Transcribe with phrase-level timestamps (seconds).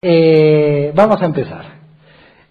[0.00, 1.64] Eh, vamos a empezar.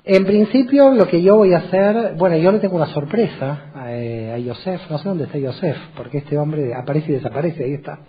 [0.03, 3.93] En principio, lo que yo voy a hacer, bueno, yo le tengo una sorpresa a,
[3.93, 7.75] eh, a Yosef, no sé dónde está Yosef, porque este hombre aparece y desaparece, ahí
[7.75, 7.99] está.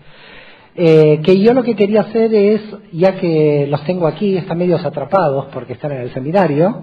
[0.74, 2.62] Eh, que yo lo que quería hacer es,
[2.92, 6.82] ya que los tengo aquí, están medios atrapados porque están en el seminario,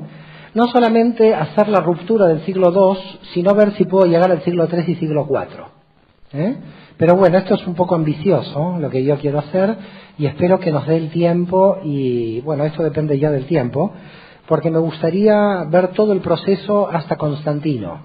[0.53, 4.69] no solamente hacer la ruptura del siglo II, sino ver si puedo llegar al siglo
[4.71, 6.55] III y siglo IV.
[6.97, 9.75] Pero bueno, esto es un poco ambicioso, lo que yo quiero hacer,
[10.17, 13.91] y espero que nos dé el tiempo, y bueno, esto depende ya del tiempo,
[14.47, 17.99] porque me gustaría ver todo el proceso hasta Constantino.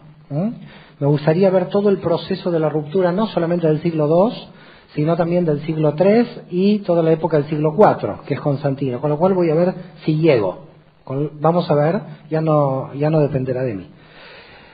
[0.98, 4.36] Me gustaría ver todo el proceso de la ruptura, no solamente del siglo II,
[4.94, 9.00] sino también del siglo III y toda la época del siglo IV, que es Constantino,
[9.00, 10.66] con lo cual voy a ver si llego.
[11.40, 13.86] Vamos a ver, ya no, ya no dependerá de mí.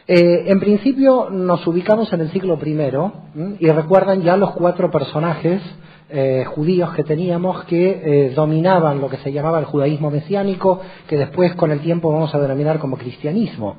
[0.09, 5.61] Eh, en principio nos ubicamos en el siglo I y recuerdan ya los cuatro personajes
[6.09, 11.17] eh, judíos que teníamos que eh, dominaban lo que se llamaba el judaísmo mesiánico, que
[11.17, 13.79] después con el tiempo vamos a denominar como cristianismo.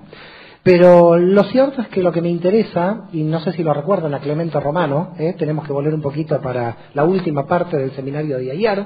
[0.63, 4.13] Pero lo cierto es que lo que me interesa, y no sé si lo recuerdan
[4.13, 8.51] a Clemente Romano, tenemos que volver un poquito para la última parte del seminario de
[8.51, 8.85] ayer,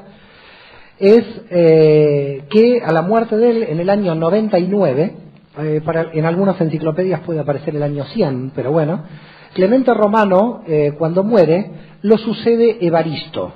[1.00, 5.82] es que a la muerte de él en el año 99, eh,
[6.14, 9.04] en algunas enciclopedias puede aparecer el año 100, pero bueno,
[9.54, 11.72] Clemente Romano, eh, cuando muere,
[12.04, 13.54] lo sucede Evaristo.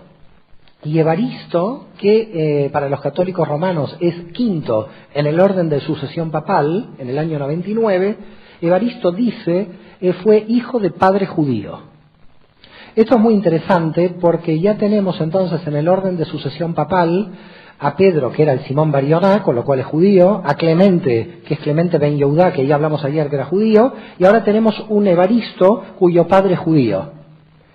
[0.84, 6.32] Y Evaristo, que eh, para los católicos romanos es quinto en el orden de sucesión
[6.32, 8.18] papal, en el año 99,
[8.62, 9.68] Evaristo dice
[10.02, 11.80] eh, fue hijo de padre judío.
[12.96, 17.30] Esto es muy interesante porque ya tenemos entonces en el orden de sucesión papal
[17.80, 21.56] a Pedro, que era el Simón Barioná, con lo cual es judío, a Clemente, que
[21.56, 25.08] es Clemente Ben Yehuda, que ya hablamos ayer que era judío, y ahora tenemos un
[25.08, 27.12] Evaristo cuyo padre es judío.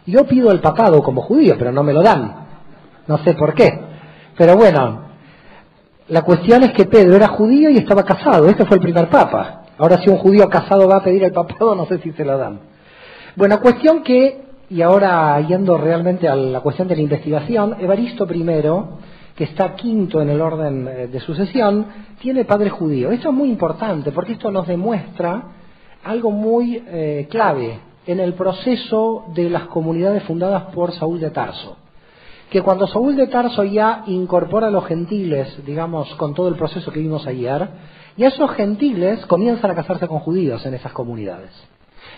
[0.06, 2.46] Yo pido el papado como judío, pero no me lo dan.
[3.06, 3.68] No sé por qué.
[4.36, 5.02] Pero bueno,
[6.08, 8.48] la cuestión es que Pedro era judío y estaba casado.
[8.48, 9.64] Este fue el primer papa.
[9.78, 12.36] Ahora si un judío casado va a pedir el papado, no sé si se lo
[12.36, 12.60] dan.
[13.36, 18.44] Bueno, cuestión que, y ahora yendo realmente a la cuestión de la investigación, Evaristo I,
[19.40, 21.86] que está quinto en el orden eh, de sucesión,
[22.20, 23.10] tiene padre judío.
[23.10, 25.44] Esto es muy importante porque esto nos demuestra
[26.04, 31.78] algo muy eh, clave en el proceso de las comunidades fundadas por Saúl de Tarso
[32.50, 36.92] que cuando Saúl de Tarso ya incorpora a los gentiles, digamos, con todo el proceso
[36.92, 37.66] que vimos ayer,
[38.18, 41.50] ya esos gentiles comienzan a casarse con judíos en esas comunidades.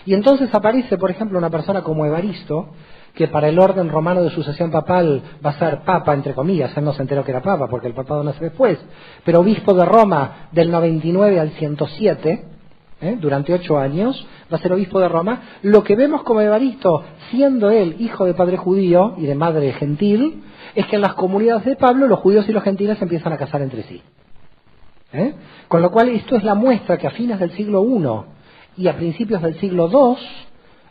[0.05, 2.69] Y entonces aparece, por ejemplo, una persona como Evaristo,
[3.13, 6.83] que para el orden romano de sucesión papal va a ser papa, entre comillas, él
[6.83, 8.79] no se enteró que era papa porque el papado nace después,
[9.23, 12.45] pero obispo de Roma del 99 al 107,
[13.01, 13.17] ¿eh?
[13.21, 17.69] durante ocho años, va a ser obispo de Roma, lo que vemos como Evaristo, siendo
[17.69, 20.43] él hijo de padre judío y de madre gentil,
[20.73, 23.61] es que en las comunidades de Pablo los judíos y los gentiles empiezan a casar
[23.61, 24.01] entre sí.
[25.11, 25.35] ¿Eh?
[25.67, 28.95] Con lo cual esto es la muestra que a fines del siglo I y a
[28.95, 30.17] principios del siglo II,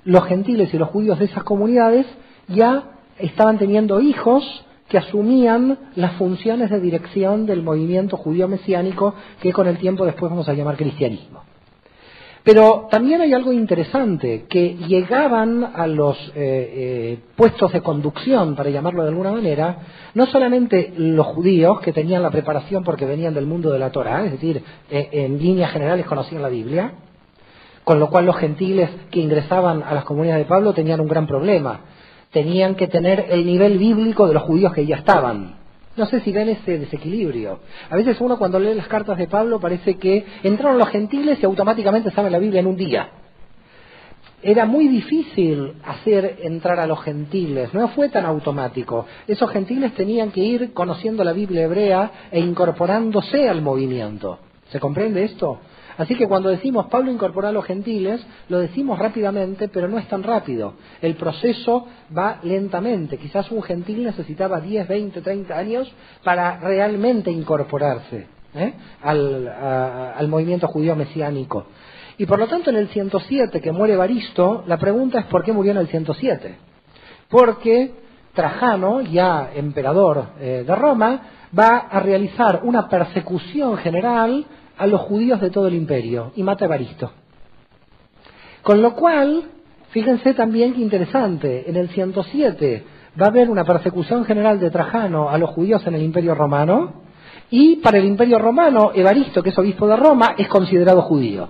[0.05, 2.07] los gentiles y los judíos de esas comunidades
[2.49, 2.85] ya
[3.19, 9.67] estaban teniendo hijos que asumían las funciones de dirección del movimiento judío mesiánico que con
[9.67, 11.43] el tiempo después vamos a llamar cristianismo.
[12.45, 18.69] Pero también hay algo interesante, que llegaban a los eh, eh, puestos de conducción, para
[18.69, 19.77] llamarlo de alguna manera,
[20.15, 24.25] no solamente los judíos que tenían la preparación porque venían del mundo de la Torah,
[24.25, 26.93] es decir, eh, en líneas generales conocían la Biblia,
[27.85, 31.27] con lo cual los gentiles que ingresaban a las comunidades de Pablo tenían un gran
[31.27, 31.81] problema.
[32.31, 35.57] Tenían que tener el nivel bíblico de los judíos que ya estaban.
[35.97, 37.59] No sé si ven ese desequilibrio.
[37.91, 41.45] A veces uno cuando lee las cartas de Pablo parece que entraron los gentiles y
[41.45, 43.11] automáticamente sabe la Biblia en un día.
[44.43, 49.07] Era muy difícil hacer entrar a los gentiles, no fue tan automático.
[49.29, 54.39] Esos gentiles tenían que ir conociendo la Biblia hebrea e incorporándose al movimiento.
[54.71, 55.61] ¿Se comprende esto?
[55.99, 60.09] Así que cuando decimos Pablo incorporó a los gentiles, lo decimos rápidamente, pero no es
[60.09, 60.75] tan rápido.
[61.01, 61.87] El proceso
[62.17, 63.19] va lentamente.
[63.19, 65.93] Quizás un gentil necesitaba 10, 20, 30 años
[66.25, 68.75] para realmente incorporarse ¿eh?
[69.03, 71.67] al, al movimiento judío mesiánico.
[72.19, 75.53] Y por lo tanto, en el 107, que muere Baristo, la pregunta es ¿por qué
[75.53, 76.57] murió en el 107?
[77.29, 78.03] Porque
[78.35, 81.21] Trajano, ya emperador eh, de Roma,
[81.59, 84.47] va a realizar una persecución general
[84.79, 87.13] a los judíos de todo el imperio y mata a Evaristo.
[88.63, 89.45] Con lo cual,
[89.91, 92.85] fíjense también que interesante, en el 107
[93.21, 97.03] va a haber una persecución general de Trajano a los judíos en el imperio romano
[97.51, 101.49] y para el imperio romano Evaristo, que es obispo de Roma, es considerado judío.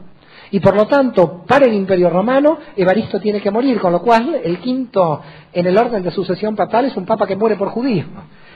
[0.51, 4.39] Y por lo tanto, para el imperio romano, Evaristo tiene que morir, con lo cual
[4.43, 5.23] el quinto
[5.53, 8.05] en el orden de sucesión papal es un papa que muere por judío,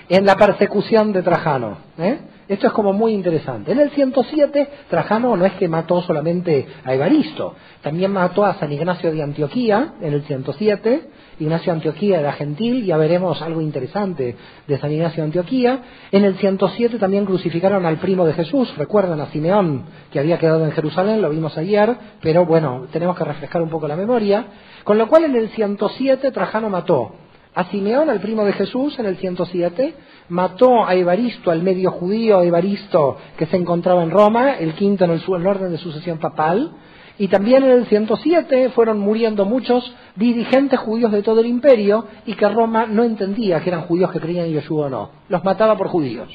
[0.09, 1.79] en la persecución de Trajano.
[1.99, 2.19] ¿eh?
[2.49, 3.73] Esto es como muy interesante.
[3.73, 8.71] En el 107, Trajano no es que mató solamente a Evaristo, también mató a San
[8.71, 11.09] Ignacio de Antioquía en el 107.
[11.41, 15.81] Ignacio de Antioquía era gentil, ya veremos algo interesante de San Ignacio de Antioquía.
[16.13, 20.65] En el 107 también crucificaron al primo de Jesús, recuerdan a Simeón, que había quedado
[20.65, 24.47] en Jerusalén, lo vimos ayer, pero bueno, tenemos que refrescar un poco la memoria.
[24.85, 27.13] Con lo cual en el 107 Trajano mató
[27.57, 29.95] a Simeón, al primo de Jesús, en el 107,
[30.29, 35.11] mató a Evaristo, al medio judío Evaristo que se encontraba en Roma, el quinto en
[35.13, 36.73] el, orden de sucesión papal,
[37.19, 42.35] y también en el 107 fueron muriendo muchos dirigentes judíos de todo el imperio y
[42.35, 45.11] que Roma no entendía que eran judíos que creían en Yeshua o no.
[45.29, 46.29] Los mataba por judíos.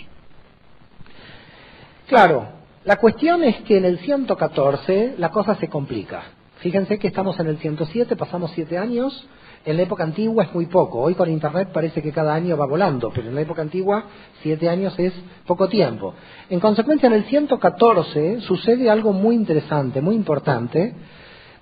[2.07, 2.47] Claro,
[2.83, 6.23] la cuestión es que en el 114 la cosa se complica.
[6.57, 9.27] Fíjense que estamos en el 107, pasamos siete años,
[9.63, 10.99] en la época antigua es muy poco.
[10.99, 14.05] Hoy con Internet parece que cada año va volando, pero en la época antigua
[14.41, 15.13] siete años es
[15.45, 16.13] poco tiempo.
[16.49, 20.95] En consecuencia, en el 114 sucede algo muy interesante, muy importante,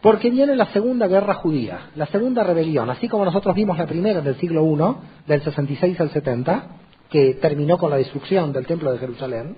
[0.01, 4.21] porque viene la Segunda Guerra Judía, la Segunda Rebelión, así como nosotros vimos la primera
[4.21, 6.63] del siglo I, del 66 al 70,
[7.09, 9.57] que terminó con la destrucción del Templo de Jerusalén.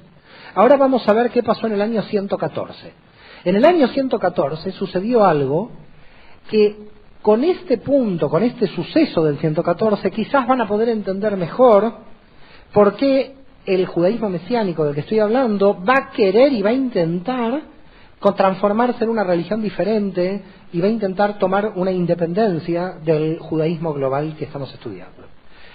[0.55, 2.93] Ahora vamos a ver qué pasó en el año 114.
[3.43, 5.71] En el año 114 sucedió algo
[6.49, 6.89] que
[7.21, 11.93] con este punto, con este suceso del 114, quizás van a poder entender mejor
[12.73, 13.35] por qué
[13.65, 17.61] el judaísmo mesiánico del que estoy hablando va a querer y va a intentar
[18.35, 24.35] transformarse en una religión diferente y va a intentar tomar una independencia del judaísmo global
[24.37, 25.23] que estamos estudiando.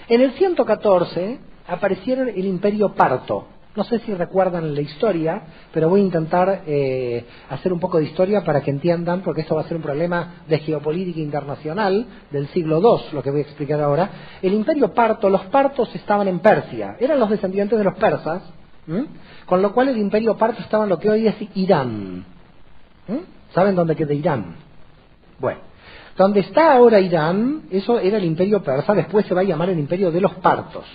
[0.09, 5.43] En el 114 aparecieron el imperio parto, no sé si recuerdan la historia,
[5.73, 9.55] pero voy a intentar eh, hacer un poco de historia para que entiendan, porque esto
[9.55, 13.43] va a ser un problema de geopolítica internacional del siglo II, lo que voy a
[13.43, 14.11] explicar ahora.
[14.41, 18.43] El imperio parto, los partos estaban en Persia, eran los descendientes de los persas,
[19.45, 22.25] con lo cual el imperio parto estaba en lo que hoy es Irán.
[23.53, 24.57] ¿Saben dónde queda Irán?
[25.39, 25.61] Bueno,
[26.17, 29.79] donde está ahora Irán, eso era el imperio persa, después se va a llamar el
[29.79, 30.87] imperio de los partos.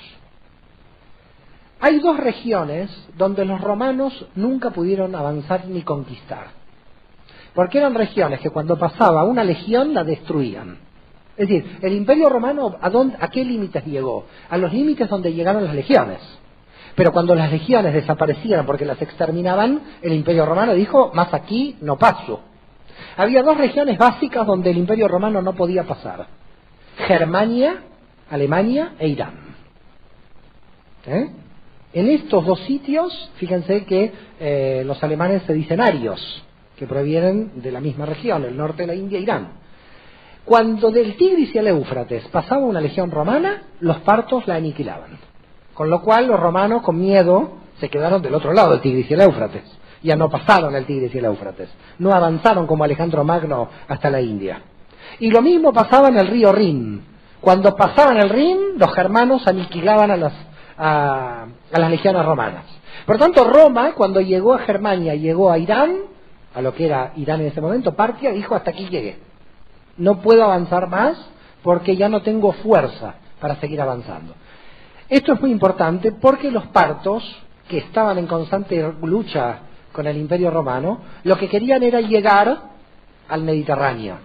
[1.81, 6.47] Hay dos regiones donde los romanos nunca pudieron avanzar ni conquistar.
[7.55, 10.77] Porque eran regiones que cuando pasaba una legión la destruían.
[11.35, 14.25] Es decir, el imperio romano ¿a, a qué límites llegó?
[14.49, 16.19] A los límites donde llegaron las legiones.
[16.93, 21.97] Pero cuando las legiones desaparecieron porque las exterminaban, el imperio romano dijo, más aquí no
[21.97, 22.41] paso.
[23.17, 26.27] Había dos regiones básicas donde el imperio romano no podía pasar.
[27.07, 27.81] Germania,
[28.29, 29.33] Alemania e Irán.
[31.07, 31.31] ¿Eh?
[31.93, 36.43] En estos dos sitios, fíjense que eh, los alemanes se dicen arios,
[36.77, 39.49] que provienen de la misma región, el norte de la India, Irán.
[40.45, 45.19] Cuando del Tigris y el Éufrates pasaba una legión romana, los partos la aniquilaban.
[45.73, 49.13] Con lo cual los romanos, con miedo, se quedaron del otro lado del Tigris y
[49.13, 49.63] el Éufrates.
[50.01, 51.69] Ya no pasaron el Tigris y el Éufrates.
[51.99, 54.61] No avanzaron como Alejandro Magno hasta la India.
[55.19, 57.03] Y lo mismo pasaba en el río Rin.
[57.39, 60.33] Cuando pasaban el Rin, los germanos aniquilaban a las
[60.83, 62.65] a, las legiones romanas.
[63.05, 65.97] Por tanto, Roma, cuando llegó a Germania, llegó a Irán,
[66.55, 69.19] a lo que era Irán en ese momento, Partia, dijo hasta aquí llegué.
[69.97, 71.17] No puedo avanzar más
[71.61, 74.33] porque ya no tengo fuerza para seguir avanzando.
[75.07, 77.23] Esto es muy importante porque los partos,
[77.67, 79.59] que estaban en constante lucha
[79.91, 82.57] con el imperio romano, lo que querían era llegar
[83.29, 84.17] al Mediterráneo.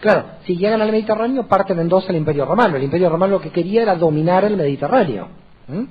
[0.00, 2.76] Claro, si llegan al Mediterráneo parten en dos el imperio romano.
[2.76, 5.47] El imperio romano lo que quería era dominar el Mediterráneo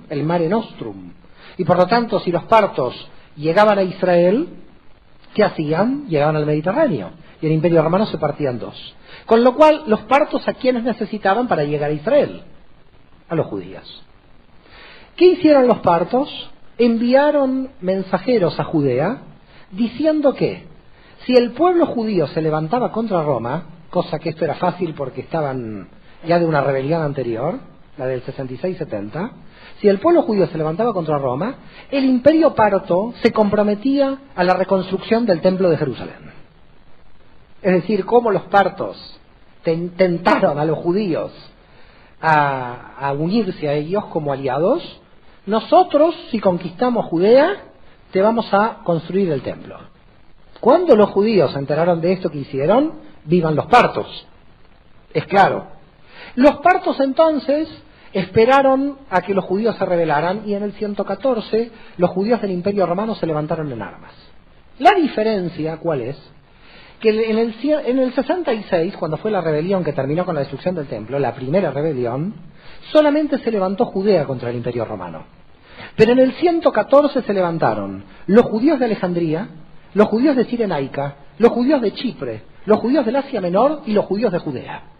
[0.09, 1.11] el Mare Nostrum.
[1.57, 4.47] Y por lo tanto, si los partos llegaban a Israel,
[5.33, 6.07] ¿qué hacían?
[6.07, 7.11] Llegaban al Mediterráneo.
[7.41, 8.95] Y el imperio romano se partía en dos.
[9.25, 12.41] Con lo cual, los partos a quienes necesitaban para llegar a Israel?
[13.29, 14.03] A los judíos.
[15.15, 16.29] ¿Qué hicieron los partos?
[16.77, 19.21] Enviaron mensajeros a Judea
[19.71, 20.63] diciendo que
[21.25, 25.89] si el pueblo judío se levantaba contra Roma, cosa que esto era fácil porque estaban
[26.25, 27.59] ya de una rebelión anterior,
[27.97, 29.31] la del 66-70,
[29.81, 31.55] si el pueblo judío se levantaba contra Roma,
[31.91, 36.31] el imperio parto se comprometía a la reconstrucción del templo de Jerusalén.
[37.61, 38.97] Es decir, cómo los partos
[39.63, 41.31] tentaron a los judíos
[42.21, 45.01] a, unirse a ellos como aliados,
[45.45, 47.63] nosotros, si conquistamos Judea,
[48.11, 49.77] te vamos a construir el templo.
[50.59, 52.93] Cuando los judíos se enteraron de esto que hicieron,
[53.25, 54.27] vivan los partos.
[55.13, 55.67] Es claro.
[56.35, 57.69] Los partos entonces
[58.19, 62.85] esperaron a que los judíos se rebelaran y en el 114 los judíos del Imperio
[62.85, 64.13] Romano se levantaron en armas.
[64.79, 66.17] La diferencia, ¿cuál es?
[66.99, 70.75] Que en el, en el 66, cuando fue la rebelión que terminó con la destrucción
[70.75, 72.33] del templo, la primera rebelión,
[72.91, 75.25] solamente se levantó Judea contra el Imperio Romano.
[75.95, 79.47] Pero en el 114 se levantaron los judíos de Alejandría,
[79.93, 84.05] los judíos de Cirenaica, los judíos de Chipre, los judíos del Asia Menor y los
[84.05, 84.96] judíos de Judea.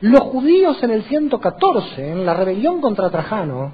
[0.00, 3.72] Los judíos en el 114, en la rebelión contra Trajano,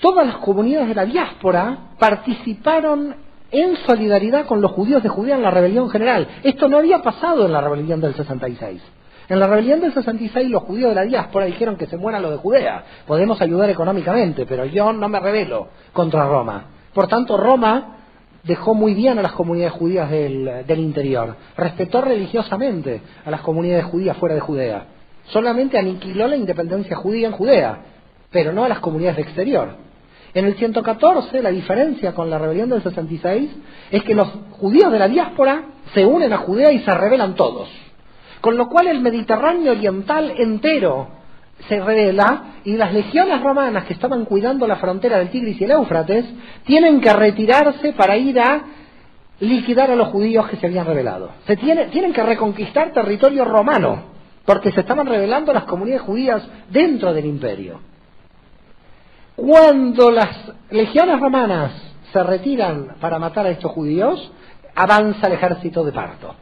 [0.00, 3.14] todas las comunidades de la diáspora participaron
[3.52, 6.26] en solidaridad con los judíos de Judea en la rebelión general.
[6.42, 8.82] Esto no había pasado en la rebelión del 66.
[9.28, 12.32] En la rebelión del 66 los judíos de la diáspora dijeron que se muera lo
[12.32, 12.82] de Judea.
[13.06, 16.64] Podemos ayudar económicamente, pero yo no me rebelo contra Roma.
[16.92, 17.98] Por tanto, Roma
[18.42, 21.36] dejó muy bien a las comunidades judías del, del interior.
[21.56, 24.97] Respetó religiosamente a las comunidades judías fuera de Judea.
[25.28, 27.78] Solamente aniquiló la independencia judía en Judea,
[28.30, 29.76] pero no a las comunidades de exterior.
[30.34, 33.50] En el 114, la diferencia con la rebelión del 66
[33.90, 35.62] es que los judíos de la diáspora
[35.94, 37.68] se unen a Judea y se rebelan todos.
[38.40, 41.08] Con lo cual el Mediterráneo oriental entero
[41.68, 45.72] se revela y las legiones romanas que estaban cuidando la frontera del Tigris y el
[45.72, 46.24] Éufrates
[46.64, 48.62] tienen que retirarse para ir a
[49.40, 51.30] liquidar a los judíos que se habían rebelado.
[51.46, 54.17] Se tienen que reconquistar territorio romano
[54.48, 57.80] porque se estaban rebelando las comunidades judías dentro del imperio.
[59.36, 60.30] Cuando las
[60.70, 61.72] legiones romanas
[62.10, 64.32] se retiran para matar a estos judíos,
[64.74, 66.34] avanza el ejército de Parto.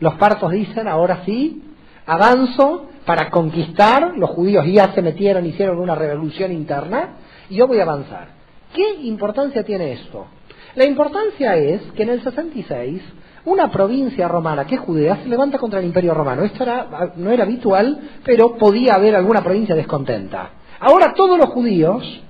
[0.00, 1.62] Los partos dicen, ahora sí,
[2.04, 7.10] avanzo para conquistar, los judíos ya se metieron, hicieron una revolución interna,
[7.48, 8.30] y yo voy a avanzar.
[8.74, 10.26] ¿Qué importancia tiene esto?
[10.74, 13.02] La importancia es que en el 66
[13.48, 16.42] una provincia romana que es Judea se levanta contra el imperio romano.
[16.42, 20.50] Esto era, no era habitual, pero podía haber alguna provincia descontenta.
[20.80, 22.22] Ahora todos los judíos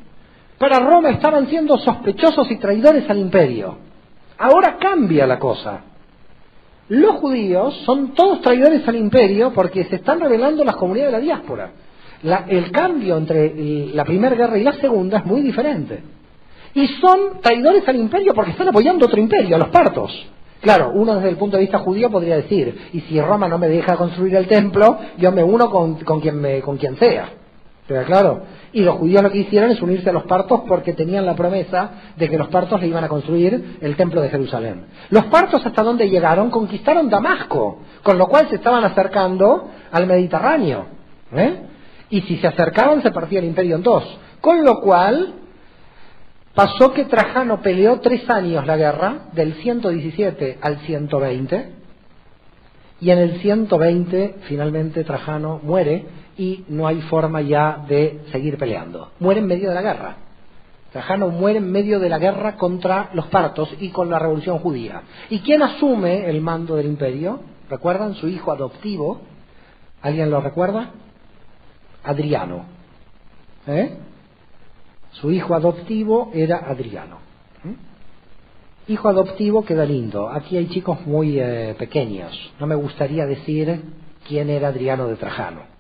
[0.58, 3.76] para Roma estaban siendo sospechosos y traidores al imperio.
[4.38, 5.82] Ahora cambia la cosa.
[6.88, 11.24] Los judíos son todos traidores al imperio porque se están revelando las comunidades de la
[11.24, 11.70] diáspora.
[12.48, 16.02] el cambio entre la primera guerra y la segunda es muy diferente.
[16.74, 20.28] Y son traidores al imperio porque están apoyando otro imperio, a los partos.
[20.60, 23.68] Claro, uno desde el punto de vista judío podría decir, y si Roma no me
[23.68, 27.30] deja construir el templo, yo me uno con, quien, me, con quien sea.
[27.86, 31.24] Pero claro, y los judíos lo que hicieron es unirse a los partos porque tenían
[31.24, 34.86] la promesa de que los partos le iban a construir el templo de Jerusalén.
[35.08, 40.86] Los partos hasta donde llegaron conquistaron Damasco, con lo cual se estaban acercando al Mediterráneo.
[41.32, 41.62] ¿eh?
[42.10, 44.04] Y si se acercaban se partía el imperio en dos.
[44.42, 45.34] Con lo cual
[46.58, 51.72] pasó que Trajano peleó tres años la guerra, del 117 al 120,
[53.00, 56.04] y en el 120 finalmente Trajano muere
[56.36, 59.12] y no hay forma ya de seguir peleando.
[59.20, 60.16] Muere en medio de la guerra.
[60.90, 65.02] Trajano muere en medio de la guerra contra los partos y con la revolución judía.
[65.30, 67.38] ¿Y quién asume el mando del imperio?
[67.70, 68.16] ¿Recuerdan?
[68.16, 69.20] Su hijo adoptivo.
[70.02, 70.90] ¿Alguien lo recuerda?
[72.02, 72.64] Adriano.
[73.68, 74.07] ¿Eh?
[75.12, 77.18] Su hijo adoptivo era Adriano.
[77.64, 78.92] ¿Mm?
[78.92, 80.28] Hijo adoptivo queda lindo.
[80.28, 82.32] Aquí hay chicos muy eh, pequeños.
[82.60, 83.82] No me gustaría decir
[84.26, 85.78] quién era Adriano de Trajano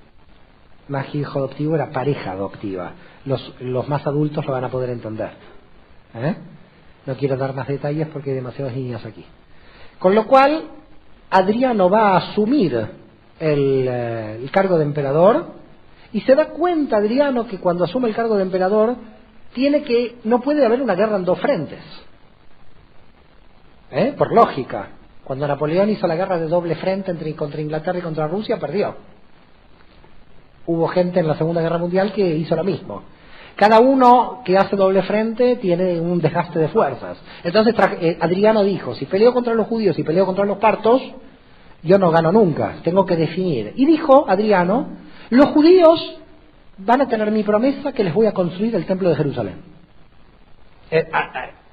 [0.88, 2.92] más que hijo adoptivo era pareja adoptiva.
[3.24, 5.30] Los, los más adultos lo van a poder entender.
[6.14, 6.36] ¿eh?
[7.06, 9.24] No quiero dar más detalles porque hay demasiados niños aquí.
[9.98, 10.64] Con lo cual,
[11.30, 12.74] Adriano va a asumir
[13.38, 15.46] el, eh, el cargo de emperador
[16.12, 18.96] y se da cuenta Adriano que cuando asume el cargo de emperador
[19.54, 21.80] tiene que no puede haber una guerra en dos frentes.
[23.90, 24.14] ¿Eh?
[24.16, 24.90] Por lógica.
[25.24, 28.94] Cuando Napoleón hizo la guerra de doble frente entre, contra Inglaterra y contra Rusia, perdió
[30.68, 33.02] hubo gente en la Segunda Guerra Mundial que hizo lo mismo.
[33.56, 37.18] Cada uno que hace doble frente tiene un desgaste de fuerzas.
[37.42, 41.02] Entonces eh, Adriano dijo, si peleo contra los judíos y peleo contra los partos,
[41.82, 43.72] yo no gano nunca, tengo que definir.
[43.76, 44.88] Y dijo Adriano,
[45.30, 46.20] los judíos
[46.78, 49.56] van a tener mi promesa que les voy a construir el templo de Jerusalén.
[50.90, 51.06] Eh,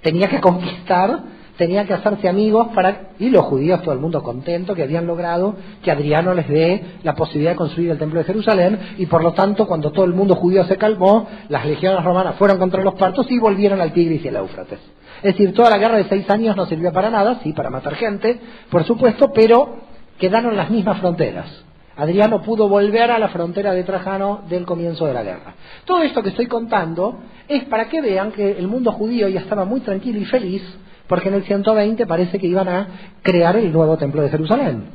[0.02, 1.24] tenía que conquistar
[1.58, 5.56] tenía que hacerse amigos para, y los judíos, todo el mundo contento que habían logrado
[5.84, 9.34] que Adriano les dé la posibilidad de construir el templo de Jerusalén, y por lo
[9.34, 13.30] tanto, cuando todo el mundo judío se calmó, las legiones romanas fueron contra los partos
[13.30, 14.80] y volvieron al Tigris y al Éufrates.
[15.18, 17.96] Es decir, toda la guerra de seis años no sirvió para nada, sí, para matar
[17.96, 19.78] gente, por supuesto, pero
[20.20, 21.65] quedaron las mismas fronteras.
[21.98, 25.54] Adriano pudo volver a la frontera de Trajano del comienzo de la guerra.
[25.86, 29.64] Todo esto que estoy contando es para que vean que el mundo judío ya estaba
[29.66, 30.62] muy tranquilo y feliz
[31.08, 32.88] porque en el 120 parece que iban a
[33.22, 34.86] crear el nuevo templo de Jerusalén.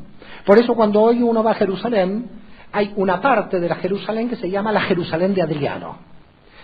[0.45, 2.29] Por eso cuando hoy uno va a Jerusalén,
[2.73, 5.99] hay una parte de la Jerusalén que se llama la Jerusalén de Adriano,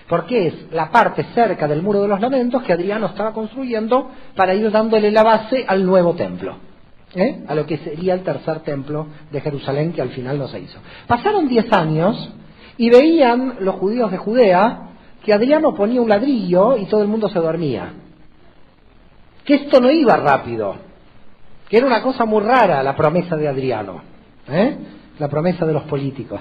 [0.09, 4.55] porque es la parte cerca del muro de los lamentos que Adriano estaba construyendo para
[4.55, 6.57] ir dándole la base al nuevo templo.
[7.15, 7.45] ¿Eh?
[7.47, 10.79] a lo que sería el tercer templo de Jerusalén que al final no se hizo.
[11.07, 12.31] Pasaron diez años
[12.77, 14.91] y veían los judíos de Judea
[15.25, 17.93] que Adriano ponía un ladrillo y todo el mundo se dormía.
[19.45, 20.77] Que esto no iba rápido,
[21.69, 24.03] que era una cosa muy rara la promesa de Adriano,
[24.49, 24.77] ¿eh?
[25.19, 26.41] la promesa de los políticos.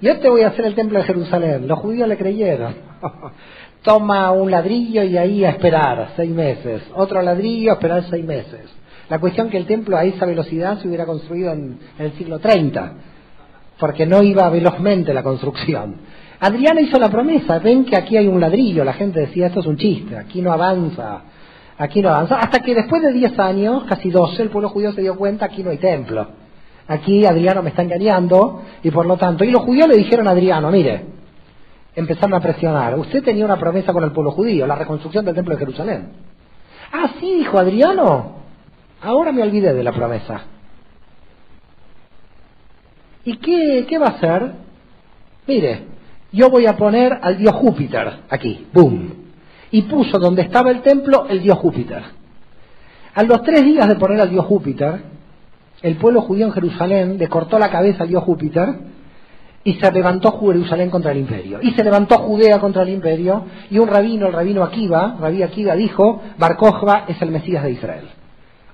[0.00, 1.68] Yo te voy a hacer el templo de Jerusalén.
[1.68, 2.74] Los judíos le creyeron.
[3.82, 6.82] Toma un ladrillo y ahí a esperar seis meses.
[6.94, 8.70] Otro ladrillo esperar seis meses.
[9.10, 12.92] La cuestión que el templo a esa velocidad se hubiera construido en, el siglo 30,
[13.78, 15.96] porque no iba velozmente la construcción.
[16.40, 19.66] Adriano hizo la promesa, ven que aquí hay un ladrillo, la gente decía esto es
[19.66, 21.22] un chiste, aquí no avanza,
[21.76, 25.02] aquí no avanza, hasta que después de 10 años, casi 12, el pueblo judío se
[25.02, 26.28] dio cuenta aquí no hay templo
[26.90, 30.32] aquí Adriano me está engañando y por lo tanto, y los judíos le dijeron a
[30.32, 31.04] Adriano, mire,
[31.94, 35.54] empezaron a presionar, usted tenía una promesa con el pueblo judío, la reconstrucción del templo
[35.54, 36.08] de Jerusalén.
[36.92, 38.39] Ah, sí, dijo Adriano,
[39.02, 40.42] ahora me olvidé de la promesa.
[43.24, 44.52] ¿Y qué, qué va a hacer?
[45.46, 45.84] Mire,
[46.32, 49.14] yo voy a poner al dios Júpiter aquí, boom.
[49.70, 52.02] Y puso donde estaba el templo el dios Júpiter.
[53.14, 55.02] A los tres días de poner al dios Júpiter,
[55.82, 58.68] el pueblo judío en Jerusalén le cortó la cabeza al dios Júpiter
[59.64, 61.58] y se levantó Jerusalén contra el imperio.
[61.62, 65.74] Y se levantó Judea contra el imperio y un rabino, el rabino Akiva, rabí Akiva
[65.74, 66.56] dijo, Bar
[67.08, 68.19] es el Mesías de Israel.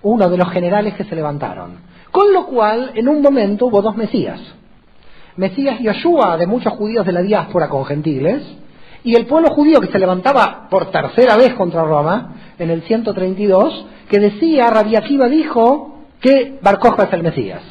[0.07, 1.79] Uno de los generales que se levantaron.
[2.13, 4.41] Con lo cual, en un momento hubo dos Mesías.
[5.35, 8.41] Mesías Yoshua de muchos judíos de la diáspora con gentiles,
[9.03, 13.87] y el pueblo judío que se levantaba por tercera vez contra Roma, en el 132,
[14.09, 17.63] que decía, Rabí Akiva dijo, que Bar es el Mesías.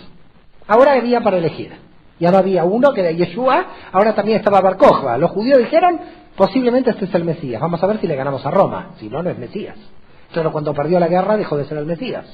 [0.67, 1.71] Ahora había para elegir.
[2.19, 4.77] Ya no había uno que era Yeshua, ahora también estaba Bar
[5.21, 6.01] Los judíos dijeron,
[6.35, 7.61] posiblemente este es el Mesías.
[7.61, 8.89] Vamos a ver si le ganamos a Roma.
[8.99, 9.77] Si no, no es Mesías.
[10.35, 12.25] Pero cuando perdió la guerra dejó de ser el Mesías.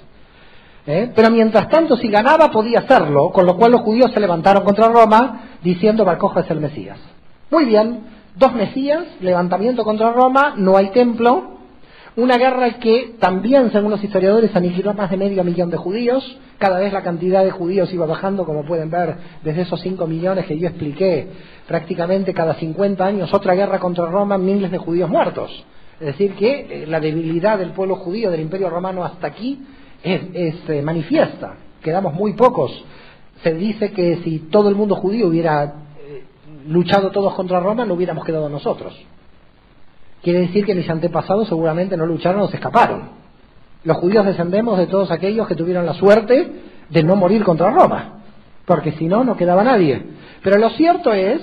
[0.88, 1.12] ¿Eh?
[1.16, 4.90] Pero mientras tanto, si ganaba, podía hacerlo, con lo cual los judíos se levantaron contra
[4.90, 6.98] Roma diciendo Bar es el Mesías.
[7.52, 8.00] Muy bien,
[8.36, 11.60] dos Mesías, levantamiento contra Roma, no hay templo,
[12.16, 16.38] una guerra que también, según los historiadores, aniquiló más de medio millón de judíos.
[16.58, 20.46] Cada vez la cantidad de judíos iba bajando, como pueden ver, desde esos 5 millones
[20.46, 21.30] que yo expliqué,
[21.68, 25.64] prácticamente cada 50 años, otra guerra contra Roma, miles de judíos muertos.
[26.02, 29.62] Es decir, que eh, la debilidad del pueblo judío del Imperio Romano hasta aquí
[30.02, 31.58] es, eh, manifiesta.
[31.80, 32.72] Quedamos muy pocos.
[33.44, 36.24] Se dice que si todo el mundo judío hubiera eh,
[36.68, 39.00] luchado todos contra Roma, no hubiéramos quedado nosotros.
[40.24, 43.10] Quiere decir que mis antepasados seguramente no lucharon o se escaparon.
[43.84, 46.52] Los judíos descendemos de todos aquellos que tuvieron la suerte
[46.90, 48.24] de no morir contra Roma,
[48.66, 50.04] porque si no, no quedaba nadie.
[50.42, 51.42] Pero lo cierto es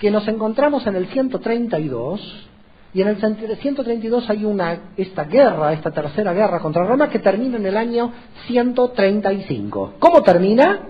[0.00, 2.48] que nos encontramos en el 132
[2.96, 7.58] y en el 132 hay una esta guerra, esta tercera guerra contra Roma que termina
[7.58, 8.10] en el año
[8.46, 9.96] 135.
[9.98, 10.80] ¿Cómo termina?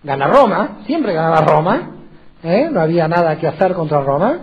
[0.00, 1.90] Gana Roma, siempre ganaba Roma,
[2.44, 2.68] ¿eh?
[2.70, 4.38] no había nada que hacer contra Roma.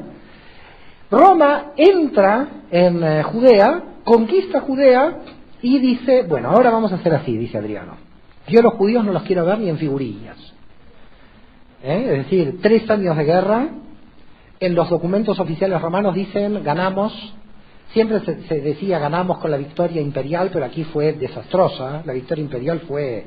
[1.10, 5.20] Roma entra en eh, Judea, conquista Judea
[5.62, 7.96] y dice, bueno, ahora vamos a hacer así, dice Adriano.
[8.50, 10.36] Yo los judíos no los quiero ver ni en figurillas.
[11.82, 12.06] ¿Eh?
[12.06, 13.70] Es decir, tres años de guerra,
[14.60, 17.13] en los documentos oficiales romanos dicen ganamos,
[17.93, 22.82] siempre se, decía ganamos con la victoria imperial, pero aquí fue desastrosa, la victoria imperial
[22.82, 23.26] fue,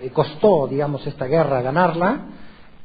[0.00, 2.26] eh, costó, digamos, esta guerra ganarla,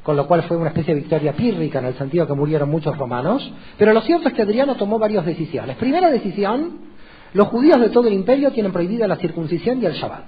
[0.03, 2.97] con lo cual fue una especie de victoria pírrica en el sentido que murieron muchos
[2.97, 3.51] romanos.
[3.77, 5.75] Pero lo cierto es que Adriano tomó varias decisiones.
[5.75, 6.79] Primera decisión,
[7.33, 10.25] los judíos de todo el imperio tienen prohibida la circuncisión y el Shabbat.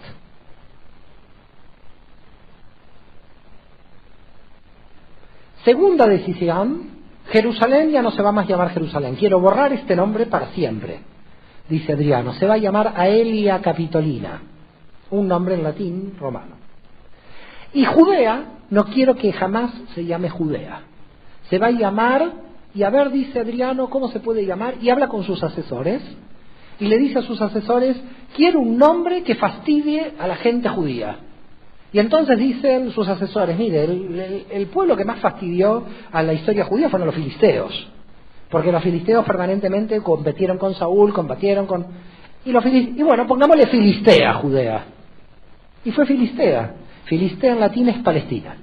[5.64, 6.99] Segunda decisión,
[7.32, 9.16] Jerusalén ya no se va más a llamar Jerusalén.
[9.16, 11.00] Quiero borrar este nombre para siempre,
[11.68, 12.34] dice Adriano.
[12.34, 14.42] Se va a llamar Aelia Capitolina,
[15.12, 16.56] un nombre en latín romano.
[17.74, 20.82] Y Judea no quiero que jamás se llame Judea.
[21.50, 22.32] Se va a llamar,
[22.74, 24.76] y a ver, dice Adriano, ¿cómo se puede llamar?
[24.82, 26.02] Y habla con sus asesores,
[26.80, 27.98] y le dice a sus asesores,
[28.36, 31.18] quiero un nombre que fastidie a la gente judía.
[31.92, 33.84] Y entonces dicen sus asesores, mire,
[34.52, 37.90] el, pueblo que más fastidió a la historia judía fueron los filisteos,
[38.50, 41.88] porque los filisteos permanentemente competieron con Saúl, combatieron con...
[42.46, 44.86] Y, y bueno, pongámosle Filistea, Judea.
[45.84, 46.76] Y fue Filistea.
[47.06, 48.56] Filistea en latín es Palestina.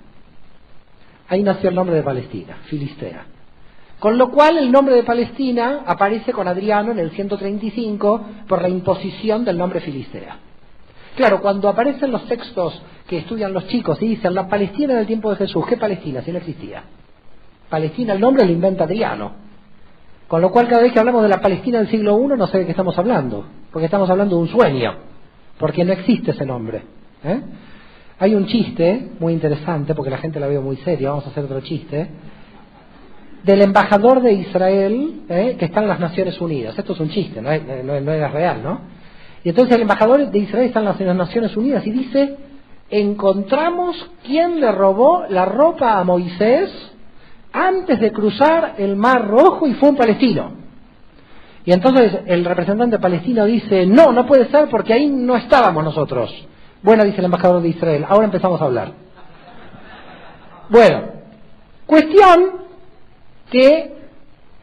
[1.28, 3.26] Ahí nació el nombre de Palestina, Filistea.
[3.98, 8.68] Con lo cual el nombre de Palestina aparece con Adriano en el 135 por la
[8.68, 10.36] imposición del nombre Filistea.
[11.16, 15.30] Claro, cuando aparecen los textos que estudian los chicos y dicen la Palestina del tiempo
[15.30, 16.22] de Jesús, ¿qué Palestina?
[16.22, 16.82] Si no existía.
[17.68, 19.46] Palestina, el nombre lo inventa Adriano.
[20.26, 22.58] Con lo cual cada vez que hablamos de la Palestina del siglo I no sé
[22.58, 24.94] de qué estamos hablando, porque estamos hablando de un sueño,
[25.58, 26.82] porque no existe ese nombre.
[27.22, 27.40] ¿eh?
[28.18, 31.44] Hay un chiste muy interesante, porque la gente la veo muy seria, vamos a hacer
[31.44, 32.08] otro chiste.
[33.44, 35.56] del embajador de Israel ¿eh?
[35.56, 36.76] que está en las Naciones Unidas.
[36.76, 38.80] Esto es un chiste, no es, no, no es real, ¿no?
[39.44, 42.36] Y entonces el embajador de Israel está en las Naciones Unidas y dice,
[42.90, 46.70] encontramos quién le robó la ropa a Moisés
[47.52, 50.52] antes de cruzar el Mar Rojo y fue un palestino.
[51.64, 56.30] Y entonces el representante palestino dice, no, no puede ser porque ahí no estábamos nosotros.
[56.82, 58.92] Bueno, dice el embajador de Israel, ahora empezamos a hablar.
[60.68, 61.02] Bueno,
[61.86, 62.66] cuestión
[63.50, 63.96] que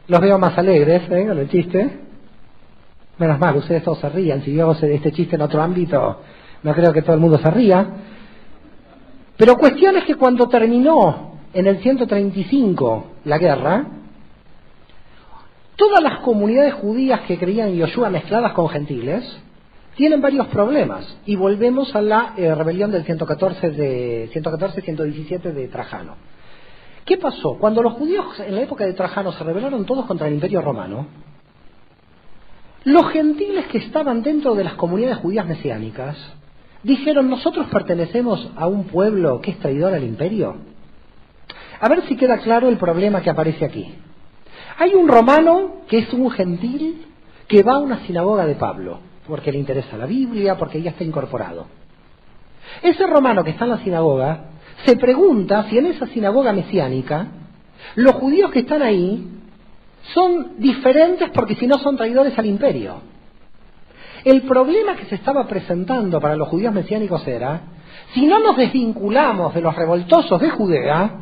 [0.06, 1.26] los veo más alegres, ¿eh?
[1.30, 2.00] El chiste.
[3.18, 4.42] Menos mal, ustedes todos se rían.
[4.42, 6.20] Si yo este chiste en otro ámbito,
[6.62, 7.86] no creo que todo el mundo se ría.
[9.36, 13.86] Pero cuestión es que cuando terminó en el 135 la guerra,
[15.76, 19.24] todas las comunidades judías que creían en Yoshua mezcladas con gentiles
[19.96, 21.16] tienen varios problemas.
[21.26, 26.16] Y volvemos a la eh, rebelión del 114 de 114-117 de Trajano.
[27.04, 27.58] ¿Qué pasó?
[27.58, 31.06] Cuando los judíos en la época de Trajano se rebelaron todos contra el Imperio Romano,
[32.84, 36.16] los gentiles que estaban dentro de las comunidades judías mesiánicas
[36.84, 40.56] dijeron, nosotros pertenecemos a un pueblo que es traidor al imperio.
[41.80, 43.94] A ver si queda claro el problema que aparece aquí.
[44.78, 47.06] Hay un romano que es un gentil
[47.48, 51.04] que va a una sinagoga de Pablo, porque le interesa la Biblia, porque ya está
[51.04, 51.66] incorporado.
[52.82, 54.44] Ese romano que está en la sinagoga
[54.84, 57.28] se pregunta si en esa sinagoga mesiánica
[57.96, 59.26] los judíos que están ahí
[60.12, 63.13] son diferentes porque si no son traidores al imperio.
[64.24, 67.60] El problema que se estaba presentando para los judíos mesiánicos era,
[68.14, 71.20] si no nos desvinculamos de los revoltosos de Judea,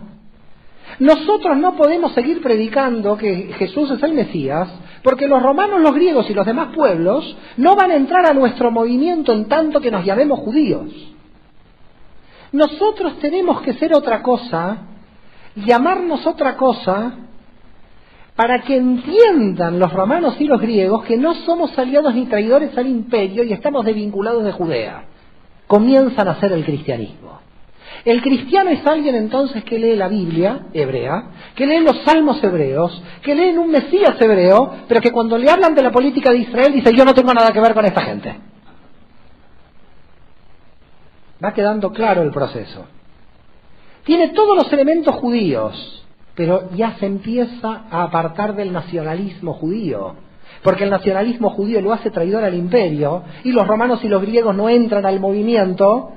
[1.00, 4.68] nosotros no podemos seguir predicando que Jesús es el Mesías,
[5.02, 8.70] porque los romanos, los griegos y los demás pueblos no van a entrar a nuestro
[8.70, 10.92] movimiento en tanto que nos llamemos judíos.
[12.52, 14.76] Nosotros tenemos que ser otra cosa,
[15.56, 17.14] llamarnos otra cosa,
[18.36, 22.86] para que entiendan los romanos y los griegos que no somos aliados ni traidores al
[22.86, 25.04] imperio y estamos desvinculados de Judea.
[25.66, 27.40] Comienzan a hacer el cristianismo.
[28.04, 33.00] El cristiano es alguien entonces que lee la Biblia hebrea, que lee los salmos hebreos,
[33.22, 36.72] que lee un Mesías hebreo, pero que cuando le hablan de la política de Israel
[36.72, 38.34] dice yo no tengo nada que ver con esta gente.
[41.44, 42.86] Va quedando claro el proceso.
[44.04, 46.01] Tiene todos los elementos judíos,
[46.34, 50.14] pero ya se empieza a apartar del nacionalismo judío,
[50.62, 54.54] porque el nacionalismo judío lo hace traidor al imperio y los romanos y los griegos
[54.54, 56.12] no entran al movimiento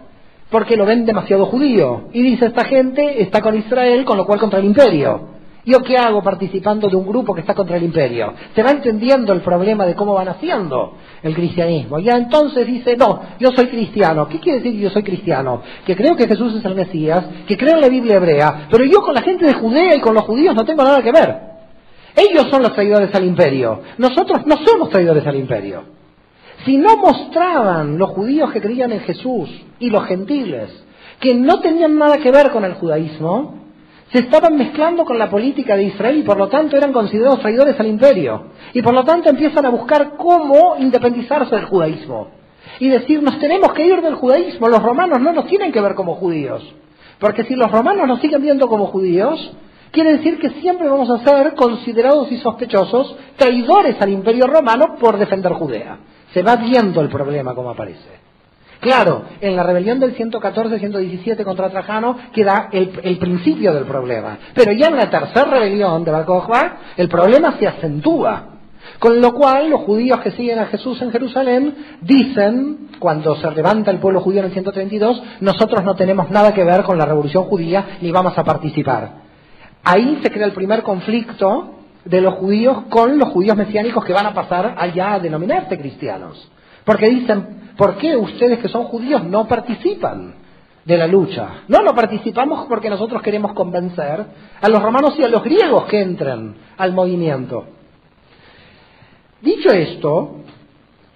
[0.50, 2.10] porque lo ven demasiado judío.
[2.14, 5.35] Y dice, esta gente está con Israel, con lo cual contra el imperio.
[5.66, 8.36] ¿Yo qué hago participando de un grupo que está contra el imperio?
[8.54, 11.98] Se va entendiendo el problema de cómo van haciendo el cristianismo.
[12.00, 14.28] Ya entonces dice, no, yo soy cristiano.
[14.28, 15.64] ¿Qué quiere decir yo soy cristiano?
[15.84, 19.02] Que creo que Jesús es el Mesías, que creo en la Biblia hebrea, pero yo
[19.02, 21.36] con la gente de Judea y con los judíos no tengo nada que ver.
[22.16, 23.82] Ellos son los traidores al imperio.
[23.98, 25.84] Nosotros no somos traidores al imperio.
[26.64, 29.50] Si no mostraban los judíos que creían en Jesús
[29.80, 30.70] y los gentiles
[31.20, 33.65] que no tenían nada que ver con el judaísmo,
[34.12, 37.80] se estaban mezclando con la política de Israel y por lo tanto eran considerados traidores
[37.80, 38.48] al imperio.
[38.74, 42.30] Y por lo tanto empiezan a buscar cómo independizarse del judaísmo.
[42.80, 45.96] Y decir, nos tenemos que ir del judaísmo, los romanos no nos tienen que ver
[45.96, 46.64] como judíos.
[47.20, 49.54] Porque si los romanos nos siguen viendo como judíos,
[49.92, 55.18] quiere decir que siempre vamos a ser considerados y sospechosos traidores al imperio romano por
[55.18, 55.98] defender Judea.
[56.34, 58.25] Se va viendo el problema como aparece.
[58.86, 64.38] Claro, en la rebelión del 114-117 contra Trajano queda el, principio del problema.
[64.54, 68.44] Pero ya en la tercera rebelión de Bar el problema se acentúa.
[69.00, 73.90] Con lo cual, los judíos que siguen a Jesús en Jerusalén dicen, cuando se levanta
[73.90, 77.46] el pueblo judío en el 132, nosotros no tenemos nada que ver con la revolución
[77.46, 79.14] judía ni vamos a participar.
[79.84, 81.72] Ahí se crea el primer conflicto
[82.06, 86.52] de los judíos con los judíos mesiánicos que van a pasar allá a denominarse cristianos.
[86.84, 90.36] Porque dicen, ¿Por qué ustedes que son judíos no participan
[90.86, 91.64] de la lucha?
[91.68, 94.26] No, no participamos porque nosotros queremos convencer
[94.62, 97.66] a los romanos y a los griegos que entren al movimiento.
[99.42, 100.38] Dicho esto,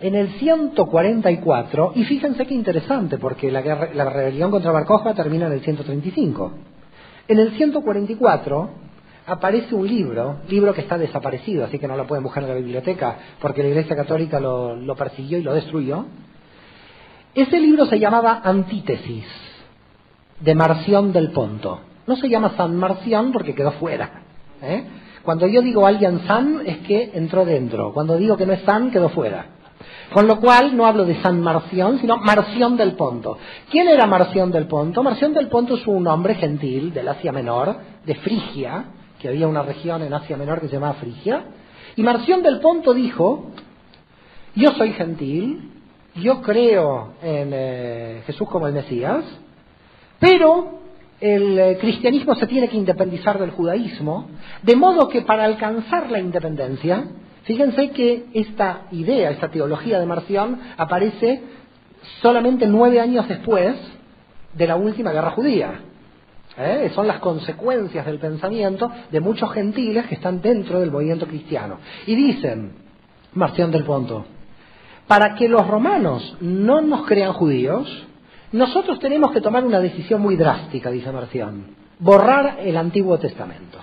[0.02, 3.62] en el 144, y fíjense qué interesante, porque la,
[3.94, 6.52] la rebelión contra Bar termina en el 135.
[7.30, 8.70] En el 144
[9.28, 12.56] aparece un libro, libro que está desaparecido, así que no lo pueden buscar en la
[12.56, 16.06] biblioteca, porque la Iglesia Católica lo persiguió y lo destruyó,
[17.36, 19.26] ese libro se llamaba Antítesis,
[20.40, 21.82] de Marción del Ponto.
[22.08, 24.24] No se llama San Marción porque quedó fuera.
[24.62, 24.84] ¿eh?
[25.24, 27.94] Cuando yo digo alguien san es que entró dentro.
[27.94, 29.46] Cuando digo que no es san, quedó fuera.
[30.14, 33.38] Con lo cual no hablo de San Marción, sino Marción del Ponto.
[33.70, 35.04] ¿Quién era Marción del Ponto?
[35.04, 38.86] Marción del Ponto es un hombre gentil del Asia Menor, de Frigia,
[39.20, 41.44] que había una región en Asia Menor que se llamaba Frigia,
[41.96, 43.52] y Marción del Ponto dijo,
[44.56, 45.79] yo soy gentil,
[46.20, 49.24] yo creo en eh, Jesús como el Mesías,
[50.20, 50.80] pero
[51.20, 54.28] el eh, cristianismo se tiene que independizar del judaísmo,
[54.64, 57.06] de modo que para alcanzar la independencia,
[57.44, 61.42] fíjense que esta idea, esta teología de Marción aparece
[62.22, 63.76] solamente nueve años después
[64.54, 65.82] de la última guerra judía.
[66.58, 66.92] ¿eh?
[66.96, 71.78] Son las consecuencias del pensamiento de muchos gentiles que están dentro del movimiento cristiano.
[72.08, 72.74] Y dicen,
[73.34, 74.26] Marción del Ponto,
[75.10, 78.06] para que los romanos no nos crean judíos,
[78.52, 81.66] nosotros tenemos que tomar una decisión muy drástica, dice Marción,
[81.98, 83.80] borrar el Antiguo Testamento.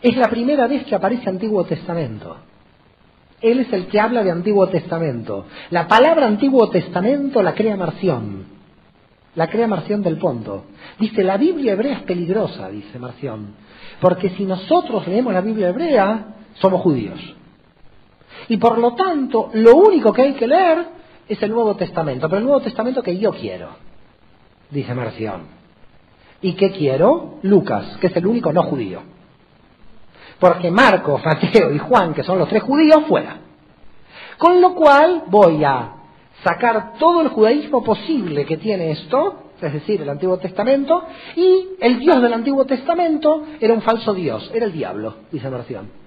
[0.00, 2.38] Es la primera vez que aparece Antiguo Testamento.
[3.42, 5.44] Él es el que habla de Antiguo Testamento.
[5.68, 8.56] La palabra Antiguo Testamento la crea Marción
[9.34, 10.64] la crea Marción del Ponto.
[10.98, 13.54] Dice, la Biblia hebrea es peligrosa, dice Marción,
[14.00, 17.20] porque si nosotros leemos la Biblia hebrea, somos judíos.
[18.48, 20.86] Y por lo tanto, lo único que hay que leer
[21.28, 23.70] es el Nuevo Testamento, pero el Nuevo Testamento que yo quiero,
[24.70, 25.42] dice Marción.
[26.42, 27.38] ¿Y qué quiero?
[27.42, 29.02] Lucas, que es el único no judío.
[30.38, 33.38] Porque Marcos, Mateo y Juan, que son los tres judíos, fuera.
[34.38, 35.94] Con lo cual voy a
[36.44, 41.04] sacar todo el judaísmo posible que tiene esto, es decir, el Antiguo Testamento,
[41.34, 46.05] y el Dios del Antiguo Testamento era un falso Dios, era el diablo, dice Marción.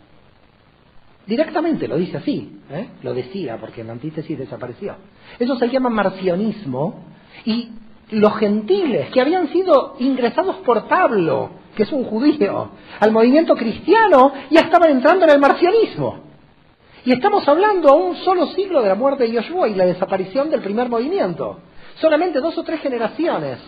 [1.30, 2.89] Directamente lo dice así, ¿eh?
[3.04, 4.96] lo decía, porque en la antítesis desapareció.
[5.38, 7.06] Eso se llama marcionismo,
[7.46, 7.70] y
[8.10, 14.34] los gentiles que habían sido ingresados por Pablo, que es un judío, al movimiento cristiano,
[14.50, 16.22] ya estaban entrando en el marcionismo.
[17.06, 20.50] Y estamos hablando a un solo siglo de la muerte de Yoshua y la desaparición
[20.50, 21.60] del primer movimiento.
[22.02, 23.60] Solamente dos o tres generaciones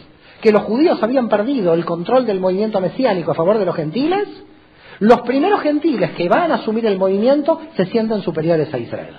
[0.42, 4.28] que los judíos habían perdido el control del movimiento mesiánico a favor de los gentiles,
[5.02, 9.16] los primeros gentiles que van a asumir el movimiento se sienten superiores a Israel.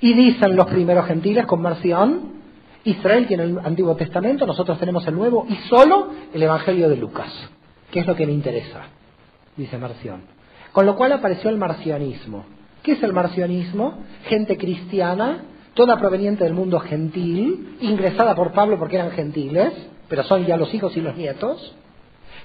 [0.00, 2.40] Y dicen los primeros gentiles con Marción,
[2.82, 7.32] Israel tiene el Antiguo Testamento, nosotros tenemos el Nuevo y solo el Evangelio de Lucas,
[7.92, 8.80] que es lo que me interesa,
[9.56, 10.22] dice Marción.
[10.72, 12.44] Con lo cual apareció el marcionismo.
[12.82, 13.94] ¿Qué es el marcionismo?
[14.24, 19.72] Gente cristiana, toda proveniente del mundo gentil, ingresada por Pablo porque eran gentiles,
[20.08, 21.76] pero son ya los hijos y los nietos,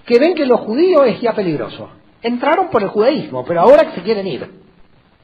[0.06, 1.90] que ven que lo judío es ya peligroso.
[2.26, 4.50] Entraron por el judaísmo, pero ahora se quieren ir.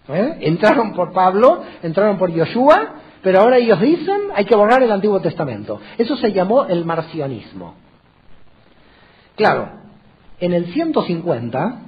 [0.07, 0.37] ¿Eh?
[0.41, 5.19] Entraron por Pablo, entraron por Yoshua, pero ahora ellos dicen hay que borrar el Antiguo
[5.19, 5.79] Testamento.
[5.97, 7.73] Eso se llamó el marcionismo.
[9.35, 9.69] Claro,
[10.39, 11.79] en el 150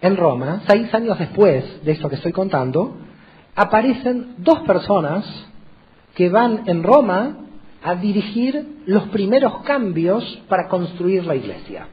[0.00, 2.96] en Roma, seis años después de esto que estoy contando,
[3.54, 5.24] aparecen dos personas
[6.16, 7.36] que van en Roma
[7.80, 11.86] a dirigir los primeros cambios para construir la iglesia.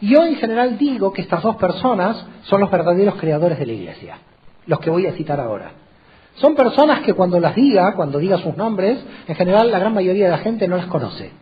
[0.00, 4.18] Yo en general digo que estas dos personas son los verdaderos creadores de la iglesia,
[4.66, 5.72] los que voy a citar ahora.
[6.34, 10.26] Son personas que cuando las diga, cuando diga sus nombres, en general la gran mayoría
[10.26, 11.32] de la gente no las conoce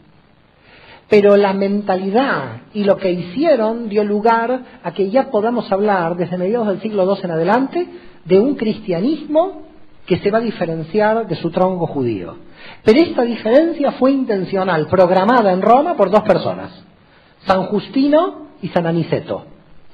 [1.09, 6.39] pero la mentalidad y lo que hicieron dio lugar a que ya podamos hablar desde
[6.39, 7.87] mediados del siglo II en adelante
[8.25, 9.63] de un cristianismo
[10.07, 12.37] que se va a diferenciar de su tronco judío.
[12.83, 16.85] Pero esta diferencia fue intencional, programada en Roma por dos personas,
[17.47, 19.45] San Justino y San Aniceto,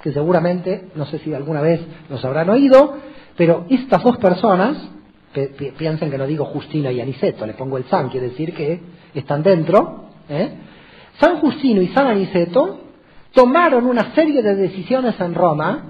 [0.01, 2.99] que seguramente, no sé si alguna vez los habrán oído,
[3.37, 4.77] pero estas dos personas,
[5.77, 8.81] piensen que no digo Justino y Aniceto, le pongo el San, quiere decir que
[9.13, 10.51] están dentro, ¿eh?
[11.19, 12.79] San Justino y San Aniceto
[13.33, 15.87] tomaron una serie de decisiones en Roma.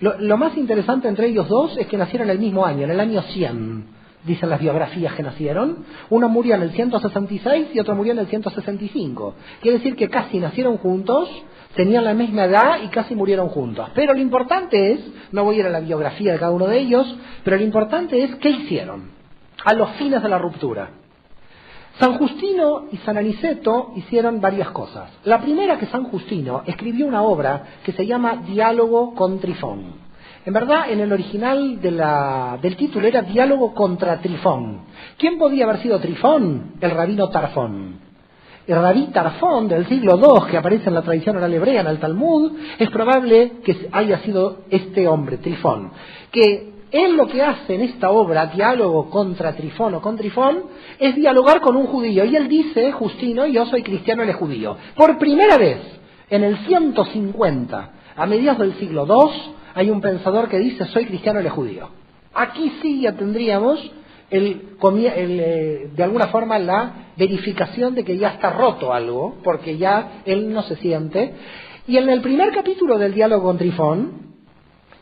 [0.00, 3.20] Lo, más interesante entre ellos dos es que nacieron el mismo año, en el año
[3.20, 3.84] 100,
[4.24, 5.84] dicen las biografías que nacieron.
[6.10, 9.34] Uno murió en el 166 y otro murió en el 165.
[9.60, 11.28] Quiere decir que casi nacieron juntos,
[11.74, 13.88] tenían la misma edad y casi murieron juntos.
[13.94, 15.00] Pero lo importante es,
[15.32, 18.22] no voy a ir a la biografía de cada uno de ellos, pero lo importante
[18.22, 19.12] es qué hicieron
[19.64, 20.90] a los fines de la ruptura.
[21.98, 25.10] San Justino y San Aniceto hicieron varias cosas.
[25.24, 30.03] La primera que San Justino escribió una obra que se llama Diálogo con Trifón.
[30.46, 34.80] En verdad, en el original del título era Diálogo contra Trifón.
[35.16, 36.74] ¿Quién podía haber sido Trifón?
[36.82, 37.98] El rabino Tarfón.
[38.66, 41.98] El rabí Tarfón del siglo II, que aparece en la tradición oral hebrea, en el
[41.98, 45.92] Talmud, es probable que haya sido este hombre, Trifón,
[46.30, 50.64] que él lo que hace en esta obra, diálogo contra Trifón o con Trifón,
[50.98, 52.24] es dialogar con un judío.
[52.24, 54.76] Y él dice, Justino, yo soy cristiano, él es judío.
[54.94, 55.78] Por primera vez,
[56.28, 61.40] en el 150, a mediados del siglo II, hay un pensador que dice, soy cristiano,
[61.40, 61.88] es judío.
[62.34, 63.80] Aquí sí ya tendríamos
[64.30, 70.22] el, eh, de alguna forma la verificación de que ya está roto algo, porque ya
[70.24, 71.34] él no se siente.
[71.86, 74.33] Y en el primer capítulo del diálogo con Trifón,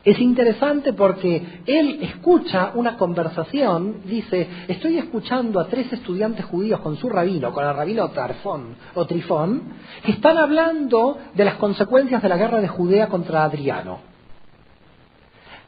[0.05, 6.97] es interesante porque él escucha una conversación, dice, estoy escuchando a tres estudiantes judíos con
[6.97, 9.63] su rabino, con el rabino Tarfón o Trifón,
[10.05, 14.01] que están hablando de las consecuencias de la guerra de Judea contra Adriano.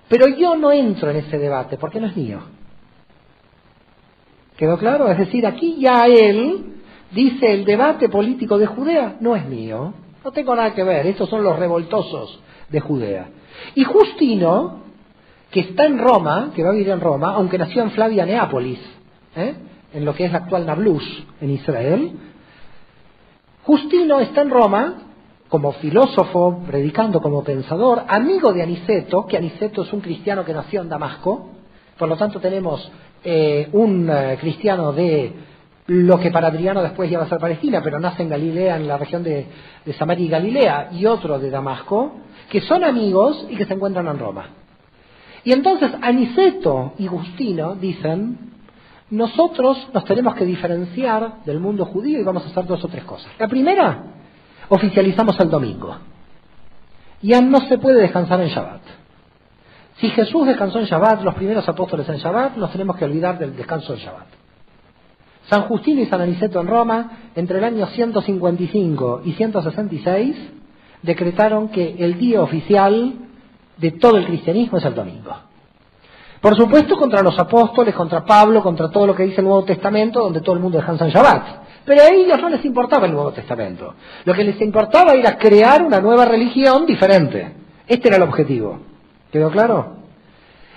[0.09, 2.41] Pero yo no entro en ese debate porque no es mío.
[4.57, 5.11] ¿Quedó claro?
[5.11, 6.75] Es decir, aquí ya él
[7.13, 9.95] dice el debate político de Judea no es mío,
[10.25, 13.29] no tengo nada que ver, estos son los revoltosos de Judea.
[13.75, 14.81] Y Justino,
[15.51, 18.81] que está en Roma, que va a vivir en Roma, aunque nació en Flavia Neápolis,
[19.37, 19.55] ¿eh?
[19.93, 22.13] en lo que es la actual Nablus, en Israel,
[23.63, 24.95] Justino está en Roma
[25.49, 30.83] como filósofo, predicando como pensador, amigo de Aniceto, que Aniceto es un cristiano que nació
[30.83, 31.51] en Damasco,
[31.97, 32.91] por lo tanto tenemos
[33.23, 35.33] eh, un eh, cristiano de
[35.87, 38.97] lo que para Adriano después ya a ser Palestina, pero nace en Galilea, en la
[38.97, 39.47] región de
[39.97, 42.15] Samaria y Galilea, y otro de Damasco,
[42.51, 44.47] que son amigos y que se encuentran en Roma.
[45.45, 48.53] Y entonces Aniceto y Justino dicen,
[49.11, 53.05] nosotros nos tenemos que diferenciar del mundo judío y vamos a hacer dos o tres
[53.05, 53.31] cosas.
[53.39, 54.05] La primera,
[54.69, 55.97] oficializamos el domingo.
[57.21, 58.81] Ya no se puede descansar en Shabbat.
[59.99, 63.55] Si Jesús descansó en Shabbat, los primeros apóstoles en Shabbat, nos tenemos que olvidar del
[63.55, 64.27] descanso en Shabbat.
[65.49, 70.37] San Justino y San Aniceto en Roma, entre el año 155 y 166,
[71.05, 73.13] decretaron que el día oficial
[73.77, 75.37] de todo el cristianismo es el domingo.
[76.41, 80.21] Por supuesto contra los apóstoles, contra Pablo, contra todo lo que dice el Nuevo Testamento,
[80.21, 81.47] donde todo el mundo descansa en Shabbat.
[81.85, 83.95] Pero a ellos no les importaba el Nuevo Testamento.
[84.25, 87.53] Lo que les importaba era crear una nueva religión diferente.
[87.87, 88.79] Este era el objetivo.
[89.31, 89.97] ¿Quedó claro?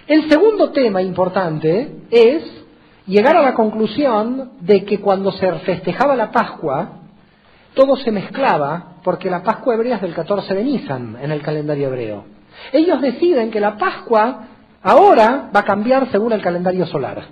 [0.08, 2.44] El segundo tema importante es
[3.06, 6.97] llegar a la conclusión de que cuando se festejaba la Pascua,
[7.78, 11.88] todo se mezclaba porque la Pascua hebrea es del 14 de Nisan en el calendario
[11.88, 12.26] hebreo.
[12.74, 14.48] Ellos deciden que la Pascua
[14.82, 17.24] ahora va a cambiar según el calendario solar.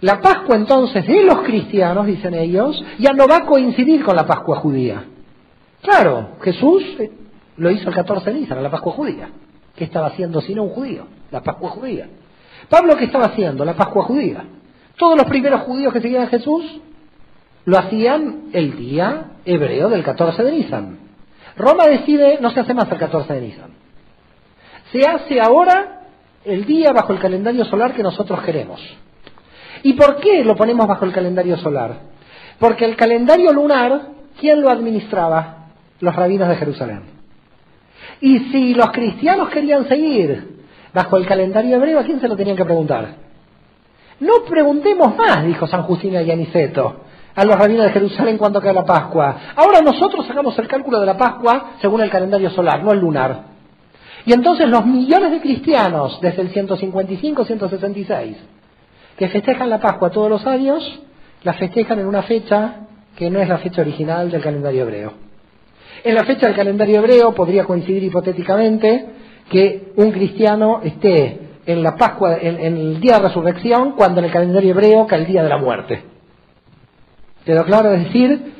[0.00, 4.26] La Pascua entonces de los cristianos, dicen ellos, ya no va a coincidir con la
[4.26, 5.04] Pascua judía.
[5.82, 7.12] Claro, Jesús eh,
[7.58, 9.28] lo hizo el 14 de Nisan, la Pascua judía.
[9.76, 11.06] ¿Qué estaba haciendo sino un judío?
[11.30, 12.08] La Pascua judía.
[12.68, 13.64] Pablo, ¿qué estaba haciendo?
[13.64, 14.44] La Pascua judía.
[14.96, 16.80] Todos los primeros judíos que seguían a Jesús
[17.64, 20.98] lo hacían el día hebreo del 14 de Nisan.
[21.56, 23.70] Roma decide, no se hace más el 14 de Nisan.
[24.90, 26.02] Se hace ahora
[26.44, 28.80] el día bajo el calendario solar que nosotros queremos.
[29.82, 32.00] ¿Y por qué lo ponemos bajo el calendario solar?
[32.58, 35.68] Porque el calendario lunar, ¿quién lo administraba?
[36.00, 37.02] Los rabinos de Jerusalén.
[38.20, 42.56] Y si los cristianos querían seguir bajo el calendario hebreo, ¿a quién se lo tenían
[42.56, 43.14] que preguntar?
[44.20, 47.02] No preguntemos más, dijo San Justino y Aniceto
[47.34, 49.36] a los rabinos de Jerusalén cuando cae la Pascua.
[49.56, 53.52] Ahora nosotros hagamos el cálculo de la Pascua según el calendario solar, no el lunar.
[54.24, 58.36] Y entonces los millones de cristianos desde el 155-166
[59.16, 61.00] que festejan la Pascua todos los años,
[61.42, 65.12] la festejan en una fecha que no es la fecha original del calendario hebreo.
[66.04, 69.06] En la fecha del calendario hebreo podría coincidir hipotéticamente
[69.50, 74.26] que un cristiano esté en la Pascua, en, en el día de resurrección, cuando en
[74.26, 76.11] el calendario hebreo cae el día de la muerte.
[77.44, 77.92] ¿Quedó claro?
[77.92, 78.52] Es decir,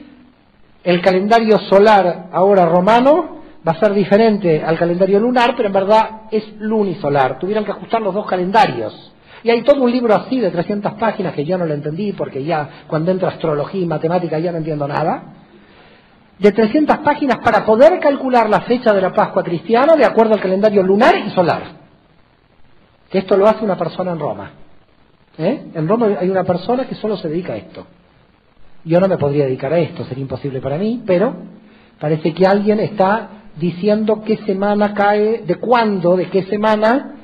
[0.85, 6.23] el calendario solar ahora romano va a ser diferente al calendario lunar, pero en verdad
[6.31, 7.39] es lunisolar.
[7.39, 9.13] Tuvieron que ajustar los dos calendarios.
[9.45, 12.45] Y hay todo un libro así de 300 páginas que yo no lo entendí porque
[12.45, 15.23] ya cuando entro a astrología y matemática ya no entiendo nada.
[16.39, 20.41] De 300 páginas para poder calcular la fecha de la Pascua cristiana de acuerdo al
[20.41, 21.63] calendario lunar y solar.
[23.11, 24.51] Que esto lo hace una persona en Roma.
[25.39, 25.71] ¿Eh?
[25.75, 27.87] En Roma hay una persona que solo se dedica a esto.
[28.85, 31.35] Yo no me podría dedicar a esto, sería imposible para mí, pero
[32.01, 37.17] parece que alguien está diciendo qué semana cae, de cuándo, de qué semana,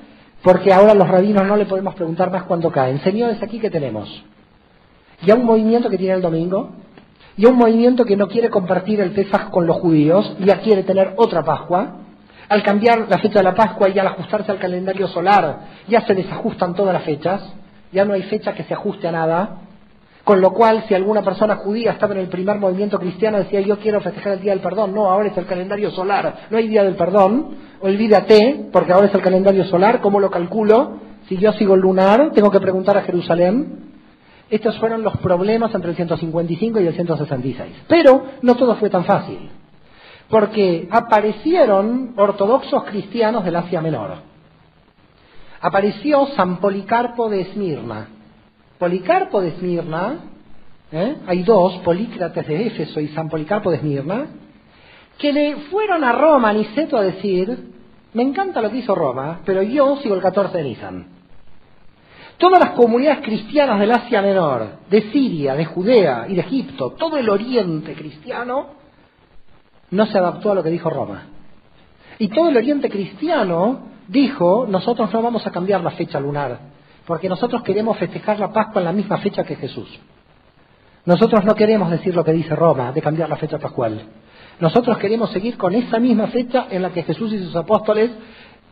[0.43, 3.01] porque ahora los rabinos no le podemos preguntar más cuándo caen.
[3.01, 4.25] Señores, aquí que tenemos
[5.23, 6.71] ya un movimiento que tiene el domingo,
[7.39, 11.15] y un movimiento que no quiere compartir el Pesaj con los judíos, ya quiere tener
[11.17, 11.99] otra Pascua.
[12.49, 16.15] Al cambiar la fecha de la Pascua y al ajustarse al calendario solar, ya se
[16.15, 17.41] desajustan todas las fechas,
[17.93, 19.51] ya no hay fecha que se ajuste a nada.
[20.29, 23.79] Con lo cual, si alguna persona judía estaba en el primer movimiento cristiano, decía yo
[23.79, 26.85] quiero festejar el Día del Perdón, no, ahora es el calendario solar, no hay Día
[26.85, 30.99] del Perdón, olvídate, porque ahora es el calendario solar, ¿cómo lo calculo?
[31.31, 33.95] Si yo sigo lunar, tengo que preguntar a Jerusalén.
[34.51, 37.85] Estos fueron los problemas entre el 155 y el 166.
[37.89, 39.49] Pero no todo fue tan fácil,
[40.29, 44.17] porque aparecieron ortodoxos cristianos del Asia Menor.
[45.63, 48.09] Apareció San Policarpo de Esmirna,
[48.79, 50.19] Policarpo de Esmirna,
[50.93, 51.17] ¿eh?
[51.27, 54.27] hay dos, Polícrates de Éfeso y San Policarpo de Esmirna,
[55.19, 57.73] que le fueron a Roma, a Niceto, a decir,
[58.15, 61.07] me encanta lo que hizo Roma, pero yo sigo el 14 de Nisan.
[62.39, 67.17] Todas las comunidades cristianas del Asia Menor, de Siria, de Judea y de Egipto, todo
[67.17, 68.67] el oriente cristiano,
[69.91, 71.27] no se adaptó a lo que dijo Roma.
[72.21, 76.59] Y todo el oriente cristiano dijo, nosotros no vamos a cambiar la fecha lunar,
[77.09, 79.89] porque nosotros queremos festejar la Pascua en la misma fecha que Jesús.
[81.07, 84.03] Nosotros no queremos decir lo que dice Roma, de cambiar la fecha pascual.
[84.61, 88.11] Nosotros queremos seguir con esa misma fecha en la que Jesús y sus apóstoles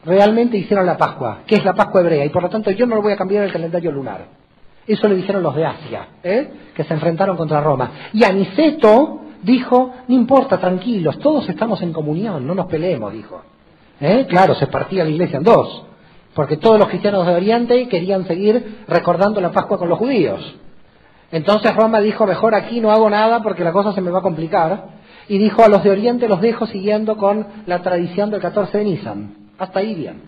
[0.05, 2.97] realmente hicieron la Pascua, que es la Pascua hebrea, y por lo tanto yo no
[2.97, 4.27] lo voy a cambiar el calendario lunar.
[4.87, 6.51] Eso le dijeron los de Asia, ¿eh?
[6.75, 7.91] que se enfrentaron contra Roma.
[8.13, 13.41] Y Aniceto dijo, no importa, tranquilos, todos estamos en comunión, no nos peleemos, dijo.
[13.99, 14.27] ¿Eh?
[14.29, 15.87] Claro, se partía la iglesia en dos,
[16.37, 20.55] porque todos los cristianos de Oriente querían seguir recordando la Pascua con los judíos.
[21.33, 24.23] Entonces Roma dijo, mejor aquí no hago nada porque la cosa se me va a
[24.23, 24.85] complicar,
[25.29, 28.85] y dijo, a los de Oriente los dejo siguiendo con la tradición del 14 de
[28.85, 29.35] Nisan.
[29.57, 30.25] Hasta ahí bien.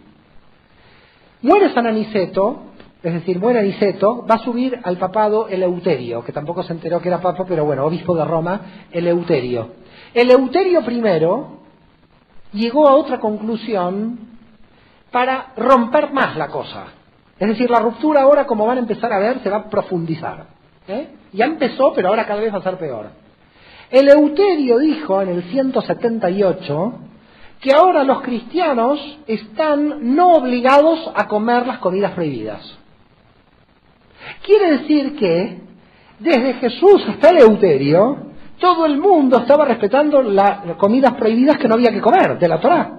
[1.43, 2.63] Muere San Aniceto,
[3.03, 7.09] es decir, muere Aniceto, va a subir al papado Eleuterio, que tampoco se enteró que
[7.09, 9.73] era papa, pero bueno, obispo de Roma, Eleuterio.
[10.15, 11.59] Eleuterio primero
[12.55, 14.28] llegó a otra conclusión
[15.11, 16.87] para romper más la cosa.
[17.39, 20.47] Es decir, la ruptura ahora, como van a empezar a ver, se va a profundizar.
[20.89, 21.09] ¿eh?
[21.33, 23.07] Ya empezó, pero ahora cada vez va a ser peor.
[23.91, 26.93] Eleuterio dijo en el 178
[27.61, 32.79] que ahora los cristianos están no obligados a comer las comidas prohibidas.
[34.45, 35.61] Quiere decir que
[36.19, 38.29] desde Jesús hasta Eleuterio,
[38.59, 42.61] todo el mundo estaba respetando las comidas prohibidas que no había que comer, de la
[42.61, 42.99] Torá.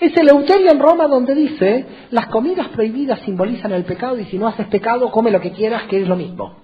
[0.00, 4.48] Es Eleuterio en Roma donde dice, las comidas prohibidas simbolizan el pecado y si no
[4.48, 6.56] haces pecado, come lo que quieras, que es lo mismo.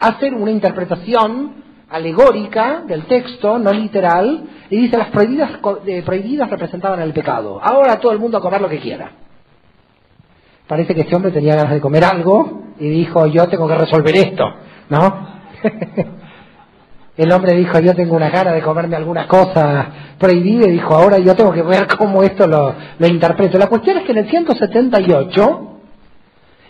[0.00, 5.52] Hacer una interpretación alegórica del texto, no literal, y dice las prohibidas,
[5.86, 7.60] eh, prohibidas representaban el pecado.
[7.62, 9.12] Ahora todo el mundo a comer lo que quiera.
[10.66, 14.16] Parece que este hombre tenía ganas de comer algo y dijo, yo tengo que resolver
[14.16, 14.44] esto,
[14.88, 15.28] ¿no?
[17.16, 19.86] el hombre dijo, yo tengo una gana de comerme alguna cosa
[20.18, 22.74] prohibida y dijo, ahora yo tengo que ver cómo esto lo,
[23.06, 23.56] interpreto.
[23.56, 25.70] La cuestión es que en el 178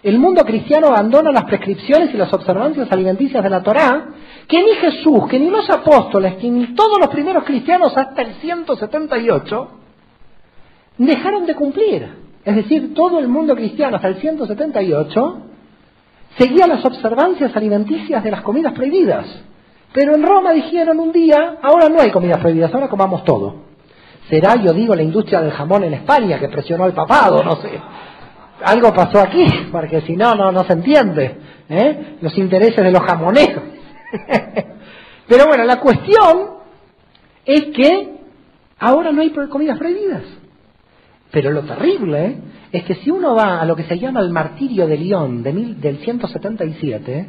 [0.03, 4.09] el mundo cristiano abandona las prescripciones y las observancias alimenticias de la Torá,
[4.47, 8.34] que ni Jesús, que ni los apóstoles, que ni todos los primeros cristianos hasta el
[8.34, 9.68] 178
[10.99, 12.07] dejaron de cumplir.
[12.45, 15.38] Es decir, todo el mundo cristiano hasta el 178
[16.36, 19.24] seguía las observancias alimenticias de las comidas prohibidas.
[19.95, 23.62] Pero en Roma dijeron un día, ahora no hay comidas prohibidas, ahora comamos todo.
[24.28, 27.80] Será, yo digo, la industria del jamón en España que presionó al papado, no sé
[28.64, 31.36] algo pasó aquí, porque si no, no, no se entiende.
[31.68, 32.16] ¿eh?
[32.20, 33.62] Los intereses de los jamoneros.
[35.28, 36.55] Pero bueno, la cuestión
[37.45, 38.18] es que
[38.78, 40.22] ahora no hay comidas prohibidas.
[41.30, 42.36] Pero lo terrible
[42.70, 45.53] es que si uno va a lo que se llama el martirio de León de
[45.53, 47.28] mil, del 177,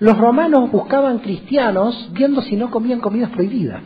[0.00, 3.82] los romanos buscaban cristianos viendo si no comían comidas prohibidas.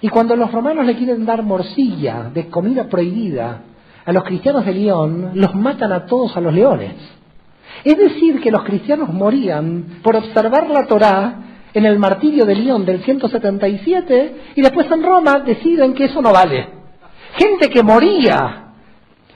[0.00, 3.62] Y cuando los romanos le quieren dar morcilla de comida prohibida
[4.04, 6.94] a los cristianos de León los matan a todos a los leones.
[7.84, 11.34] Es decir, que los cristianos morían por observar la Torá
[11.74, 16.32] en el martirio de León del 177 y después en Roma deciden que eso no
[16.32, 16.68] vale.
[17.36, 18.72] Gente que moría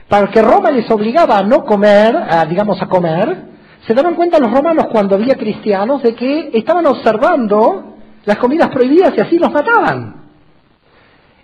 [0.09, 2.17] para que Roma les obligaba a no comer,
[2.49, 3.52] digamos a comer,
[3.87, 9.13] se daban cuenta los romanos cuando había cristianos de que estaban observando las comidas prohibidas
[9.17, 10.23] y así los mataban.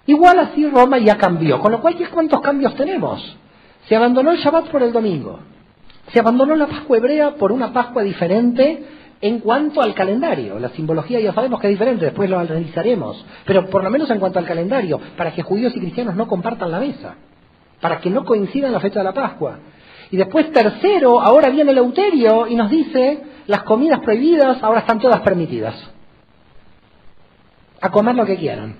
[0.06, 3.36] Igual así Roma ya cambió, con lo cual, ¿cuántos cambios tenemos?
[3.88, 5.40] Se abandonó el Shabbat por el domingo.
[6.12, 8.84] Se abandonó la Pascua hebrea por una Pascua diferente
[9.20, 10.58] en cuanto al calendario.
[10.58, 13.24] La simbología ya sabemos que es diferente, después lo analizaremos.
[13.44, 16.70] Pero por lo menos en cuanto al calendario, para que judíos y cristianos no compartan
[16.70, 17.16] la mesa.
[17.80, 19.58] Para que no coincidan la fecha de la Pascua.
[20.10, 24.98] Y después, tercero, ahora viene el Euterio y nos dice, las comidas prohibidas ahora están
[24.98, 25.74] todas permitidas.
[27.80, 28.76] A comer lo que quieran.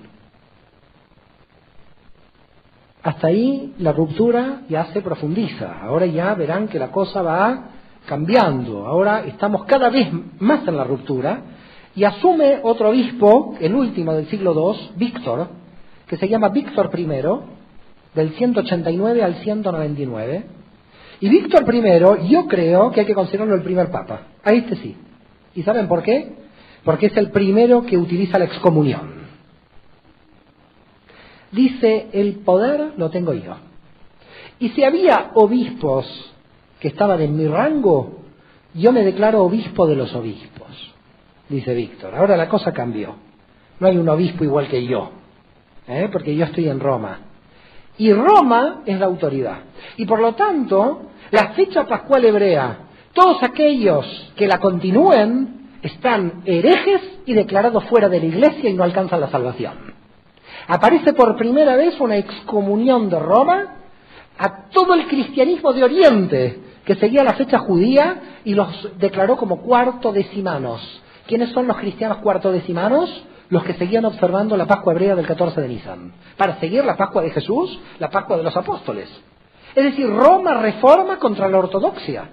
[3.01, 5.81] Hasta ahí la ruptura ya se profundiza.
[5.81, 7.69] Ahora ya verán que la cosa va
[8.05, 8.85] cambiando.
[8.85, 10.09] Ahora estamos cada vez
[10.39, 11.41] más en la ruptura
[11.95, 15.47] y asume otro obispo, el último del siglo II, Víctor,
[16.07, 17.05] que se llama Víctor I,
[18.15, 20.58] del 189 al 199.
[21.21, 24.27] Y Víctor I, yo creo que hay que considerarlo el primer papa.
[24.43, 24.95] A este sí.
[25.55, 26.33] ¿Y saben por qué?
[26.83, 29.19] Porque es el primero que utiliza la excomunión
[31.51, 33.55] dice, el poder lo tengo yo.
[34.59, 36.05] Y si había obispos
[36.79, 38.19] que estaban en mi rango,
[38.73, 40.93] yo me declaro obispo de los obispos,
[41.47, 42.15] dice Víctor.
[42.15, 43.15] Ahora la cosa cambió.
[43.79, 45.11] No hay un obispo igual que yo.
[45.87, 46.09] ¿eh?
[46.11, 47.19] porque yo estoy en Roma.
[47.99, 49.59] Y Roma es la autoridad.
[49.97, 52.77] Y por lo tanto, la fecha pascual hebrea,
[53.13, 58.83] todos aquellos que la continúen están herejes y declarados fuera de la iglesia y no
[58.83, 59.73] alcanzan la salvación.
[60.67, 63.75] Aparece por primera vez una excomunión de Roma
[64.37, 69.61] a todo el cristianismo de Oriente, que seguía la fecha judía y los declaró como
[69.61, 71.01] cuarto decimanos.
[71.27, 73.25] ¿Quiénes son los cristianos cuarto decimanos?
[73.49, 77.21] Los que seguían observando la Pascua hebrea del 14 de Nisan, para seguir la Pascua
[77.21, 79.09] de Jesús, la Pascua de los apóstoles.
[79.75, 82.29] Es decir, Roma reforma contra la ortodoxia.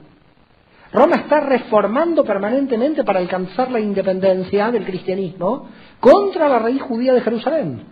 [0.92, 5.68] Roma está reformando permanentemente para alcanzar la independencia del cristianismo
[6.00, 7.84] contra la raíz judía de Jerusalén.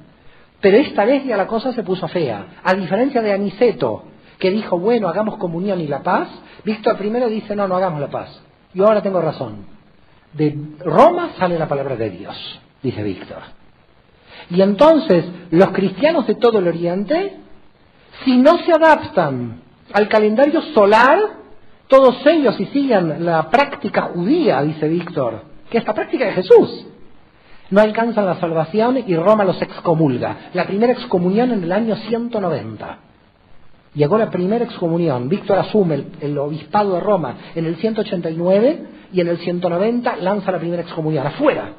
[0.60, 2.60] Pero esta vez ya la cosa se puso fea.
[2.62, 4.04] A diferencia de Aniceto,
[4.38, 6.28] que dijo, bueno, hagamos comunión y la paz,
[6.64, 8.42] Víctor primero dice, no, no hagamos la paz.
[8.72, 9.66] Yo ahora tengo razón.
[10.32, 13.38] De Roma sale la palabra de Dios, dice Víctor.
[14.50, 17.38] Y entonces los cristianos de todo el Oriente,
[18.24, 19.62] si no se adaptan
[19.92, 21.18] al calendario solar,
[21.88, 26.86] todos ellos y sigan la práctica judía, dice Víctor, que es la práctica de Jesús,
[27.70, 30.50] no alcanzan la salvación y Roma los excomulga.
[30.52, 32.98] La primera excomunión en el año 190.
[33.94, 35.28] Llegó la primera excomunión.
[35.28, 40.58] Víctor asume el, obispado de Roma en el 189 y en el 190 lanza la
[40.58, 41.26] primera excomunión.
[41.26, 41.72] Afuera.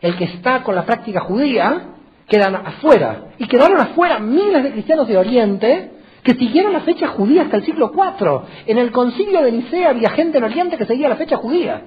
[0.00, 1.88] El que está con la práctica judía
[2.28, 3.24] quedan afuera.
[3.38, 5.90] Y quedaron afuera miles de cristianos de Oriente
[6.22, 8.42] que siguieron la fecha judía hasta el siglo IV.
[8.66, 11.82] En el concilio de Nicea había gente en Oriente que seguía la fecha judía.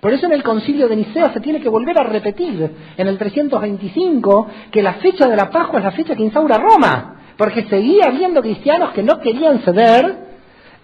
[0.00, 3.16] Por eso en el concilio de Nicea se tiene que volver a repetir en el
[3.16, 8.08] 325 que la fecha de la Pascua es la fecha que instaura Roma, porque seguía
[8.08, 10.16] habiendo cristianos que no querían ceder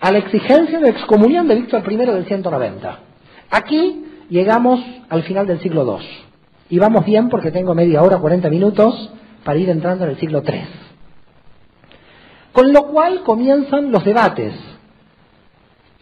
[0.01, 2.99] a la exigencia de excomunión de Víctor I del 190.
[3.51, 6.07] Aquí llegamos al final del siglo II.
[6.71, 9.13] Y vamos bien porque tengo media hora, 40 minutos
[9.45, 10.63] para ir entrando en el siglo III.
[12.53, 14.55] Con lo cual comienzan los debates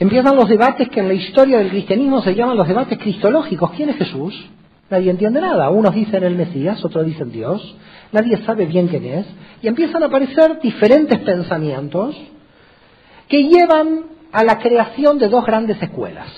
[0.00, 3.72] Empiezan los debates que en la historia del cristianismo se llaman los debates cristológicos.
[3.72, 4.48] ¿Quién es Jesús?
[4.90, 5.70] Nadie entiende nada.
[5.70, 7.76] Unos dicen el Mesías, otros dicen Dios.
[8.12, 9.26] Nadie sabe bien quién es.
[9.60, 12.16] Y empiezan a aparecer diferentes pensamientos
[13.28, 16.28] que llevan a la creación de dos grandes escuelas.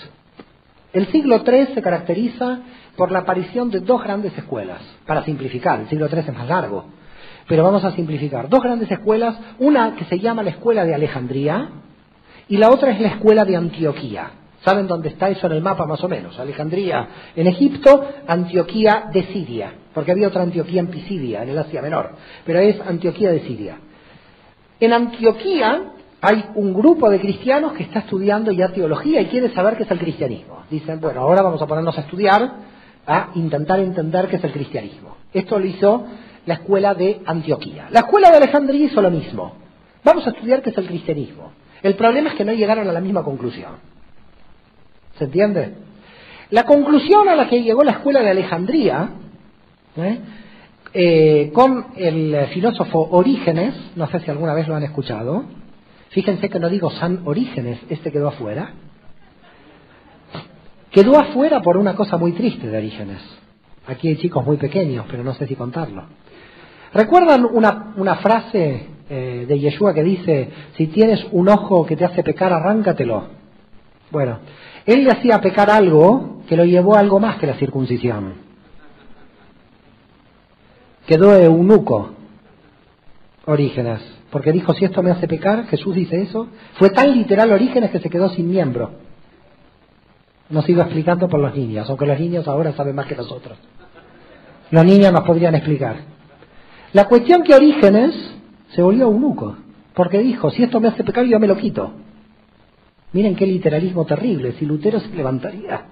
[0.93, 2.61] El siglo III se caracteriza
[2.97, 4.81] por la aparición de dos grandes escuelas.
[5.07, 6.87] Para simplificar, el siglo III es más largo.
[7.47, 8.49] Pero vamos a simplificar.
[8.49, 9.37] Dos grandes escuelas.
[9.59, 11.69] Una que se llama la escuela de Alejandría,
[12.49, 14.33] y la otra es la escuela de Antioquía.
[14.65, 16.39] ¿Saben dónde está eso en el mapa más o menos?
[16.39, 21.81] Alejandría en Egipto, Antioquía de Siria, porque había otra Antioquía en Pisidia, en el Asia
[21.81, 22.11] Menor,
[22.45, 23.79] pero es Antioquía de Siria.
[24.81, 25.93] En Antioquía
[26.23, 29.91] hay un grupo de cristianos que está estudiando ya teología y quiere saber qué es
[29.91, 30.65] el cristianismo.
[30.71, 32.53] Dicen, bueno, ahora vamos a ponernos a estudiar,
[33.07, 35.17] a intentar entender qué es el cristianismo.
[35.33, 36.07] Esto lo hizo
[36.45, 37.89] la escuela de Antioquía.
[37.91, 39.55] La escuela de Alejandría hizo lo mismo.
[40.05, 41.53] Vamos a estudiar qué es el cristianismo.
[41.83, 43.73] El problema es que no llegaron a la misma conclusión.
[45.17, 45.75] ¿Se entiende?
[46.51, 49.09] La conclusión a la que llegó la escuela de Alejandría,
[49.97, 50.19] ¿eh?
[50.93, 55.45] Eh, con el filósofo Orígenes, no sé si alguna vez lo han escuchado,
[56.11, 58.75] fíjense que no digo San Orígenes, este quedó afuera,
[60.91, 63.21] quedó afuera por una cosa muy triste de Orígenes.
[63.87, 66.05] Aquí hay chicos muy pequeños, pero no sé si contarlo.
[66.93, 72.05] ¿Recuerdan una, una frase eh, de Yeshua que dice, si tienes un ojo que te
[72.05, 73.25] hace pecar, arráncatelo.
[74.13, 74.39] Bueno,
[74.87, 78.35] él le hacía pecar algo que lo llevó a algo más que la circuncisión.
[81.09, 82.11] Quedó eunuco,
[83.47, 84.01] Orígenes,
[84.31, 87.99] porque dijo, si esto me hace pecar, Jesús dice eso, fue tan literal Orígenes que
[87.99, 88.93] se quedó sin miembro.
[90.49, 93.59] Nos iba explicando por los niños, aunque los niños ahora saben más que nosotros.
[94.71, 95.97] Los niños nos podrían explicar.
[96.93, 98.15] La cuestión que Orígenes
[98.75, 99.57] se volvió eunuco,
[99.95, 101.93] porque dijo, si esto me hace pecar, yo me lo quito.
[103.13, 105.83] Miren qué literalismo terrible, si Lutero se levantaría.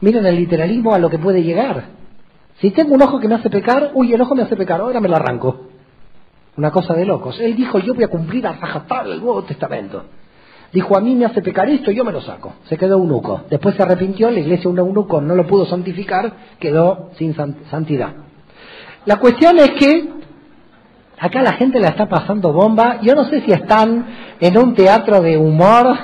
[0.00, 1.84] Miren el literalismo a lo que puede llegar.
[2.60, 5.00] Si tengo un ojo que me hace pecar, uy, el ojo me hace pecar, ahora
[5.00, 5.71] me lo arranco.
[6.56, 7.40] Una cosa de locos.
[7.40, 10.04] Él dijo, yo voy a cumplir a rajatabla el Nuevo Testamento.
[10.72, 12.54] Dijo, a mí me hace pecar esto, yo me lo saco.
[12.68, 13.42] Se quedó eunuco.
[13.50, 17.34] Después se arrepintió, la iglesia un eunuco no lo pudo santificar, quedó sin
[17.70, 18.14] santidad.
[19.04, 20.22] La cuestión es que
[21.22, 22.98] Acá la gente la está pasando bomba.
[23.00, 24.06] Yo no sé si están
[24.40, 25.96] en un teatro de humor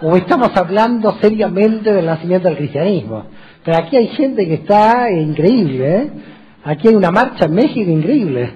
[0.00, 3.24] o estamos hablando seriamente del nacimiento del cristianismo.
[3.64, 6.10] Pero aquí hay gente que está increíble, ¿eh?
[6.62, 8.52] Aquí hay una marcha en México increíble.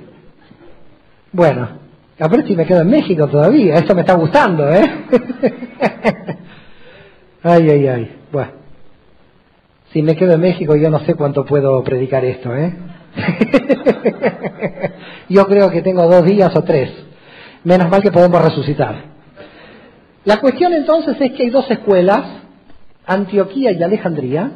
[1.33, 1.69] Bueno,
[2.19, 3.75] a ver si me quedo en México todavía.
[3.75, 4.83] Esto me está gustando, ¿eh?
[7.43, 8.17] ay, ay, ay.
[8.33, 8.53] Bueno,
[9.93, 12.75] si me quedo en México yo no sé cuánto puedo predicar esto, ¿eh?
[15.29, 16.91] Yo creo que tengo dos días o tres.
[17.65, 19.11] Menos mal que podemos resucitar.
[20.25, 22.23] La cuestión entonces es que hay dos escuelas,
[23.07, 24.53] Antioquía y Alejandría,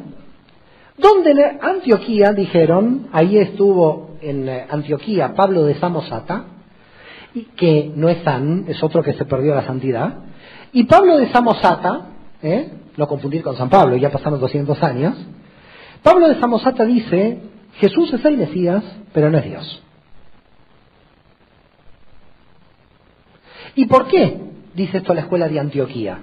[0.97, 6.45] donde Antioquía dijeron, ahí estuvo en eh, Antioquía Pablo de Samosata,
[7.55, 10.19] que no es San, es otro que se perdió la santidad,
[10.73, 12.07] y Pablo de Samosata,
[12.41, 12.71] ¿eh?
[12.97, 15.15] no confundir con San Pablo, ya pasaron 200 años,
[16.01, 17.39] Pablo de Samosata dice,
[17.79, 18.83] Jesús es el Mesías,
[19.13, 19.81] pero no es Dios.
[23.75, 24.39] ¿Y por qué
[24.73, 26.19] dice esto la escuela de Antioquía?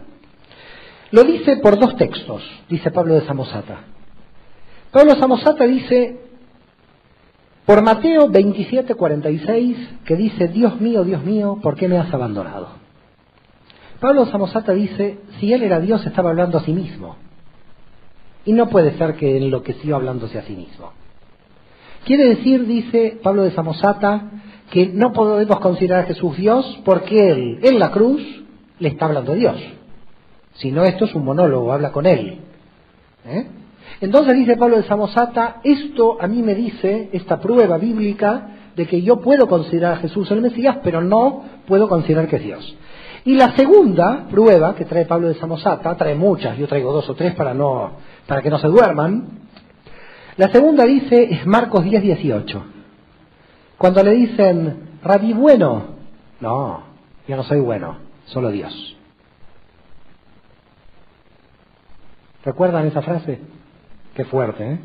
[1.11, 3.81] Lo dice por dos textos, dice Pablo de Samosata.
[4.91, 6.21] Pablo de Samosata dice,
[7.67, 12.69] por Mateo 27, 46, que dice, Dios mío, Dios mío, ¿por qué me has abandonado?
[14.01, 17.17] Pablo de Samosata dice, si él era Dios, estaba hablando a sí mismo.
[18.45, 20.91] Y no puede ser que enloqueció hablándose a sí mismo.
[22.05, 24.31] Quiere decir, dice Pablo de Samosata,
[24.73, 28.21] que no podemos considerar a Jesús Dios porque Él, en la cruz,
[28.81, 29.57] le está hablando a Dios.
[30.55, 32.41] Si no, esto es un monólogo, habla con Él.
[33.25, 33.47] ¿Eh?
[34.03, 39.01] Entonces dice Pablo de Samosata, esto a mí me dice, esta prueba bíblica, de que
[39.01, 42.77] yo puedo considerar a Jesús el Mesías, pero no puedo considerar que es Dios.
[43.25, 47.15] Y la segunda prueba que trae Pablo de Samosata, trae muchas, yo traigo dos o
[47.15, 47.93] tres para, no,
[48.27, 49.29] para que no se duerman,
[50.37, 52.65] la segunda dice, es Marcos 10, 18.
[53.79, 55.85] Cuando le dicen, rabí bueno,
[56.41, 56.83] no,
[57.29, 58.97] yo no soy bueno, solo Dios.
[62.45, 63.62] ¿Recuerdan esa frase?
[64.15, 64.79] Qué fuerte, ¿eh?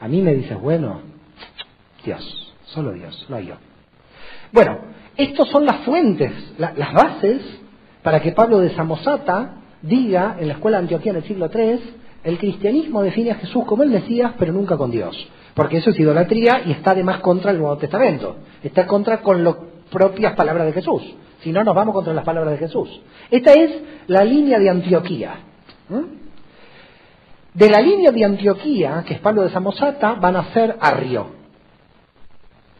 [0.00, 1.00] A mí me dices, bueno,
[2.04, 3.54] Dios, solo Dios, no yo.
[4.52, 4.78] Bueno,
[5.16, 7.40] estas son las fuentes, las bases
[8.02, 11.80] para que Pablo de Samosata diga en la escuela de Antioquía en el siglo III,
[12.24, 15.16] el cristianismo define a Jesús como el Mesías, pero nunca con Dios.
[15.54, 18.36] Porque eso es idolatría y está además contra el Nuevo Testamento.
[18.62, 19.54] Está contra con las
[19.90, 21.02] propias palabras de Jesús.
[21.42, 23.00] Si no, nos vamos contra las palabras de Jesús.
[23.30, 23.70] Esta es
[24.06, 25.36] la línea de Antioquía.
[27.54, 31.28] De la línea de Antioquía, que es Pablo de Samosata, van a ser Arrio.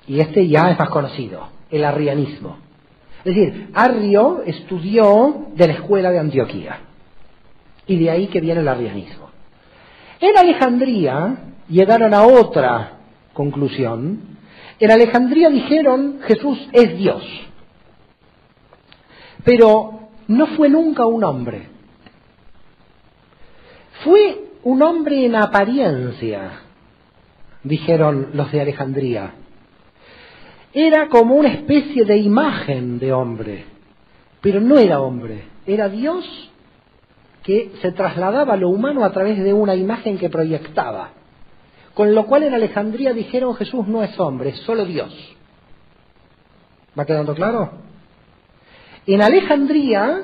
[0.09, 2.59] Y este ya es más conocido, el arrianismo.
[3.25, 6.81] Es decir, Arrio estudió de la escuela de Antioquía.
[7.87, 9.31] Y de ahí que viene el arrianismo.
[10.20, 11.37] En Alejandría
[11.68, 12.99] llegaron a otra
[13.33, 14.39] conclusión.
[14.81, 17.22] En Alejandría dijeron Jesús es Dios.
[19.45, 21.68] Pero no fue nunca un hombre.
[24.03, 26.61] Fue un hombre en apariencia,
[27.62, 29.35] dijeron los de Alejandría.
[30.73, 33.65] Era como una especie de imagen de hombre,
[34.41, 36.51] pero no era hombre, era Dios
[37.43, 41.11] que se trasladaba a lo humano a través de una imagen que proyectaba.
[41.93, 45.15] Con lo cual en Alejandría dijeron Jesús no es hombre, es solo Dios.
[46.99, 47.71] ¿Va quedando claro?
[49.07, 50.23] En Alejandría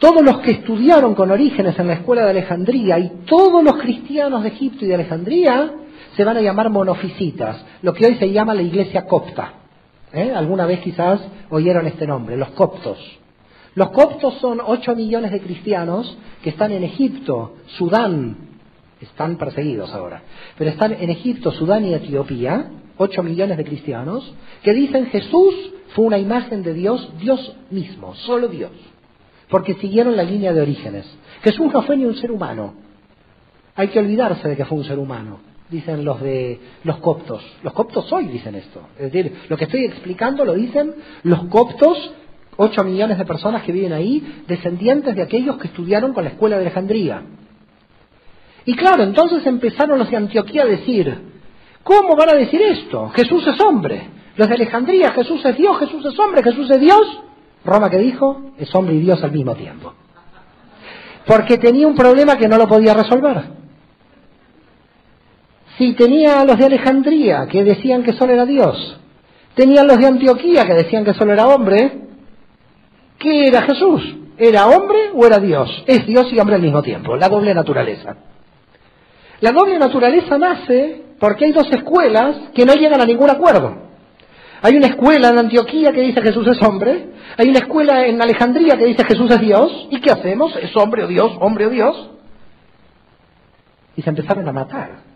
[0.00, 4.42] todos los que estudiaron con orígenes en la escuela de Alejandría y todos los cristianos
[4.42, 5.74] de Egipto y de Alejandría
[6.16, 9.52] se van a llamar monofisitas, lo que hoy se llama la iglesia copta.
[10.12, 10.32] ¿Eh?
[10.34, 11.20] Alguna vez quizás
[11.50, 12.98] oyeron este nombre, los coptos.
[13.74, 18.36] Los coptos son 8 millones de cristianos que están en Egipto, Sudán,
[19.02, 20.22] están perseguidos ahora,
[20.56, 25.54] pero están en Egipto, Sudán y Etiopía, 8 millones de cristianos, que dicen Jesús
[25.94, 28.70] fue una imagen de Dios, Dios mismo, solo Dios
[29.50, 31.06] porque siguieron la línea de orígenes.
[31.42, 32.74] Jesús no fue ni un ser humano.
[33.74, 37.42] Hay que olvidarse de que fue un ser humano, dicen los de los coptos.
[37.62, 38.80] Los coptos hoy dicen esto.
[38.96, 40.94] Es decir, lo que estoy explicando lo dicen
[41.24, 42.12] los coptos,
[42.56, 46.56] ocho millones de personas que viven ahí, descendientes de aquellos que estudiaron con la escuela
[46.56, 47.22] de Alejandría.
[48.66, 51.18] Y claro, entonces empezaron los de Antioquía a decir,
[51.82, 53.08] ¿cómo van a decir esto?
[53.10, 54.02] Jesús es hombre.
[54.36, 57.20] Los de Alejandría, Jesús es Dios, Jesús es hombre, Jesús es Dios.
[57.64, 59.94] Roma que dijo es hombre y Dios al mismo tiempo.
[61.26, 63.42] Porque tenía un problema que no lo podía resolver.
[65.78, 68.98] Si tenía a los de Alejandría que decían que solo era Dios,
[69.54, 72.00] tenían los de Antioquía que decían que solo era hombre,
[73.18, 74.16] ¿qué era Jesús?
[74.36, 75.84] ¿Era hombre o era Dios?
[75.86, 78.16] Es Dios y hombre al mismo tiempo, la doble naturaleza.
[79.40, 83.89] La doble naturaleza nace porque hay dos escuelas que no llegan a ningún acuerdo.
[84.62, 88.76] Hay una escuela en Antioquía que dice Jesús es hombre, hay una escuela en Alejandría
[88.76, 90.54] que dice Jesús es Dios, ¿y qué hacemos?
[90.56, 91.32] ¿Es hombre o Dios?
[91.40, 92.10] ¿Hombre o Dios?
[93.96, 95.10] Y se empezaron a matar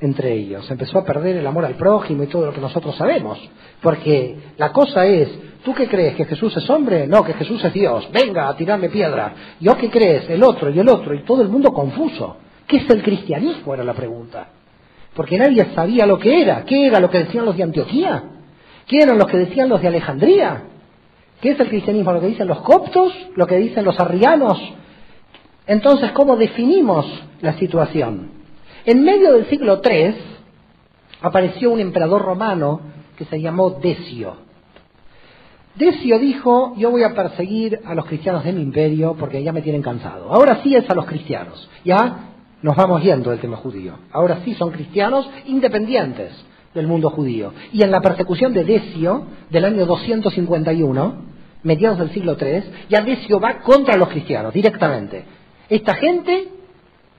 [0.00, 2.96] entre ellos, se empezó a perder el amor al prójimo y todo lo que nosotros
[2.96, 3.38] sabemos,
[3.82, 5.28] porque la cosa es,
[5.64, 6.14] ¿tú qué crees?
[6.14, 7.06] ¿Que Jesús es hombre?
[7.06, 9.34] No, que Jesús es Dios, venga a tirarme piedra.
[9.60, 10.30] ¿Yo qué crees?
[10.30, 12.36] El otro y el otro, y todo el mundo confuso.
[12.66, 13.74] ¿Qué es el cristianismo?
[13.74, 14.48] Era la pregunta.
[15.18, 16.64] Porque nadie sabía lo que era.
[16.64, 18.22] ¿Qué era lo que decían los de Antioquía?
[18.86, 20.62] ¿Qué eran los que decían los de Alejandría?
[21.40, 22.12] ¿Qué es el cristianismo?
[22.12, 23.12] ¿Lo que dicen los coptos?
[23.34, 24.56] ¿Lo que dicen los arrianos?
[25.66, 27.04] Entonces, ¿cómo definimos
[27.40, 28.30] la situación?
[28.84, 30.14] En medio del siglo III
[31.20, 32.80] apareció un emperador romano
[33.16, 34.36] que se llamó Decio.
[35.74, 39.62] Decio dijo, yo voy a perseguir a los cristianos de mi imperio porque ya me
[39.62, 40.32] tienen cansado.
[40.32, 41.68] Ahora sí es a los cristianos.
[41.84, 42.28] Ya
[42.62, 43.94] nos vamos yendo del tema judío.
[44.12, 46.32] Ahora sí son cristianos independientes
[46.74, 47.52] del mundo judío.
[47.72, 51.14] Y en la persecución de Decio, del año 251,
[51.62, 55.24] mediados del siglo III, ya Decio va contra los cristianos directamente.
[55.68, 56.48] Esta gente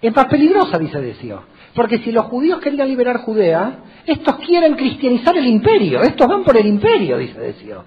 [0.01, 1.43] es más peligrosa, dice Decio.
[1.73, 6.01] Porque si los judíos querían liberar Judea, estos quieren cristianizar el imperio.
[6.01, 7.83] Estos van por el imperio, dice Decio.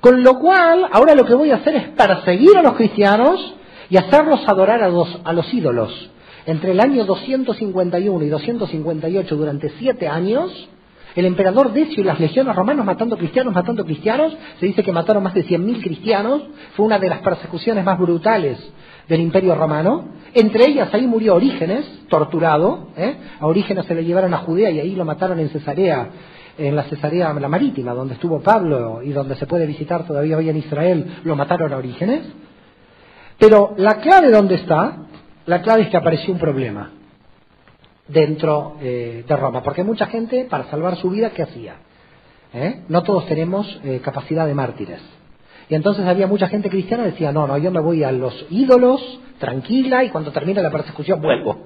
[0.00, 3.54] Con lo cual, ahora lo que voy a hacer es perseguir a los cristianos
[3.90, 6.10] y hacerlos adorar a los, a los ídolos.
[6.46, 10.68] Entre el año 251 y 258, durante siete años,
[11.14, 15.22] el emperador Decio y las legiones romanas matando cristianos, matando cristianos, se dice que mataron
[15.22, 16.42] más de 100.000 cristianos,
[16.74, 18.58] fue una de las persecuciones más brutales
[19.08, 20.08] del imperio romano.
[20.32, 23.16] Entre ellas ahí murió Orígenes, torturado, ¿eh?
[23.40, 26.08] a Orígenes se le llevaron a Judea y ahí lo mataron en Cesarea
[26.58, 30.48] en la Cesarea la Marítima, donde estuvo Pablo y donde se puede visitar todavía hoy
[30.48, 32.22] en Israel, lo mataron a Orígenes.
[33.40, 34.98] Pero la clave dónde está,
[35.46, 36.92] la clave es que apareció un problema
[38.06, 41.76] dentro eh, de Roma, porque mucha gente, para salvar su vida, ¿qué hacía?
[42.52, 42.82] ¿Eh?
[42.88, 45.00] No todos tenemos eh, capacidad de mártires.
[45.68, 48.46] Y entonces había mucha gente cristiana que decía, no, no, yo me voy a los
[48.50, 49.00] ídolos,
[49.38, 51.64] tranquila, y cuando termine la persecución vuelvo.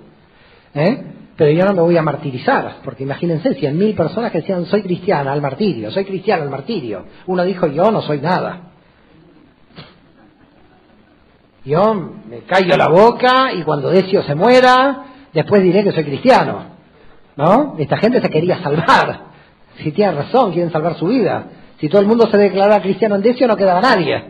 [0.74, 1.04] ¿Eh?
[1.36, 4.82] pero yo no me voy a martirizar, porque imagínense, cien mil personas que decían soy
[4.82, 7.04] cristiana al martirio, soy cristiana al martirio.
[7.26, 8.73] Uno dijo yo no soy nada.
[11.64, 11.94] Yo
[12.28, 16.74] me callo la boca y cuando Decio se muera, después diré que soy cristiano.
[17.36, 17.74] ¿No?
[17.78, 19.34] Esta gente se quería salvar.
[19.82, 21.46] Si tiene razón, quieren salvar su vida.
[21.80, 24.22] Si todo el mundo se declaraba cristiano en Decio, no quedaba nadie.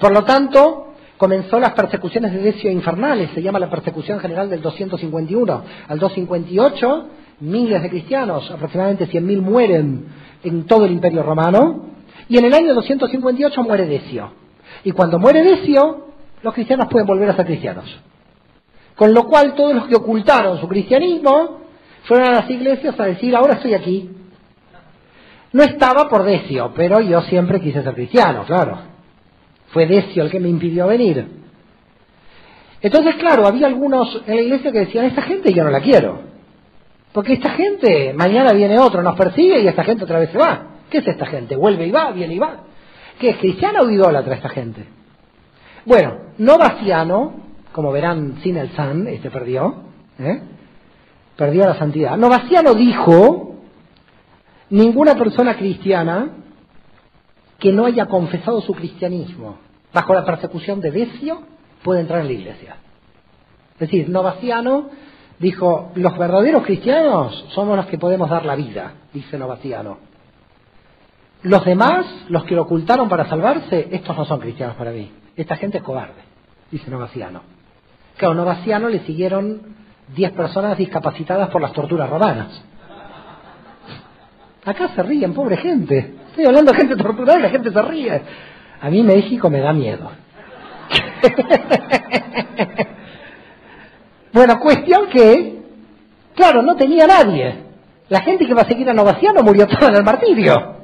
[0.00, 4.62] Por lo tanto, comenzó las persecuciones de Decio infernales, se llama la persecución general del
[4.62, 5.62] 251.
[5.88, 7.06] Al 258,
[7.40, 10.06] miles de cristianos, aproximadamente 100.000 mueren
[10.42, 11.84] en todo el imperio romano,
[12.30, 14.32] y en el año 258 muere Decio.
[14.84, 16.07] Y cuando muere Decio,
[16.42, 18.00] los cristianos pueden volver a ser cristianos.
[18.94, 21.60] Con lo cual todos los que ocultaron su cristianismo
[22.04, 24.10] fueron a las iglesias a decir, ahora estoy aquí.
[25.52, 28.78] No estaba por Decio, pero yo siempre quise ser cristiano, claro.
[29.68, 31.26] Fue Decio el que me impidió venir.
[32.80, 36.20] Entonces, claro, había algunos en la iglesia que decían, esta gente yo no la quiero.
[37.12, 40.66] Porque esta gente, mañana viene otro, nos persigue y esta gente otra vez se va.
[40.90, 41.56] ¿Qué es esta gente?
[41.56, 42.60] Vuelve y va, viene y va.
[43.18, 44.97] ¿Qué es cristiana o idólatra esta gente?
[45.88, 47.32] Bueno, no vaciano,
[47.72, 49.84] como verán sin el san, este perdió,
[50.18, 50.42] ¿eh?
[51.34, 52.14] perdió la santidad.
[52.18, 53.54] Novaciano dijo,
[54.68, 56.28] ninguna persona cristiana
[57.58, 59.60] que no haya confesado su cristianismo
[59.90, 61.40] bajo la persecución de Decio
[61.82, 62.76] puede entrar en la iglesia.
[63.72, 64.90] Es decir, Novaciano
[65.38, 69.96] dijo, los verdaderos cristianos somos los que podemos dar la vida, dice Novaciano.
[71.44, 75.10] Los demás, los que lo ocultaron para salvarse, estos no son cristianos para mí.
[75.38, 76.20] Esta gente es cobarde,
[76.68, 77.42] dice Novaciano.
[78.16, 79.62] Claro, Novaciano le siguieron
[80.12, 82.60] diez personas discapacitadas por las torturas romanas.
[84.64, 86.16] Acá se ríen, pobre gente.
[86.30, 88.20] Estoy hablando de gente torturada y la gente se ríe.
[88.80, 90.10] A mí México me da miedo.
[94.32, 95.62] bueno, cuestión que,
[96.34, 97.62] claro, no tenía nadie.
[98.08, 100.77] La gente que va a seguir a Novaciano murió toda en el martirio.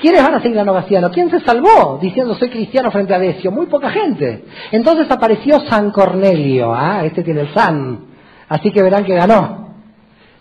[0.00, 1.10] ¿Quiénes van a seguir a Novaciano?
[1.10, 3.50] ¿Quién se salvó diciendo soy cristiano frente a Decio?
[3.50, 4.44] Muy poca gente.
[4.70, 6.74] Entonces apareció San Cornelio.
[6.74, 8.00] Ah, este tiene el San.
[8.48, 9.74] Así que verán que ganó.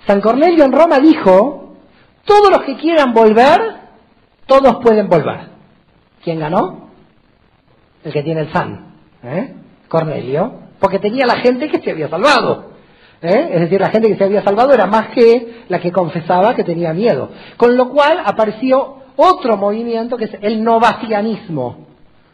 [0.06, 1.76] San Cornelio en Roma dijo,
[2.26, 3.62] todos los que quieran volver,
[4.46, 5.50] todos pueden volver.
[6.24, 6.90] ¿Quién ganó?
[8.04, 8.94] El que tiene el san,
[9.24, 9.56] ¿eh?
[9.88, 12.72] Cornelio, porque tenía la gente que se había salvado.
[13.22, 13.50] ¿eh?
[13.54, 16.64] Es decir, la gente que se había salvado era más que la que confesaba que
[16.64, 17.30] tenía miedo.
[17.58, 21.86] Con lo cual apareció otro movimiento que es el novacianismo.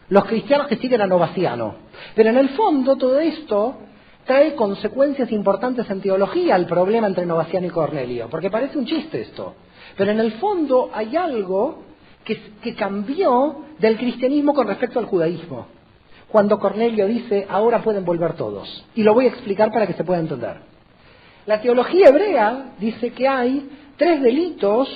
[0.08, 1.76] Los cristianos que siguen a Novaciano.
[2.14, 3.76] Pero en el fondo todo esto
[4.26, 9.22] trae consecuencias importantes en teología al problema entre Novaciano y Cornelio, porque parece un chiste
[9.22, 9.54] esto.
[9.96, 11.82] Pero en el fondo hay algo
[12.24, 15.66] que, cambió del cristianismo con respecto al judaísmo.
[16.28, 18.84] Cuando Cornelio dice, ahora pueden volver todos.
[18.94, 20.56] Y lo voy a explicar para que se pueda entender.
[21.46, 24.88] La teología hebrea dice que hay tres delitos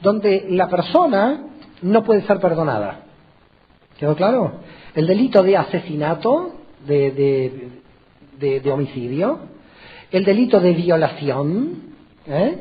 [0.00, 1.44] donde la persona
[1.82, 3.00] no puede ser perdonada.
[3.98, 4.60] ¿Quedó claro?
[4.94, 6.52] El delito de asesinato,
[6.86, 7.70] de,
[8.38, 9.40] de homicidio,
[10.10, 11.82] el delito de violación
[12.26, 12.58] ¿eh?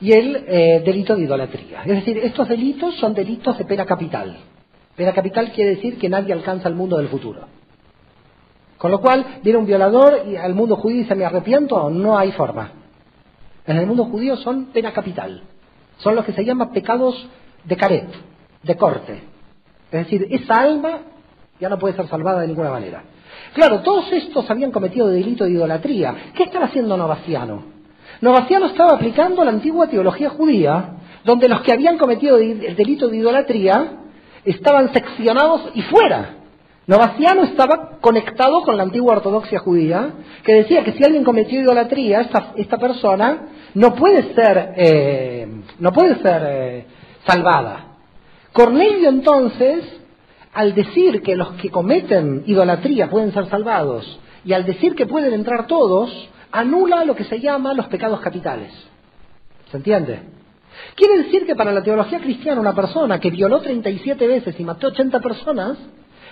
[0.00, 1.82] y el eh, delito de idolatría.
[1.84, 4.36] Es decir, estos delitos son delitos de pena capital.
[4.96, 7.46] Pena capital quiere decir que nadie alcanza el mundo del futuro.
[8.78, 12.32] Con lo cual, viene un violador y al mundo judío dice, me arrepiento, no hay
[12.32, 12.72] forma.
[13.66, 15.42] En el mundo judío son pena capital.
[15.98, 17.26] Son los que se llaman pecados
[17.64, 18.08] de caret,
[18.62, 19.22] de corte.
[19.90, 20.98] Es decir, esa alma
[21.60, 23.04] ya no puede ser salvada de ninguna manera.
[23.54, 26.32] Claro, todos estos habían cometido delito de idolatría.
[26.34, 27.62] ¿Qué estaba haciendo Novaciano?
[28.20, 33.18] Novaciano estaba aplicando la antigua teología judía, donde los que habían cometido el delito de
[33.18, 33.92] idolatría
[34.44, 36.36] estaban seccionados y fuera.
[36.86, 40.10] Novaciano estaba conectado con la antigua ortodoxia judía,
[40.42, 45.48] que decía que si alguien cometió idolatría, esta, esta persona no puede ser, eh,
[45.78, 46.86] no puede ser eh,
[47.26, 47.86] salvada.
[48.52, 49.84] Cornelio entonces,
[50.52, 55.32] al decir que los que cometen idolatría pueden ser salvados, y al decir que pueden
[55.32, 56.10] entrar todos,
[56.52, 58.72] anula lo que se llama los pecados capitales.
[59.70, 60.20] ¿Se entiende?
[60.94, 64.88] Quiere decir que para la teología cristiana una persona que violó 37 veces y mató
[64.88, 65.78] 80 personas,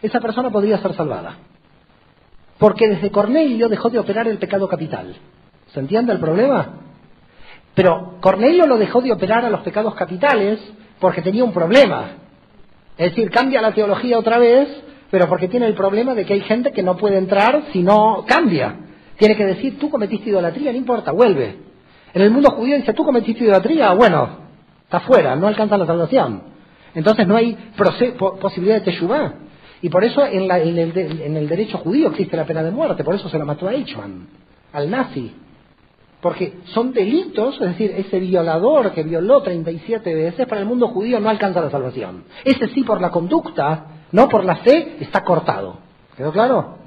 [0.01, 1.37] esa persona podría ser salvada.
[2.59, 5.17] Porque desde Cornelio dejó de operar el pecado capital.
[5.73, 6.92] ¿Se entiende el problema?
[7.75, 10.61] Pero Cornelio lo dejó de operar a los pecados capitales
[11.01, 12.13] porque tenía un problema.
[12.97, 14.69] Es decir, cambia la teología otra vez,
[15.11, 18.25] pero porque tiene el problema de que hay gente que no puede entrar si no
[18.27, 18.77] cambia.
[19.17, 21.57] Tiene que decir, tú cometiste idolatría, no importa, vuelve.
[22.15, 24.29] En el mundo judío dice, tú cometiste idolatría, bueno,
[24.85, 26.43] está fuera, no alcanza la salvación.
[26.95, 27.57] Entonces no hay
[28.41, 29.35] posibilidad de teshuvah.
[29.81, 33.39] Y por eso en, el, derecho judío existe la pena de muerte, por eso se
[33.39, 34.29] lo mató a Eichmann,
[34.73, 35.35] al nazi.
[36.23, 41.21] Porque son delitos, es decir, ese violador que violó 37 veces, para el mundo judío
[41.21, 42.25] no alcanza la salvación.
[42.45, 45.79] Ese sí por la conducta, no por la fe, está cortado.
[46.17, 46.79] ¿Quedó claro?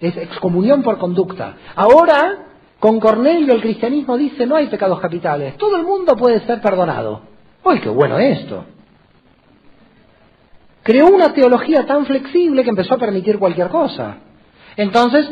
[0.00, 1.56] Es excomunión por conducta.
[1.76, 2.46] Ahora,
[2.80, 7.20] con Cornelio el cristianismo dice no hay pecados capitales, todo el mundo puede ser perdonado.
[7.62, 8.64] ¡Uy, qué bueno esto!
[10.82, 14.16] creó una teología tan flexible que empezó a permitir cualquier cosa.
[14.76, 15.30] Entonces,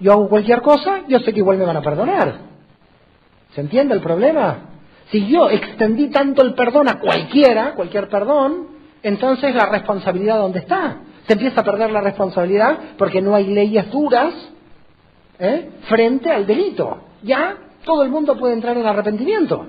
[0.00, 2.55] yo hago cualquier cosa, yo sé que igual me van a perdonar.
[3.56, 4.58] ¿Se entiende el problema?
[5.10, 8.66] Si yo extendí tanto el perdón a cualquiera, cualquier perdón,
[9.02, 10.98] entonces la responsabilidad ¿dónde está?
[11.26, 14.34] Se empieza a perder la responsabilidad porque no hay leyes duras
[15.38, 15.70] ¿eh?
[15.88, 16.98] frente al delito.
[17.22, 19.64] Ya todo el mundo puede entrar en arrepentimiento.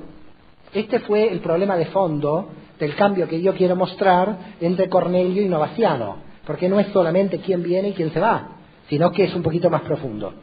[0.73, 5.47] Este fue el problema de fondo del cambio que yo quiero mostrar entre Cornelio y
[5.47, 8.49] Novaciano, porque no es solamente quién viene y quién se va,
[8.89, 10.33] sino que es un poquito más profundo.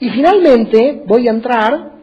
[0.00, 2.01] Y finalmente voy a entrar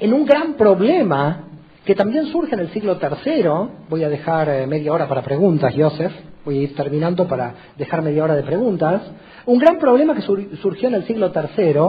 [0.00, 1.44] en un gran problema
[1.84, 3.42] que también surge en el siglo III,
[3.88, 6.12] voy a dejar eh, media hora para preguntas, Joseph,
[6.44, 9.02] voy a ir terminando para dejar media hora de preguntas,
[9.46, 11.80] un gran problema que surgió en el siglo III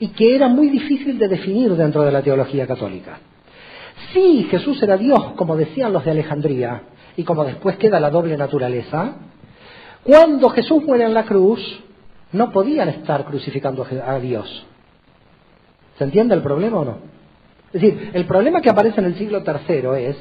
[0.00, 3.18] y que era muy difícil de definir dentro de la teología católica.
[4.12, 6.82] Sí, Jesús era Dios, como decían los de Alejandría,
[7.16, 9.14] y como después queda la doble naturaleza,
[10.04, 11.60] cuando Jesús muere en la cruz,
[12.32, 14.66] no podían estar crucificando a Dios.
[15.98, 17.17] ¿Se entiende el problema o no?
[17.72, 20.16] Es decir, el problema que aparece en el siglo III es,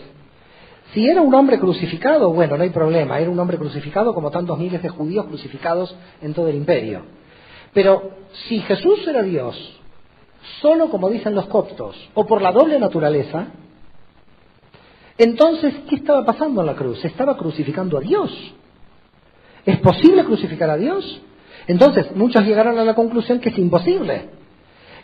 [0.93, 4.57] si era un hombre crucificado, bueno, no hay problema, era un hombre crucificado como tantos
[4.57, 7.03] miles de judíos crucificados en todo el imperio.
[7.73, 8.11] Pero
[8.47, 9.55] si Jesús era Dios,
[10.61, 13.47] solo como dicen los coptos, o por la doble naturaleza,
[15.17, 16.99] entonces, ¿qué estaba pasando en la cruz?
[16.99, 18.31] Se estaba crucificando a Dios.
[19.65, 21.21] ¿Es posible crucificar a Dios?
[21.67, 24.29] Entonces, muchos llegaron a la conclusión que es imposible.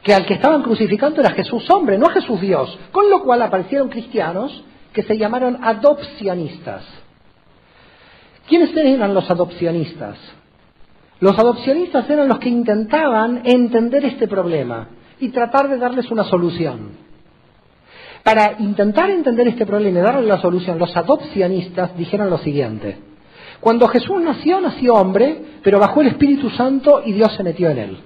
[0.04, 2.78] Que al que estaban crucificando era Jesús hombre, no Jesús Dios.
[2.92, 6.84] Con lo cual aparecieron cristianos que se llamaron adopcionistas.
[8.48, 10.18] ¿Quiénes eran los adopcionistas?
[11.20, 14.90] Los adopcionistas eran los que intentaban entender este problema
[15.20, 16.92] y tratar de darles una solución.
[18.24, 22.98] Para intentar entender este problema y darle la solución, los adopcionistas dijeron lo siguiente.
[23.60, 27.78] Cuando Jesús nació, nació hombre, pero bajó el Espíritu Santo y Dios se metió en
[27.78, 27.98] él.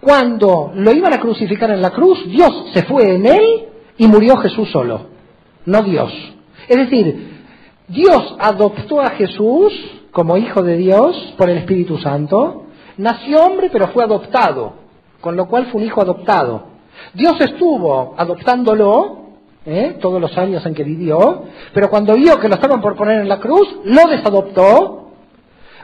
[0.00, 3.64] Cuando lo iban a crucificar en la cruz, Dios se fue en él
[3.96, 5.06] y murió Jesús solo,
[5.64, 6.12] no Dios.
[6.68, 7.44] Es decir,
[7.88, 9.72] Dios adoptó a Jesús
[10.10, 12.64] como hijo de Dios por el Espíritu Santo,
[12.96, 14.74] nació hombre pero fue adoptado,
[15.20, 16.74] con lo cual fue un hijo adoptado.
[17.12, 19.24] Dios estuvo adoptándolo
[19.66, 19.98] ¿eh?
[20.00, 23.28] todos los años en que vivió, pero cuando vio que lo estaban por poner en
[23.28, 25.10] la cruz, lo desadoptó,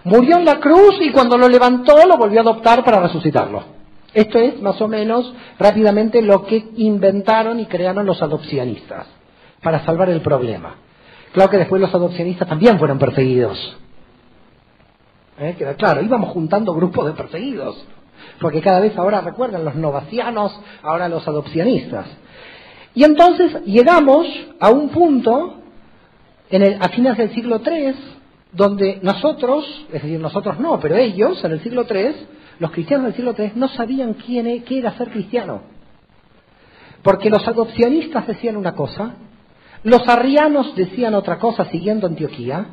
[0.05, 3.80] murió en la cruz y cuando lo levantó lo volvió a adoptar para resucitarlo.
[4.13, 9.07] Esto es más o menos rápidamente lo que inventaron y crearon los adopcionistas
[9.63, 10.77] para salvar el problema.
[11.33, 13.77] Claro que después los adopcionistas también fueron perseguidos.
[15.39, 15.57] ¿Eh?
[15.79, 17.87] claro, íbamos juntando grupos de perseguidos
[18.41, 22.07] porque cada vez ahora recuerdan los novacianos, ahora los adopcionistas.
[22.95, 24.27] Y entonces llegamos
[24.59, 25.55] a un punto
[26.51, 27.95] en el, a fines del siglo III,
[28.53, 32.15] donde nosotros, es decir, nosotros no, pero ellos en el siglo III,
[32.61, 35.63] los cristianos del siglo III no sabían quién, e, qué era ser cristiano.
[37.03, 39.15] Porque los adopcionistas decían una cosa,
[39.83, 42.67] los arrianos decían otra cosa siguiendo Antioquía,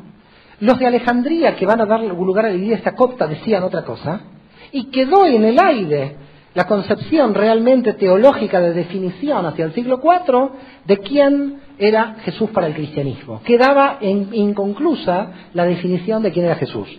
[0.60, 4.22] los de Alejandría, que van a dar lugar a la iglesia copta, decían otra cosa,
[4.74, 6.16] y quedó en el aire
[6.54, 10.50] la concepción realmente teológica de definición hacia el siglo IV
[10.86, 13.42] de quién era Jesús para el cristianismo.
[13.44, 16.90] Quedaba inconclusa la definición de quién era Jesús.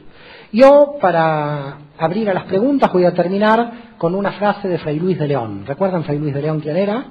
[0.53, 5.19] Yo, para abrir a las preguntas, voy a terminar con una frase de Fray Luis
[5.19, 5.65] de León.
[5.67, 7.05] ¿Recuerdan Fray Luis de León quién era?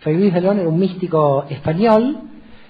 [0.00, 2.18] Fray Luis de León era un místico español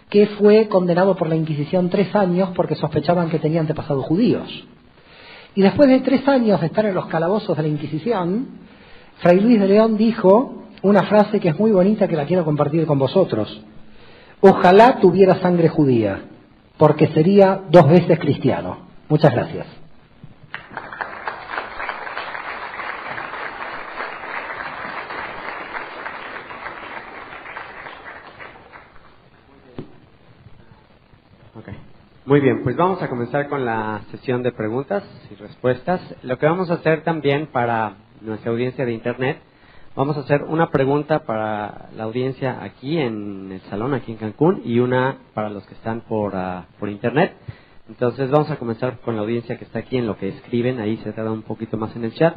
[0.08, 4.66] que fue condenado por la Inquisición tres años porque sospechaban que tenía antepasados judíos.
[5.54, 8.48] Y después de tres años de estar en los calabozos de la Inquisición,
[9.18, 12.86] Fray Luis de León dijo una frase que es muy bonita que la quiero compartir
[12.86, 13.62] con vosotros.
[14.40, 16.22] Ojalá tuviera sangre judía,
[16.78, 18.78] porque sería dos veces cristiano.
[19.08, 19.79] Muchas gracias.
[32.30, 35.02] Muy bien, pues vamos a comenzar con la sesión de preguntas
[35.32, 36.00] y respuestas.
[36.22, 39.38] Lo que vamos a hacer también para nuestra audiencia de Internet,
[39.96, 44.62] vamos a hacer una pregunta para la audiencia aquí en el salón, aquí en Cancún,
[44.64, 47.32] y una para los que están por, ah, por Internet.
[47.88, 50.98] Entonces vamos a comenzar con la audiencia que está aquí en lo que escriben, ahí
[50.98, 52.36] se trata un poquito más en el chat.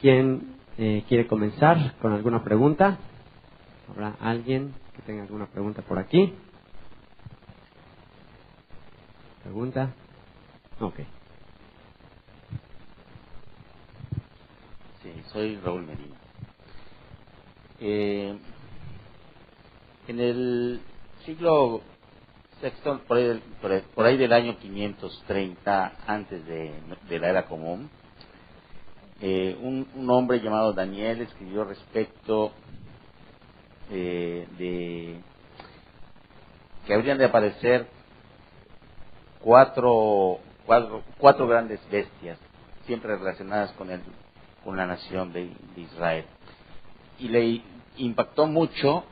[0.00, 2.98] ¿Quién eh, quiere comenzar con alguna pregunta?
[3.90, 6.32] ¿Habrá alguien que tenga alguna pregunta por aquí?
[9.46, 9.94] ¿Pregunta?
[10.80, 10.96] Ok.
[15.00, 16.16] Sí, soy Raúl Medina.
[17.78, 18.36] Eh,
[20.08, 20.80] en el
[21.24, 21.80] siglo
[22.60, 23.40] sexto, por ahí,
[23.94, 27.88] por ahí, del año 530, antes de, la era común,
[29.20, 32.52] eh, un, un, hombre llamado Daniel escribió respecto
[33.92, 35.20] eh, de
[36.84, 37.95] que habrían de aparecer
[39.46, 40.40] cuatro,
[41.20, 42.36] cuatro, grandes bestias,
[42.84, 44.00] siempre relacionadas con, el,
[44.64, 46.24] con la nación de, Israel.
[47.20, 47.62] Y le
[47.96, 49.04] impactó mucho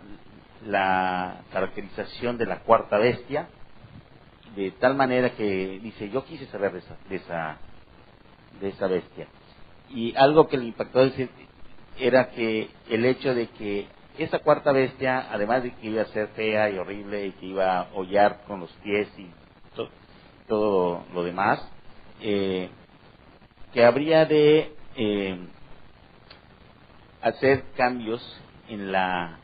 [0.67, 3.47] la caracterización de la cuarta bestia,
[4.57, 7.57] de tal manera que dice, yo quise saber de esa, de esa,
[8.61, 9.29] de esa bestia.
[9.91, 11.09] Y algo que le impactó
[11.97, 13.87] era que el hecho de que
[14.19, 17.79] esa cuarta bestia, además de que iba a ser fea y horrible y que iba
[17.79, 19.31] a hollar con los pies y
[20.49, 21.67] todo lo demás,
[22.21, 22.69] eh,
[23.73, 25.39] que habría de eh,
[27.23, 28.23] hacer cambios
[28.69, 29.39] en la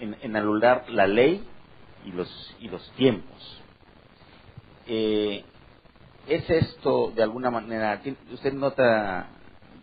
[0.00, 1.44] en, anular la ley
[2.04, 3.62] y los y los tiempos.
[4.86, 5.44] Eh,
[6.26, 8.00] ¿Es esto de alguna manera,
[8.32, 9.28] usted nota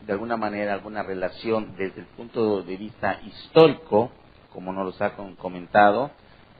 [0.05, 4.11] de alguna manera alguna relación desde el punto de vista histórico,
[4.53, 6.11] como nos lo ha comentado?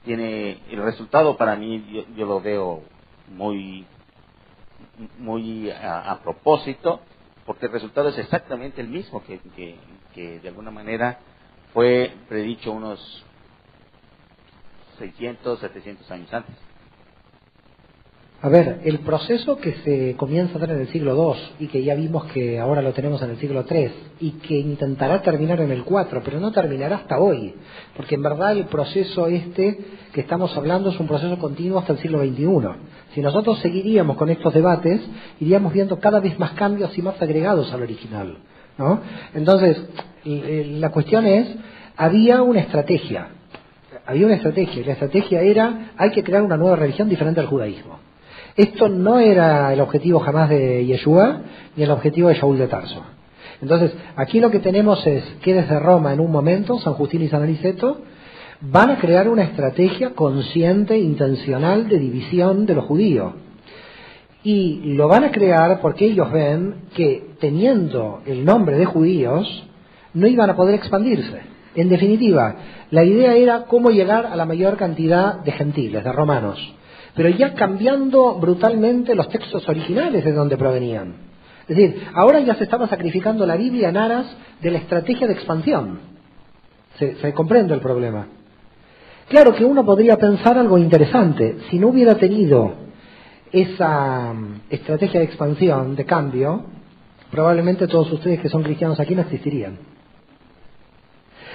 [0.04, 2.82] Tiene el resultado para mí, yo lo veo
[3.28, 3.86] muy,
[5.18, 7.00] muy a, propósito,
[7.44, 9.40] porque el resultado es exactamente el mismo que,
[10.14, 11.20] que, de alguna manera
[11.72, 13.24] fue predicho unos
[14.98, 16.65] 600, 700 años antes.
[18.42, 21.82] A ver, el proceso que se comienza a dar en el siglo II y que
[21.82, 25.70] ya vimos que ahora lo tenemos en el siglo III y que intentará terminar en
[25.70, 27.54] el IV, pero no terminará hasta hoy,
[27.96, 29.78] porque en verdad el proceso este
[30.12, 33.14] que estamos hablando es un proceso continuo hasta el siglo XXI.
[33.14, 35.00] Si nosotros seguiríamos con estos debates,
[35.40, 38.36] iríamos viendo cada vez más cambios y más agregados al original.
[38.76, 39.00] ¿no?
[39.32, 39.78] Entonces,
[40.24, 41.48] la cuestión es,
[41.96, 43.28] había una estrategia,
[44.04, 47.46] había una estrategia, y la estrategia era, hay que crear una nueva religión diferente al
[47.46, 48.05] judaísmo.
[48.56, 51.40] Esto no era el objetivo jamás de Yeshua,
[51.76, 53.02] ni el objetivo de Shaul de Tarso.
[53.60, 57.28] Entonces, aquí lo que tenemos es que desde Roma en un momento, San Justín y
[57.28, 57.98] San Aniceto,
[58.60, 63.34] van a crear una estrategia consciente, intencional de división de los judíos.
[64.42, 69.66] Y lo van a crear porque ellos ven que teniendo el nombre de judíos,
[70.14, 71.40] no iban a poder expandirse.
[71.74, 72.56] En definitiva,
[72.90, 76.58] la idea era cómo llegar a la mayor cantidad de gentiles, de romanos,
[77.16, 81.14] pero ya cambiando brutalmente los textos originales de donde provenían.
[81.66, 84.26] Es decir, ahora ya se estaba sacrificando la Biblia en aras
[84.60, 85.98] de la estrategia de expansión.
[86.98, 88.26] Se, se comprende el problema.
[89.28, 91.56] Claro que uno podría pensar algo interesante.
[91.70, 92.74] Si no hubiera tenido
[93.50, 96.64] esa mm, estrategia de expansión, de cambio,
[97.30, 99.78] probablemente todos ustedes que son cristianos aquí no existirían.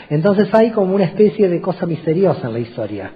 [0.10, 3.12] Entonces hay como una especie de cosa misteriosa en la historia.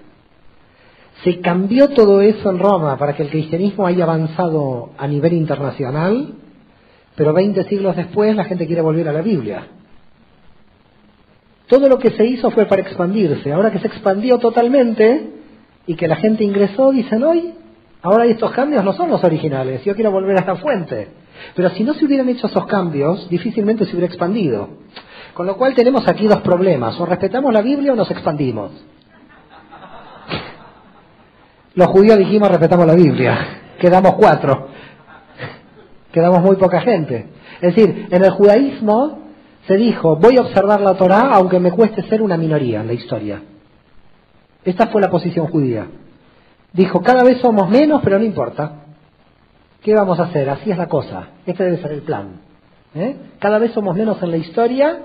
[1.25, 6.35] Se cambió todo eso en Roma para que el cristianismo haya avanzado a nivel internacional,
[7.15, 9.67] pero 20 siglos después la gente quiere volver a la Biblia.
[11.67, 13.51] Todo lo que se hizo fue para expandirse.
[13.51, 15.31] Ahora que se expandió totalmente
[15.87, 17.55] y que la gente ingresó, dicen hoy,
[18.03, 21.07] ahora estos cambios no son los originales, yo quiero volver a la fuente.
[21.55, 24.69] Pero si no se hubieran hecho esos cambios, difícilmente se hubiera expandido.
[25.33, 28.71] Con lo cual tenemos aquí dos problemas, o respetamos la Biblia o nos expandimos.
[31.75, 33.37] Los judíos dijimos respetamos la Biblia,
[33.79, 34.69] quedamos cuatro,
[36.11, 37.27] quedamos muy poca gente.
[37.61, 39.19] Es decir, en el judaísmo
[39.67, 42.93] se dijo, voy a observar la Torá aunque me cueste ser una minoría en la
[42.93, 43.41] historia.
[44.63, 45.87] Esta fue la posición judía.
[46.71, 48.85] Dijo, cada vez somos menos, pero no importa.
[49.81, 50.49] ¿Qué vamos a hacer?
[50.49, 51.27] Así es la cosa.
[51.45, 52.39] Este debe ser el plan.
[52.95, 53.15] ¿eh?
[53.39, 54.99] Cada vez somos menos en la historia,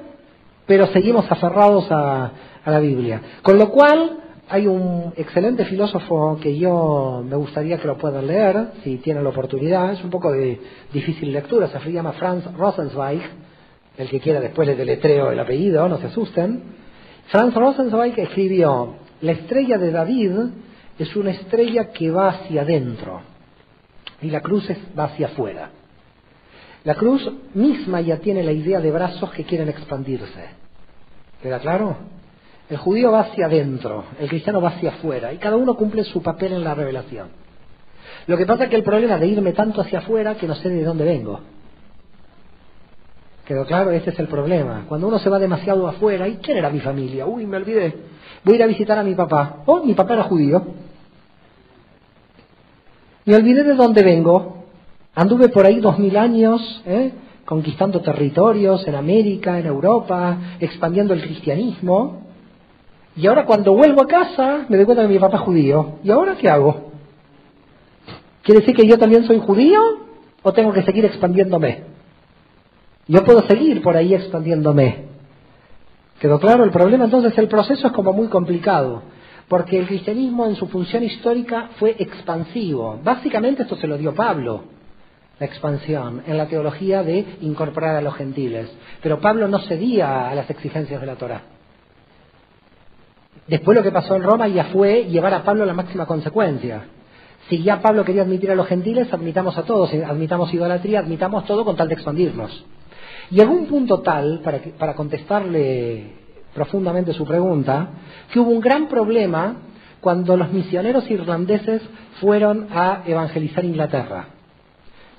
[0.66, 2.30] pero seguimos aferrados a,
[2.64, 3.20] a la Biblia.
[3.42, 4.20] Con lo cual,
[4.50, 9.30] hay un excelente filósofo que yo me gustaría que lo puedan leer, si tienen la
[9.30, 9.92] oportunidad.
[9.92, 10.60] Es un poco de
[10.92, 13.22] difícil lectura, se llama Franz Rosenzweig
[13.96, 16.62] el que quiera después le deletreo el apellido, no se asusten.
[17.26, 20.32] Franz Rosenzweig escribió, la estrella de David
[20.98, 23.20] es una estrella que va hacia adentro
[24.22, 25.70] y la cruz va hacia afuera.
[26.84, 30.44] La cruz misma ya tiene la idea de brazos que quieren expandirse.
[31.42, 31.96] ¿Queda claro?
[32.70, 36.22] El judío va hacia adentro, el cristiano va hacia afuera y cada uno cumple su
[36.22, 37.28] papel en la revelación.
[38.28, 40.68] Lo que pasa es que el problema de irme tanto hacia afuera que no sé
[40.68, 41.40] de dónde vengo.
[43.44, 44.84] Quedó claro, ese es el problema.
[44.88, 47.26] Cuando uno se va demasiado afuera, ¿y quién era mi familia?
[47.26, 47.92] Uy, me olvidé.
[48.44, 49.64] Voy a ir a visitar a mi papá.
[49.66, 50.62] Oh, mi papá era judío.
[53.24, 54.66] Me olvidé de dónde vengo.
[55.16, 57.10] Anduve por ahí dos mil años, ¿eh?
[57.44, 62.29] conquistando territorios en América, en Europa, expandiendo el cristianismo.
[63.16, 65.98] Y ahora cuando vuelvo a casa me doy cuenta que mi papá es judío.
[66.02, 66.90] ¿Y ahora qué hago?
[68.42, 69.80] ¿Quiere decir que yo también soy judío
[70.42, 71.84] o tengo que seguir expandiéndome?
[73.06, 75.10] Yo puedo seguir por ahí expandiéndome.
[76.20, 76.64] ¿Quedó claro?
[76.64, 79.02] El problema entonces, el proceso es como muy complicado,
[79.48, 83.00] porque el cristianismo en su función histórica fue expansivo.
[83.02, 84.64] Básicamente esto se lo dio Pablo,
[85.38, 88.70] la expansión, en la teología de incorporar a los gentiles.
[89.02, 91.42] Pero Pablo no cedía a las exigencias de la Torah.
[93.46, 96.84] Después lo que pasó en Roma ya fue llevar a Pablo a la máxima consecuencia.
[97.48, 101.64] Si ya Pablo quería admitir a los gentiles, admitamos a todos, admitamos idolatría, admitamos todo
[101.64, 102.64] con tal de expandirnos.
[103.30, 106.12] Llegó un punto tal, para, para contestarle
[106.54, 107.88] profundamente su pregunta,
[108.32, 109.56] que hubo un gran problema
[110.00, 111.82] cuando los misioneros irlandeses
[112.20, 114.26] fueron a evangelizar Inglaterra.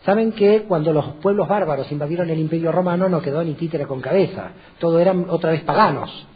[0.06, 4.02] Saben que cuando los pueblos bárbaros invadieron el imperio romano no quedó ni títere con
[4.02, 6.28] cabeza, todo eran otra vez paganos.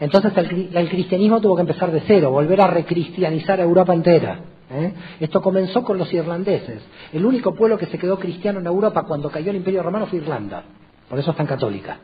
[0.00, 4.40] Entonces el, cristianismo tuvo que empezar de cero, volver a recristianizar a Europa entera.
[4.70, 4.92] ¿eh?
[5.18, 6.82] Esto comenzó con los irlandeses.
[7.12, 10.18] El único pueblo que se quedó cristiano en Europa cuando cayó el Imperio Romano fue
[10.18, 10.62] Irlanda.
[11.08, 11.98] Por eso es tan católica.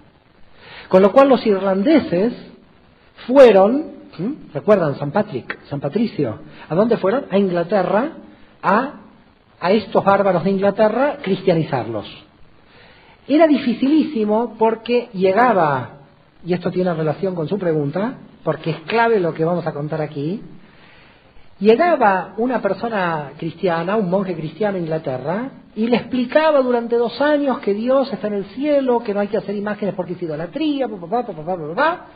[0.89, 2.33] Con lo cual los irlandeses
[3.27, 3.93] fueron,
[4.53, 7.27] recuerdan San Patrick, San Patricio, ¿a dónde fueron?
[7.31, 8.13] A Inglaterra,
[8.63, 8.93] a,
[9.61, 12.07] a estos bárbaros de Inglaterra, cristianizarlos.
[13.27, 16.01] Era dificilísimo porque llegaba,
[16.45, 20.01] y esto tiene relación con su pregunta, porque es clave lo que vamos a contar
[20.01, 20.43] aquí,
[21.61, 27.61] Llegaba una persona cristiana, un monje cristiano en Inglaterra, y le explicaba durante dos años
[27.61, 30.89] que Dios está en el cielo, que no hay que hacer imágenes porque es idolatría,
[30.89, 32.07] papá, papá, papá,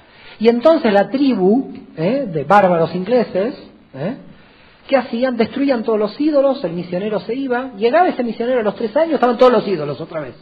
[0.41, 2.27] y entonces la tribu ¿eh?
[2.33, 3.55] de bárbaros ingleses,
[3.95, 4.17] ¿eh?
[4.89, 5.37] ¿qué hacían?
[5.37, 9.15] Destruían todos los ídolos, el misionero se iba, llegaba ese misionero a los tres años,
[9.15, 10.35] estaban todos los ídolos otra vez.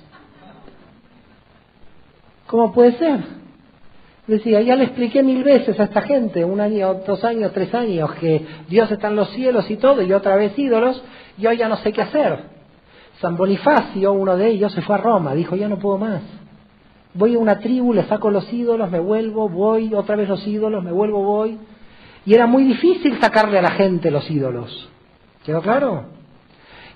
[2.46, 3.20] ¿Cómo puede ser?
[4.26, 8.12] Decía, ya le expliqué mil veces a esta gente, un año, dos años, tres años,
[8.14, 11.00] que Dios está en los cielos y todo, y otra vez ídolos,
[11.38, 12.56] yo ya no sé qué hacer.
[13.20, 16.22] San Bonifacio, uno de ellos, se fue a Roma, dijo, ya no puedo más.
[17.14, 20.82] Voy a una tribu, le saco los ídolos, me vuelvo, voy, otra vez los ídolos,
[20.82, 21.58] me vuelvo, voy.
[22.26, 24.90] Y era muy difícil sacarle a la gente los ídolos.
[25.44, 26.16] ¿Quedó claro?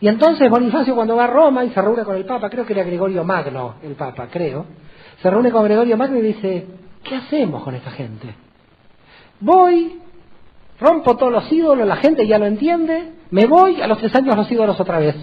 [0.00, 2.72] Y entonces Bonifacio cuando va a Roma y se reúne con el Papa, creo que
[2.72, 4.64] era Gregorio Magno, el Papa, creo,
[5.22, 6.66] se reúne con Gregorio Magno y dice,
[7.02, 8.34] ¿Qué hacemos con esta gente?
[9.40, 10.00] Voy,
[10.78, 14.36] rompo todos los ídolos, la gente ya lo entiende, me voy, a los tres años
[14.36, 15.16] los ídolos otra vez.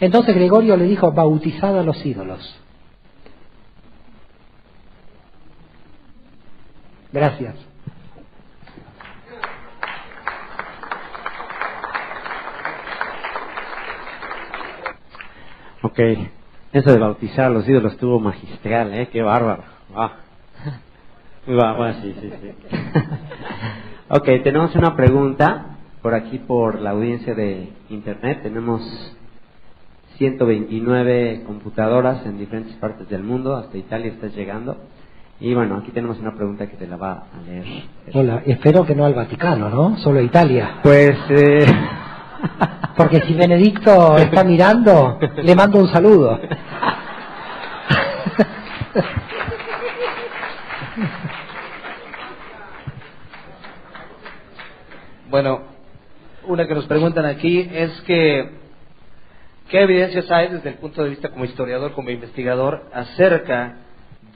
[0.00, 2.60] Entonces Gregorio le dijo, bautizad a los ídolos.
[7.12, 7.54] Gracias.
[15.82, 16.00] Ok,
[16.72, 19.08] eso de bautizar a los ídolos estuvo magistral, ¿eh?
[19.12, 19.62] Qué bárbaro.
[19.94, 20.25] Ah.
[21.46, 22.50] Bueno, sí, sí, sí.
[24.08, 28.40] ok, tenemos una pregunta por aquí por la audiencia de Internet.
[28.42, 28.82] Tenemos
[30.18, 34.76] 129 computadoras en diferentes partes del mundo, hasta Italia estás llegando.
[35.38, 37.84] Y bueno, aquí tenemos una pregunta que te la va a leer.
[38.14, 39.98] Hola, espero que no al Vaticano, ¿no?
[39.98, 40.80] Solo a Italia.
[40.82, 41.16] Pues...
[41.28, 41.66] Eh...
[42.96, 46.40] Porque si Benedicto está mirando, le mando un saludo.
[55.28, 55.60] Bueno,
[56.46, 58.48] una que nos preguntan aquí es que
[59.68, 63.78] ¿qué evidencias hay desde el punto de vista como historiador, como investigador, acerca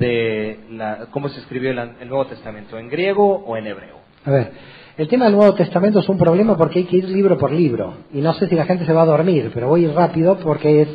[0.01, 4.01] de la, cómo se escribió el, Nuevo Testamento, en griego o en hebreo?
[4.25, 4.53] A ver,
[4.99, 7.95] el tema del Nuevo Testamento es un problema porque hay que ir libro por libro.
[8.12, 10.89] Y no sé si la gente se va a dormir, pero voy rápido porque es,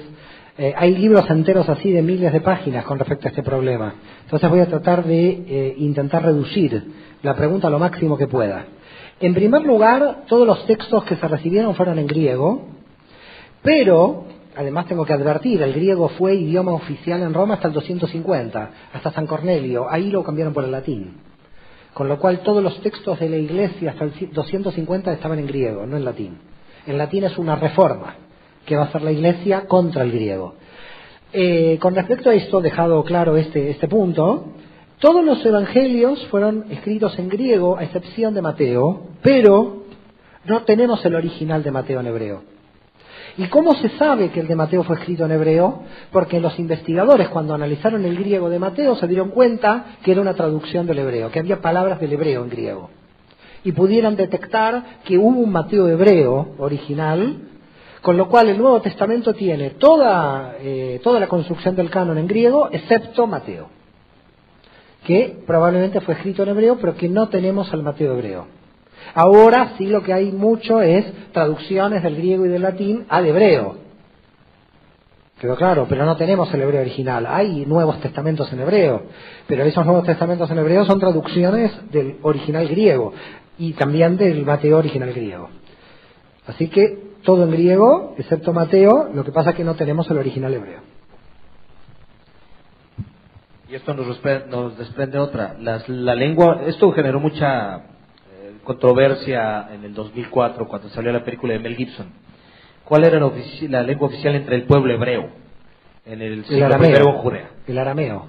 [0.58, 3.96] eh, hay libros enteros así de miles de páginas con respecto a este problema.
[4.26, 6.84] Entonces voy a tratar de eh, intentar reducir
[7.24, 8.66] la pregunta lo máximo que pueda.
[9.20, 12.68] En primer lugar, todos los textos que se recibieron fueron en griego,
[13.62, 14.26] pero,
[14.56, 19.12] además tengo que advertir, el griego fue idioma oficial en Roma hasta el 250, hasta
[19.12, 21.18] San Cornelio, ahí lo cambiaron por el latín.
[21.94, 25.86] Con lo cual todos los textos de la iglesia hasta el 250 estaban en griego,
[25.86, 26.38] no en latín.
[26.86, 28.16] En latín es una reforma
[28.66, 30.56] que va a hacer la iglesia contra el griego.
[31.32, 34.50] Eh, con respecto a esto, dejado claro este, este punto,
[35.00, 39.84] todos los evangelios fueron escritos en griego, a excepción de Mateo, pero
[40.46, 42.44] no tenemos el original de Mateo en hebreo.
[43.38, 45.84] ¿Y cómo se sabe que el de Mateo fue escrito en hebreo?
[46.12, 50.34] Porque los investigadores cuando analizaron el griego de Mateo se dieron cuenta que era una
[50.34, 52.90] traducción del hebreo, que había palabras del hebreo en griego.
[53.66, 57.40] Y pudieron detectar que hubo un Mateo hebreo original,
[58.02, 62.28] con lo cual el Nuevo Testamento tiene toda, eh, toda la construcción del canon en
[62.28, 63.75] griego, excepto Mateo
[65.06, 68.48] que probablemente fue escrito en hebreo, pero que no tenemos al Mateo hebreo.
[69.14, 73.78] Ahora sí lo que hay mucho es traducciones del griego y del latín al hebreo.
[75.40, 77.26] Quedó claro, pero no tenemos el hebreo original.
[77.28, 79.04] Hay nuevos testamentos en hebreo,
[79.48, 83.14] pero esos nuevos testamentos en hebreo son traducciones del original griego
[83.58, 85.50] y también del Mateo original griego.
[86.48, 90.18] Así que todo en griego, excepto Mateo, lo que pasa es que no tenemos el
[90.18, 90.95] original hebreo.
[93.76, 95.58] Y esto nos, desprende otra.
[95.60, 97.82] la lengua, esto generó mucha eh,
[98.64, 102.08] controversia en el 2004 cuando salió la película de Mel Gibson.
[102.86, 105.30] ¿Cuál era la, lengua oficial entre el pueblo hebreo
[106.06, 107.50] en el siglo arameo, Judea?
[107.68, 108.28] El arameo.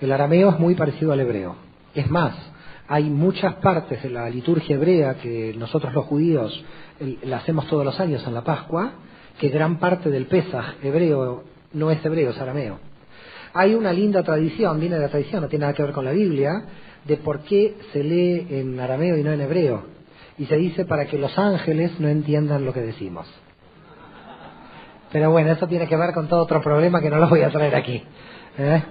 [0.00, 1.54] El arameo es muy parecido al hebreo.
[1.94, 2.34] Es más,
[2.88, 6.64] hay muchas partes de la liturgia hebrea que nosotros los judíos
[7.22, 8.94] la hacemos todos los años en la Pascua,
[9.38, 11.44] que gran parte del Pesaj hebreo
[11.74, 12.89] no es hebreo, es arameo.
[13.52, 16.12] Hay una linda tradición, viene de la tradición, no tiene nada que ver con la
[16.12, 16.64] Biblia,
[17.04, 19.82] de por qué se lee en arameo y no en hebreo.
[20.38, 23.26] Y se dice para que los ángeles no entiendan lo que decimos.
[25.12, 27.50] Pero bueno, eso tiene que ver con todo otro problema que no lo voy a
[27.50, 28.02] traer aquí.
[28.56, 28.82] ¿eh?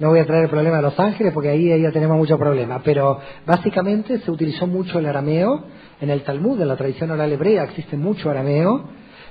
[0.00, 2.80] No voy a traer el problema de los ángeles porque ahí ya tenemos mucho problema.
[2.82, 5.64] Pero básicamente se utilizó mucho el arameo.
[6.00, 8.88] En el Talmud, en la tradición oral hebrea, existe mucho arameo.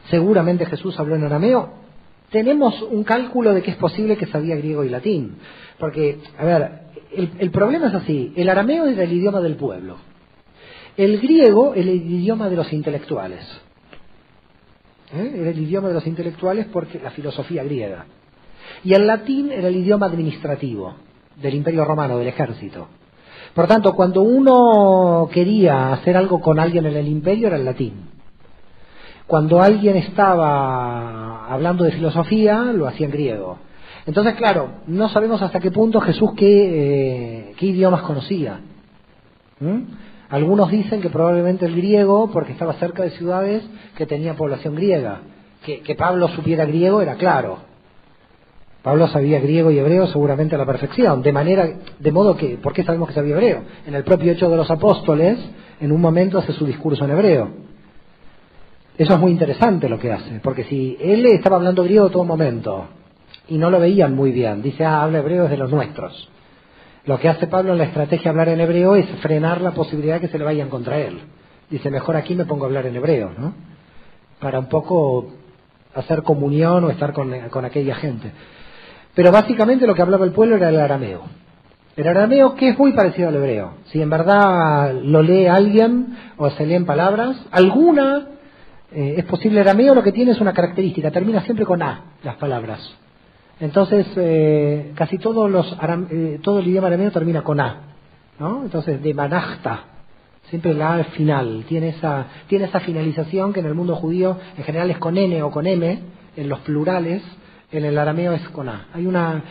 [0.10, 1.89] Seguramente Jesús habló en arameo
[2.31, 5.38] tenemos un cálculo de que es posible que sabía griego y latín.
[5.80, 6.72] Porque, a ver,
[7.11, 9.97] el, problema es así, el arameo era el idioma del pueblo,
[10.97, 13.45] el griego el idioma de los intelectuales.
[15.14, 15.34] ¿Eh?
[15.38, 18.06] Era el idioma de los intelectuales porque la filosofía griega.
[18.84, 20.95] Y el latín era el idioma administrativo
[21.41, 22.88] del imperio romano, del ejército.
[23.56, 28.09] Por tanto, cuando uno quería hacer algo con alguien en el imperio era el latín.
[29.30, 33.60] Cuando alguien estaba hablando de filosofía, lo hacía en griego.
[34.07, 38.60] Entonces, claro, no sabemos hasta qué punto Jesús qué, eh, idiomas conocía.
[39.60, 39.81] ¿Mm?
[40.31, 43.64] Algunos dicen que probablemente el griego, porque estaba cerca de ciudades
[43.95, 45.19] que tenían población griega.
[45.64, 47.60] Que, que Pablo supiera griego era claro.
[48.81, 51.69] Pablo sabía griego y hebreo seguramente a la perfección, de manera,
[51.99, 53.61] de modo que, ¿por qué sabemos que sabía hebreo?
[53.85, 55.38] En el propio hecho de los apóstoles,
[55.80, 57.68] en un momento hace su discurso en hebreo.
[58.99, 62.88] Eso es muy interesante lo que hace, porque si él estaba hablando griego todo momento
[63.47, 66.30] y no lo veían muy bien, dice, ah, habla hebreo es de los nuestros.
[67.05, 70.19] Lo que hace Pablo en la estrategia de hablar en hebreo es frenar la posibilidad
[70.19, 71.17] que se le vayan contra él.
[71.69, 73.53] Dice, mejor aquí me pongo a hablar en hebreo, ¿no?
[74.41, 75.27] Para un poco
[75.95, 78.34] hacer comunión o estar con, con aquella gente.
[79.15, 81.21] Pero básicamente lo que hablaba el pueblo era el arameo.
[81.95, 83.76] El arameo que es muy parecido al hebreo.
[83.85, 88.27] Si en verdad lo lee alguien o se leen palabras, alguna
[88.91, 92.36] eh, es posible, arameo lo que tiene es una característica, termina siempre con A las
[92.36, 92.80] palabras.
[93.60, 95.78] Entonces, eh, casi todos los
[96.10, 97.82] eh, todo el idioma arameo termina con A.
[98.40, 98.64] ¿no?
[98.64, 99.84] Entonces, de manachta,
[100.49, 104.64] siempre la A final, tiene esa, tiene esa finalización que en el mundo judío en
[104.64, 105.99] general es con N o con M,
[106.36, 107.22] en los plurales,
[107.72, 108.88] en el arameo es con A.
[108.94, 109.44] Hay una,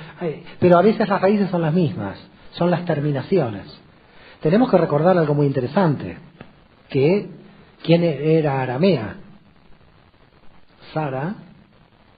[0.59, 2.19] pero a veces las raíces son las mismas,
[2.53, 3.67] son las terminaciones.
[4.41, 6.17] Tenemos que recordar algo muy interesante,
[6.89, 7.29] que
[7.83, 9.17] quién era aramea.
[10.93, 11.35] Sara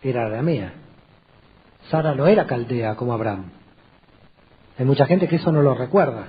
[0.03, 0.73] era aramea.
[1.91, 3.51] Sara no era caldea como Abraham.
[4.79, 6.29] Hay mucha gente que eso no lo recuerda.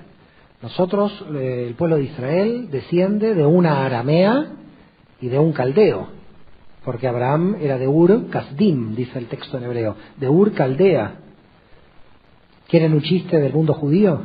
[0.62, 4.48] Nosotros, eh, el pueblo de Israel, desciende de una aramea
[5.20, 6.08] y de un caldeo,
[6.84, 11.16] porque Abraham era de Ur Kasdim, dice el texto en hebreo, de Ur Caldea.
[12.68, 14.22] ¿Quieren un chiste del mundo judío?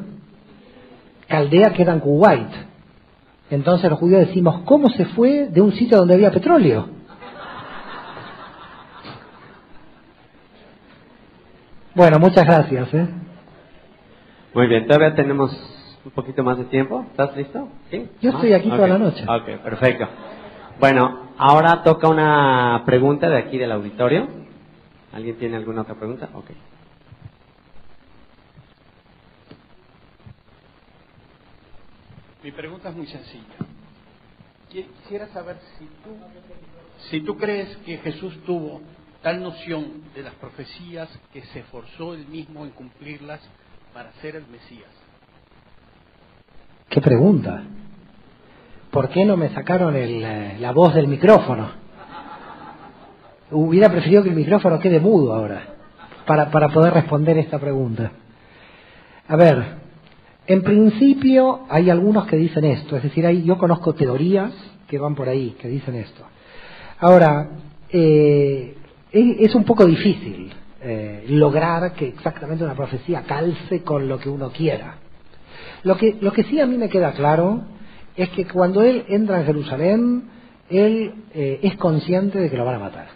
[1.29, 2.49] Caldea queda en Kuwait.
[3.51, 6.96] Entonces los judíos decimos, ¿cómo se fue de un sitio donde había petróleo?
[11.97, 12.93] Bueno, muchas gracias.
[12.93, 13.09] ¿eh?
[14.53, 15.51] Muy bien, todavía tenemos
[16.05, 17.07] un poquito más de tiempo.
[17.11, 17.71] ¿Estás listo?
[17.91, 18.11] ¿Sí?
[18.21, 19.25] Yo estoy aquí toda la noche.
[19.27, 20.07] Ok, perfecto.
[20.79, 24.29] Bueno, ahora toca una pregunta de aquí del auditorio.
[25.15, 26.29] ¿Alguien tiene alguna otra pregunta?
[26.35, 26.51] Ok.
[32.45, 33.57] Mi pregunta es muy sencilla.
[34.69, 36.11] Quisiera saber si tú,
[37.09, 38.83] si tú crees que Jesús tuvo
[39.27, 43.41] tal noción de las profecías que se esforzó él mismo en cumplirlas
[43.93, 44.89] para ser el Mesías.
[46.89, 47.65] ¿Qué pregunta?
[48.93, 51.71] ¿Por qué no me sacaron eh, la voz del micrófono?
[53.51, 55.75] Hubiera preferido que el micrófono quede mudo ahora,
[56.25, 58.13] para, para poder responder esta pregunta.
[59.27, 59.65] A ver,
[60.47, 64.53] en principio hay algunos que dicen esto, es decir, hay, yo conozco teorías
[64.87, 66.23] que van por ahí, que dicen esto.
[67.01, 67.49] Ahora,
[67.91, 68.77] eh,
[69.17, 70.53] es, un poco difícil
[70.83, 74.97] eh, lograr que exactamente una profecía calce con lo que uno quiera.
[75.83, 77.63] Lo que, lo que sí a mí me queda claro
[78.17, 80.25] es que cuando él entra en Jerusalén,
[80.71, 83.09] él eh, es consciente de que lo van a matar.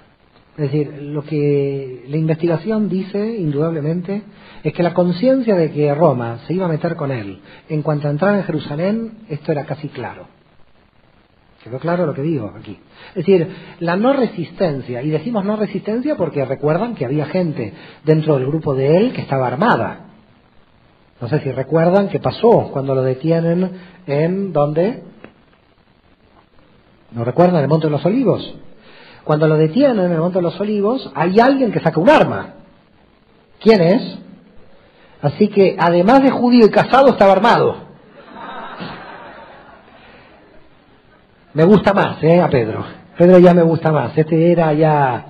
[0.56, 4.22] Es decir, lo que la investigación dice, indudablemente,
[4.62, 8.08] es que la conciencia de que Roma se iba a meter con él en cuanto
[8.08, 10.39] a entrar en Jerusalén, esto era casi claro.
[11.62, 12.78] ¿Quedó claro lo que digo aquí?
[13.10, 13.46] Es decir,
[13.80, 18.74] la no resistencia, y decimos no resistencia porque recuerdan que había gente dentro del grupo
[18.74, 20.06] de él que estaba armada.
[21.20, 23.72] No sé si recuerdan qué pasó cuando lo detienen
[24.06, 25.02] en dónde.
[27.12, 27.56] ¿No recuerdan?
[27.56, 28.54] En el Monte de los Olivos.
[29.24, 32.54] Cuando lo detienen en el Monte de los Olivos, hay alguien que saca un arma.
[33.60, 34.18] ¿Quién es?
[35.20, 37.89] Así que, además de judío y casado, estaba armado.
[41.54, 42.40] Me gusta más, ¿eh?
[42.40, 42.84] A Pedro.
[43.18, 44.16] Pedro ya me gusta más.
[44.16, 45.24] Este era ya,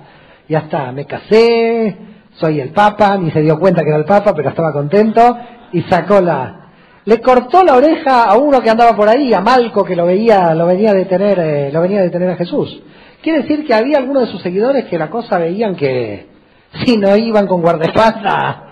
[0.47, 1.97] ya está, me casé,
[2.33, 5.37] soy el Papa, ni se dio cuenta que era el Papa, pero estaba contento
[5.73, 6.57] y sacó la...
[7.03, 10.53] Le cortó la oreja a uno que andaba por ahí, a Malco, que lo veía,
[10.53, 12.83] lo venía a detener, eh, lo venía a detener a Jesús.
[13.23, 16.27] Quiere decir que había algunos de sus seguidores que la cosa veían que
[16.85, 18.71] si no iban con guardaespaldas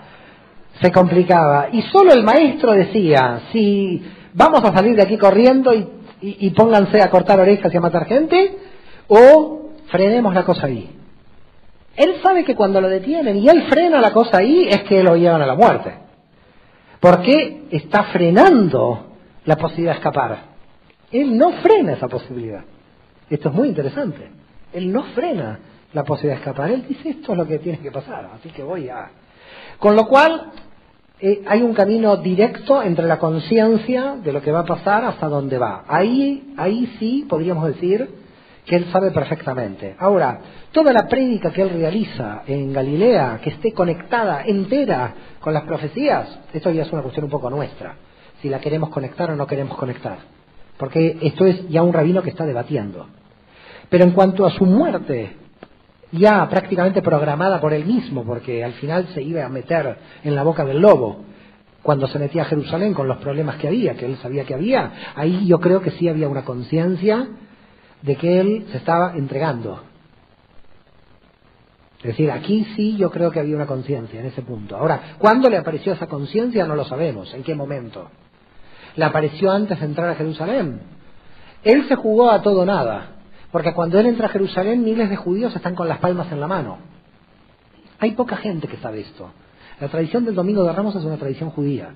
[0.80, 1.68] se complicaba.
[1.72, 4.02] Y solo el maestro decía, si
[4.32, 5.86] vamos a salir de aquí corriendo y
[6.20, 8.58] y, pónganse a cortar orejas y a matar gente,
[9.08, 10.90] o frenemos la cosa ahí.
[11.96, 15.16] Él sabe que cuando lo detienen y él frena la cosa ahí es que lo
[15.16, 15.94] llevan a la muerte.
[17.00, 19.06] Porque está frenando
[19.44, 20.38] la posibilidad de escapar.
[21.10, 22.62] Él no frena esa posibilidad.
[23.28, 24.30] Esto es muy interesante.
[24.72, 25.58] Él no frena
[25.92, 26.70] la posibilidad de escapar.
[26.70, 29.10] Él dice esto es lo que tiene que pasar, así que voy a...
[29.78, 30.52] Con lo cual,
[31.22, 35.28] eh, hay un camino directo entre la conciencia de lo que va a pasar hasta
[35.28, 35.84] dónde va.
[35.86, 38.08] Ahí, ahí sí podríamos decir
[38.64, 39.96] que él sabe perfectamente.
[39.98, 40.40] Ahora,
[40.72, 46.38] toda la prédica que él realiza en Galilea, que esté conectada entera con las profecías,
[46.54, 47.96] esto ya es una cuestión un poco nuestra,
[48.40, 50.18] si la queremos conectar o no queremos conectar.
[50.78, 53.06] Porque esto es ya un rabino que está debatiendo.
[53.90, 55.36] Pero en cuanto a su muerte,
[56.12, 60.42] ya prácticamente programada por él mismo, porque al final se iba a meter en la
[60.42, 61.24] boca del lobo
[61.82, 64.92] cuando se metía a Jerusalén con los problemas que había, que él sabía que había.
[65.14, 67.28] Ahí yo creo que sí había una conciencia
[68.02, 69.82] de que él se estaba entregando.
[71.98, 74.76] Es decir, aquí sí yo creo que había una conciencia en ese punto.
[74.76, 76.66] Ahora, ¿cuándo le apareció esa conciencia?
[76.66, 77.32] No lo sabemos.
[77.34, 78.10] ¿En qué momento?
[78.96, 80.80] ¿Le apareció antes de entrar a Jerusalén?
[81.62, 83.19] Él se jugó a todo nada.
[83.52, 86.46] Porque cuando él entra a Jerusalén, miles de judíos están con las palmas en la
[86.46, 86.78] mano.
[87.98, 89.30] Hay poca gente que sabe esto.
[89.80, 91.90] La tradición del Domingo de Ramos es una tradición judía.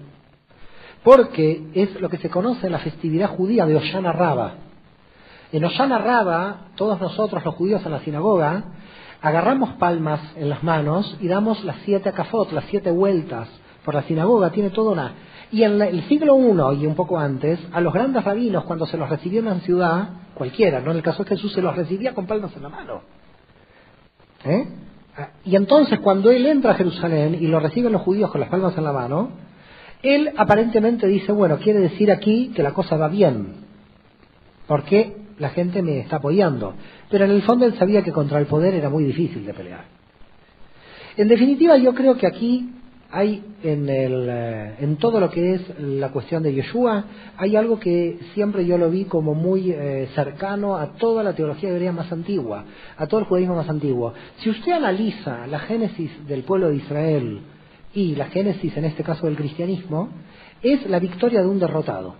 [1.02, 4.54] Porque es lo que se conoce en la festividad judía de Oshana Raba.
[5.52, 8.64] En Oshana Raba, todos nosotros, los judíos en la sinagoga,
[9.20, 13.48] agarramos palmas en las manos y damos las siete acafot, las siete vueltas
[13.84, 14.50] por la sinagoga.
[14.50, 15.12] Tiene toda una.
[15.54, 18.96] Y en el siglo I y un poco antes, a los grandes rabinos, cuando se
[18.96, 22.12] los recibía en la ciudad, cualquiera, no en el caso de Jesús, se los recibía
[22.12, 23.02] con palmas en la mano.
[24.44, 24.66] ¿Eh?
[25.44, 28.76] Y entonces, cuando él entra a Jerusalén y lo reciben los judíos con las palmas
[28.76, 29.30] en la mano,
[30.02, 33.54] él aparentemente dice, bueno, quiere decir aquí que la cosa va bien,
[34.66, 36.74] porque la gente me está apoyando.
[37.12, 39.84] Pero en el fondo él sabía que contra el poder era muy difícil de pelear.
[41.16, 42.72] En definitiva, yo creo que aquí
[43.14, 47.04] hay en, el, eh, en todo lo que es la cuestión de Yeshua,
[47.36, 51.70] hay algo que siempre yo lo vi como muy eh, cercano a toda la teología
[51.70, 52.64] hebrea más antigua,
[52.96, 54.14] a todo el judaísmo más antiguo.
[54.38, 57.40] Si usted analiza la génesis del pueblo de Israel
[57.94, 60.08] y la génesis, en este caso del cristianismo,
[60.60, 62.16] es la victoria de un derrotado.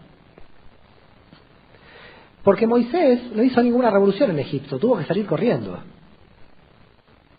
[2.45, 5.77] Porque Moisés no hizo ninguna revolución en Egipto, tuvo que salir corriendo.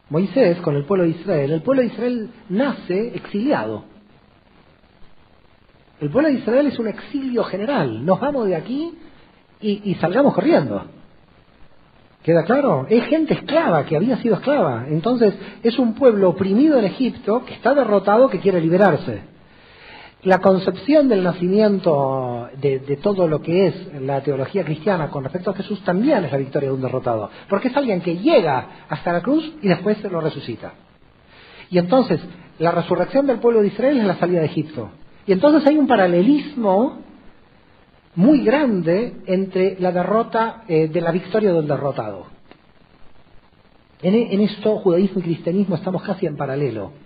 [0.10, 3.86] Moisés con el pueblo de Israel, el pueblo de Israel nace exiliado.
[6.00, 8.06] El pueblo de Israel es un exilio general.
[8.06, 8.94] Nos vamos de aquí
[9.62, 10.84] y, salgamos corriendo.
[12.22, 12.86] ¿Queda claro?
[12.90, 14.86] Es gente esclava, que había sido esclava.
[14.90, 15.34] Entonces,
[15.64, 19.22] es un pueblo oprimido en Egipto, que está derrotado, que quiere liberarse.
[20.26, 25.54] La concepción del nacimiento de, todo lo que es la teología cristiana con respecto a
[25.54, 29.22] Jesús también es la victoria de un derrotado, porque es alguien que llega hasta la
[29.22, 30.74] cruz y después se lo resucita.
[31.70, 32.20] Y entonces,
[32.58, 34.90] la resurrección del pueblo de Israel es la salida de Egipto.
[35.28, 36.98] Y entonces hay un paralelismo
[38.16, 42.26] muy grande entre la derrota eh, de la victoria del derrotado.
[44.02, 47.05] En esto, judaísmo y cristianismo estamos casi en paralelo.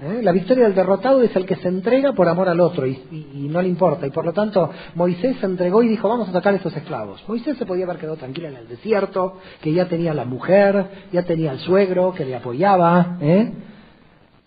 [0.00, 0.20] ¿Eh?
[0.22, 3.60] La victoria del derrotado es el que se entrega por amor al otro y, no
[3.60, 4.06] le importa.
[4.06, 7.24] Y por lo tanto, Moisés se entregó y dijo, vamos a sacar a estos esclavos.
[7.26, 11.24] Moisés se podía haber quedado tranquilo en el desierto, que ya tenía la mujer, ya
[11.24, 13.18] tenía el suegro que le apoyaba.
[13.20, 13.52] ¿eh?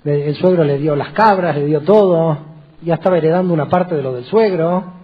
[0.06, 2.38] El suegro le dio las cabras, le dio todo,
[2.82, 5.01] ya estaba heredando una parte de lo del suegro.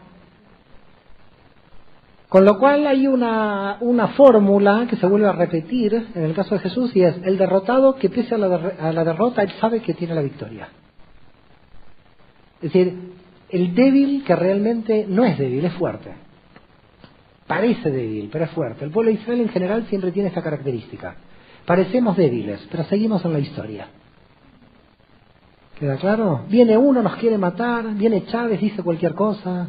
[2.30, 6.56] Con lo cual hay una, una fórmula que se vuelve a repetir en el caso
[6.56, 9.82] de Jesús y es el derrotado que pese a la, a la derrota, él sabe
[9.82, 10.68] que tiene la victoria.
[12.58, 13.14] Es decir,
[13.50, 16.12] el débil que realmente no es débil, es fuerte.
[17.48, 18.84] Parece débil, pero es fuerte.
[18.84, 21.16] El pueblo de Israel en general siempre tiene esta característica.
[21.66, 23.88] Parecemos débiles, pero seguimos en la historia.
[25.80, 26.44] ¿Queda claro?
[26.50, 29.68] Viene uno, nos quiere matar, viene Chávez, dice cualquier cosa,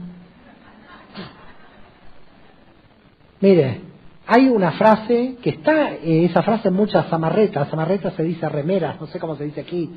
[3.40, 3.80] Mire,
[4.26, 9.00] hay una frase que está, eh, esa frase en muchas amarretas, amarretas se dice remeras,
[9.00, 9.90] no sé cómo se dice aquí,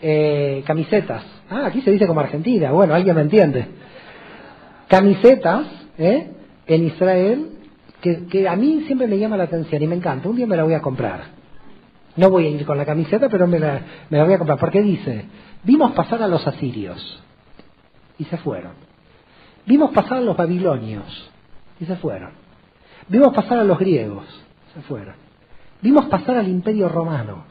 [0.00, 1.22] eh, camisetas.
[1.50, 3.66] Ah, aquí se dice como Argentina, bueno, alguien me entiende.
[4.88, 5.66] Camisetas,
[5.98, 6.32] ¿eh?
[6.66, 7.50] En Israel,
[8.00, 10.28] que, que a mí siempre me llama la atención y me encanta.
[10.28, 11.36] Un día me la voy a comprar.
[12.16, 14.58] No voy a ir con la camiseta, pero me la, me la voy a comprar.
[14.58, 15.26] Porque dice,
[15.64, 17.22] vimos pasar a los asirios
[18.18, 18.72] y se fueron.
[19.66, 21.30] Vimos pasar a los babilonios
[21.78, 22.45] y se fueron.
[23.08, 24.24] Vimos pasar a los griegos,
[24.74, 25.14] se fueron.
[25.80, 27.44] Vimos pasar al imperio romano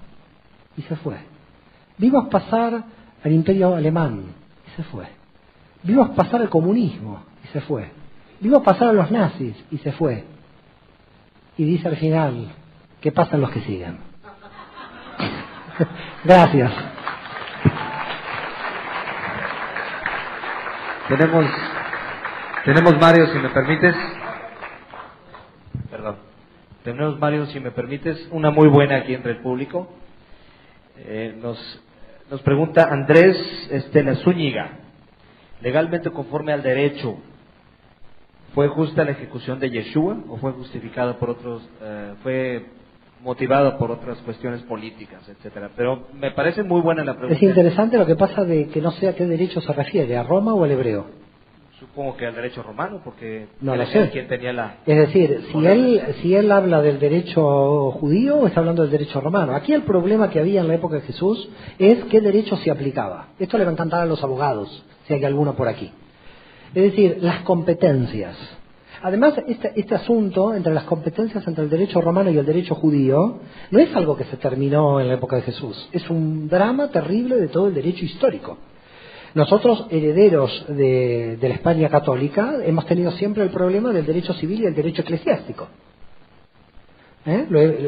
[0.77, 1.17] y se fue.
[1.97, 2.83] Vimos pasar
[3.23, 4.23] al imperio alemán
[4.67, 5.05] y se fue.
[5.83, 7.91] Vimos pasar al comunismo y se fue.
[8.39, 10.25] Vimos pasar a los nazis y se fue.
[11.57, 12.49] Y dice al final,
[12.99, 13.97] ¿qué pasan los que siguen?
[16.25, 16.71] Gracias.
[21.07, 21.45] Tenemos,
[22.65, 23.95] tenemos Mario, si me permites.
[25.95, 26.17] Perdón.
[26.83, 29.87] Tenemos Mario, si me permites, una muy buena aquí entre el público.
[30.97, 31.57] Eh, nos,
[32.29, 33.37] nos pregunta Andrés
[33.71, 34.71] Estela Zúñiga.
[35.61, 37.15] Legalmente conforme al derecho,
[38.53, 42.65] ¿fue justa la ejecución de Yeshua o fue justificada por otros, eh, fue
[43.23, 45.69] motivada por otras cuestiones políticas, etcétera?
[45.77, 47.37] Pero me parece muy buena la pregunta.
[47.37, 50.23] Es interesante lo que pasa de que no sé a qué derecho se refiere, a
[50.23, 51.24] Roma o al hebreo.
[51.95, 54.09] Supongo que al derecho romano, porque No lo sé.
[54.09, 54.79] quien tenía la...
[54.85, 59.55] Es decir, si él, si él habla del derecho judío está hablando del derecho romano.
[59.55, 61.47] Aquí el problema que había en la época de Jesús
[61.79, 63.27] es qué derecho se aplicaba.
[63.39, 65.89] Esto le va a encantar a los abogados, si hay alguno por aquí.
[66.73, 68.35] Es decir, las competencias.
[69.01, 73.39] Además, este, este asunto entre las competencias entre el derecho romano y el derecho judío
[73.71, 75.87] no es algo que se terminó en la época de Jesús.
[75.93, 78.57] Es un drama terrible de todo el derecho histórico.
[79.35, 84.65] Nosotros, herederos de, la España católica, hemos tenido siempre el problema del derecho civil y
[84.65, 85.67] el derecho eclesiástico.
[87.25, 87.47] ¿Eh?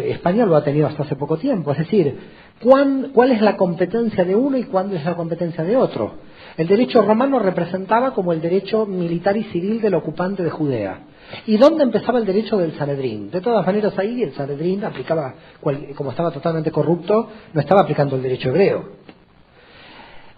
[0.09, 1.71] España lo ha tenido hasta hace poco tiempo.
[1.71, 2.17] Es decir,
[2.61, 6.15] ¿cuán- ¿cuál es la competencia de uno y cuándo es la competencia de otro?
[6.57, 10.99] El derecho romano representaba como el derecho militar y civil del ocupante de Judea.
[11.45, 13.31] ¿Y dónde empezaba el derecho del Sanedrín?
[13.31, 15.35] De todas maneras, ahí el Sanedrín aplicaba,
[15.95, 19.16] como estaba totalmente corrupto, no estaba aplicando el derecho hebreo.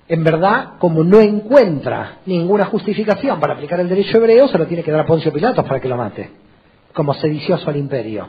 [0.10, 4.84] En verdad, como no encuentra ninguna justificación para aplicar el derecho hebreo, se lo tiene
[4.84, 6.32] que dar a Poncio Pilatos para que lo mate,
[6.94, 8.28] como sedicioso al imperio.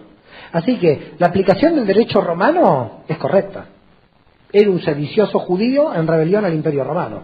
[0.53, 3.67] Así que la aplicación del derecho romano es correcta.
[4.53, 7.23] Era un sedicioso judío en rebelión al imperio romano.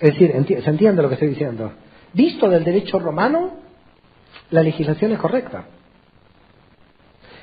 [0.00, 1.70] Es decir, enti- ¿se entiende lo que estoy diciendo?
[2.14, 3.50] Visto del derecho romano,
[4.50, 5.64] la legislación es correcta.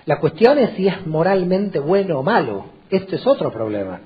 [0.06, 2.66] La cuestión es si es moralmente bueno o malo.
[2.90, 4.00] Este es otro problema.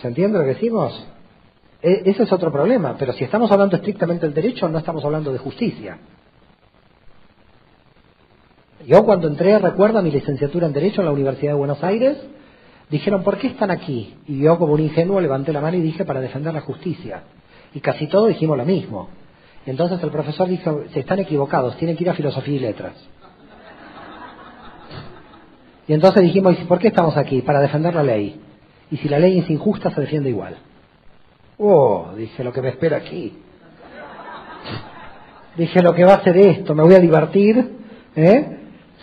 [0.00, 1.06] ¿Se entiende lo que decimos?
[1.82, 2.96] E- ese es otro problema.
[2.98, 5.98] Pero si estamos hablando estrictamente del derecho, no estamos hablando de justicia.
[8.86, 12.16] Yo cuando entré, recuerdo, mi licenciatura en Derecho en la Universidad de Buenos Aires,
[12.88, 14.16] dijeron, ¿por qué están aquí?
[14.26, 17.24] Y yo como un ingenuo levanté la mano y dije, para defender la justicia.
[17.74, 19.08] Y casi todos dijimos lo mismo.
[19.66, 22.94] Entonces el profesor dijo, se están equivocados, tienen que ir a Filosofía y Letras.
[25.86, 27.42] Y entonces dijimos, ¿y por qué estamos aquí?
[27.42, 28.40] Para defender la ley.
[28.90, 30.56] Y si la ley es injusta, se defiende igual.
[31.58, 33.34] Oh, dije, lo que me espera aquí.
[35.56, 37.78] Dije, lo que va a ser esto, me voy a divertir,
[38.16, 38.58] ¿eh?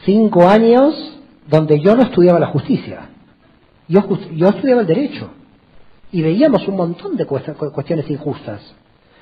[0.06, 3.10] Cinco años donde yo no estudiaba la justicia.
[3.88, 5.30] Yo, yo estudiaba el derecho.
[6.12, 8.62] Y veíamos un montón de cuestiones injustas.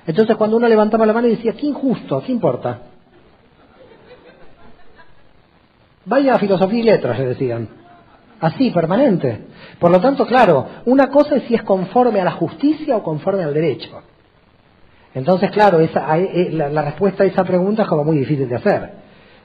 [0.07, 2.83] Entonces cuando uno levantaba la mano y decía, qué injusto, ¿qué importa?
[6.05, 7.84] Vaya a filosofía y letras, le decían.
[8.45, 9.39] Así, permanente.
[9.79, 13.43] Por lo tanto, claro, una cosa es si es conforme a la justicia o conforme
[13.43, 13.89] al derecho.
[15.15, 18.55] Entonces, claro, esa, eh, la, la respuesta a esa pregunta es como muy difícil de
[18.55, 18.89] hacer.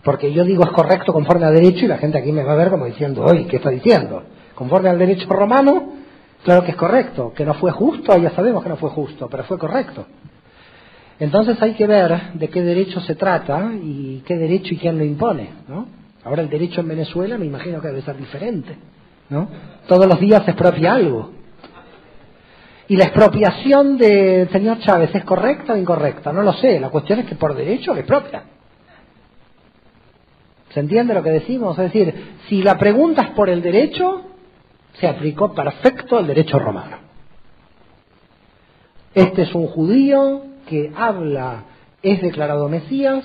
[0.05, 2.57] Porque yo digo es correcto conforme al derecho y la gente aquí me va a
[2.57, 4.23] ver como diciendo, oye, ¿qué está diciendo?
[4.55, 5.95] Conforme al derecho romano,
[6.45, 7.33] claro que es correcto.
[7.35, 10.05] Que no fue justo, ya sabemos que no fue justo, pero fue correcto.
[11.19, 15.05] Entonces hay que ver de qué derecho se trata y qué derecho y quién lo
[15.05, 16.00] impone, ¿no?
[16.25, 18.77] Ahora el derecho en Venezuela me imagino que debe ser diferente,
[19.31, 19.49] ¿no?
[19.87, 21.31] Todos los días se expropia algo.
[22.89, 26.33] ¿Y la expropiación del señor Chávez es correcta o incorrecta?
[26.33, 26.81] No lo sé.
[26.81, 28.43] La cuestión es que por derecho le expropia.
[30.75, 31.79] ¿Se entiende lo que decimos?
[31.79, 34.23] Es decir, si la pregunta es por el derecho,
[34.95, 36.99] se aplicó perfecto el derecho romano.
[39.15, 41.65] Este es un judío que habla,
[42.03, 43.25] es declarado Mesías,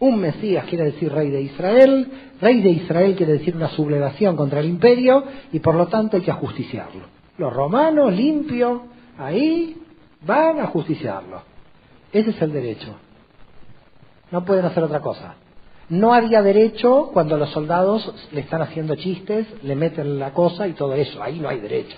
[0.00, 2.10] un Mesías quiere decir rey de Israel,
[2.40, 5.22] rey de Israel quiere decir una sublevación contra el imperio
[5.52, 7.02] y por lo tanto hay que ajusticiarlo.
[7.36, 8.80] Los romanos limpios
[9.18, 9.76] ahí
[10.22, 11.42] van a justiciarlo.
[12.12, 12.96] Ese es el derecho.
[14.30, 15.34] No pueden hacer otra cosa.
[15.90, 20.72] No había derecho cuando los soldados le están haciendo chistes, le meten la cosa y
[20.72, 21.22] todo eso.
[21.22, 21.96] Ahí no hay derecho.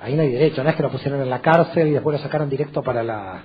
[0.00, 0.62] Ahí no hay derecho.
[0.62, 3.42] No es que lo pusieron en la cárcel y después lo sacaron directo para la,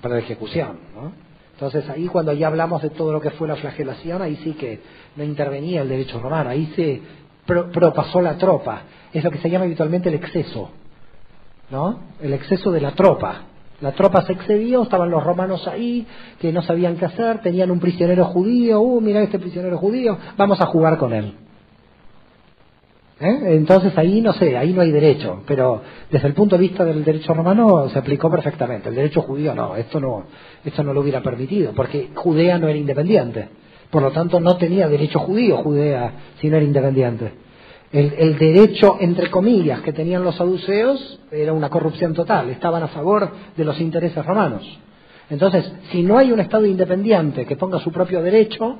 [0.00, 0.78] para la ejecución.
[0.94, 1.27] ¿no?
[1.58, 4.78] Entonces ahí cuando ya hablamos de todo lo que fue la flagelación, ahí sí que
[5.16, 6.50] no intervenía el derecho romano.
[6.50, 7.02] Ahí se
[7.44, 8.82] pro- propasó la tropa.
[9.12, 10.70] Es lo que se llama habitualmente el exceso.
[11.70, 11.98] ¿no?
[12.22, 13.42] El exceso de la tropa.
[13.80, 16.06] La tropa se excedió, estaban los romanos ahí,
[16.40, 20.60] que no sabían qué hacer, tenían un prisionero judío, uh, mira este prisionero judío, vamos
[20.60, 21.34] a jugar con él.
[23.20, 23.56] ¿Eh?
[23.56, 27.04] Entonces ahí no sé, ahí no hay derecho, pero desde el punto de vista del
[27.04, 28.90] derecho romano se aplicó perfectamente.
[28.90, 30.24] El derecho judío no, esto no,
[30.64, 33.48] esto no lo hubiera permitido, porque Judea no era independiente.
[33.90, 37.32] Por lo tanto, no tenía derecho judío Judea si no era independiente.
[37.90, 42.88] El, el derecho, entre comillas, que tenían los saduceos era una corrupción total, estaban a
[42.88, 44.62] favor de los intereses romanos.
[45.30, 48.78] Entonces, si no hay un Estado independiente que ponga su propio derecho,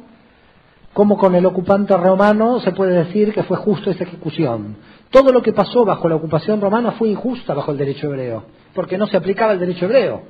[0.98, 4.78] ¿cómo con el ocupante romano se puede decir que fue justo esa ejecución?
[5.10, 8.42] Todo lo que pasó bajo la ocupación romana fue injusta bajo el derecho hebreo,
[8.74, 10.22] porque no se aplicaba el derecho hebreo.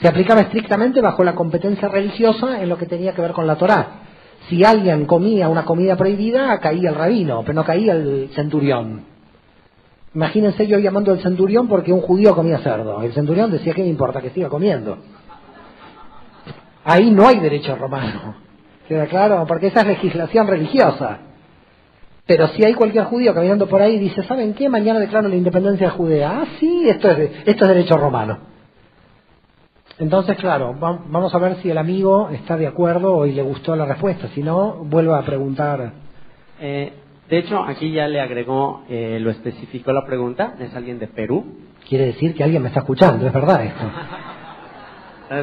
[0.00, 3.56] Se aplicaba estrictamente bajo la competencia religiosa en lo que tenía que ver con la
[3.56, 3.88] Torá.
[4.48, 9.04] Si alguien comía una comida prohibida, caía el rabino, pero no caía el centurión.
[10.14, 13.02] Imagínense yo llamando al centurión porque un judío comía cerdo.
[13.02, 14.22] El centurión decía, ¿qué me importa?
[14.22, 14.96] Que siga comiendo.
[16.82, 18.45] Ahí no hay derecho romano.
[18.88, 19.44] ¿Queda claro?
[19.46, 21.18] Porque esa es legislación religiosa.
[22.26, 24.68] Pero si hay cualquier judío caminando por ahí y dice, ¿saben qué?
[24.68, 26.40] Mañana declaro la independencia de Judea.
[26.42, 28.38] Ah, sí, esto es, esto es derecho romano.
[29.98, 33.74] Entonces, claro, va- vamos a ver si el amigo está de acuerdo y le gustó
[33.76, 34.28] la respuesta.
[34.34, 35.92] Si no, vuelvo a preguntar.
[36.60, 36.92] Eh,
[37.30, 41.44] de hecho, aquí ya le agregó, eh, lo especificó la pregunta, es alguien de Perú.
[41.88, 43.84] Quiere decir que alguien me está escuchando, es verdad esto.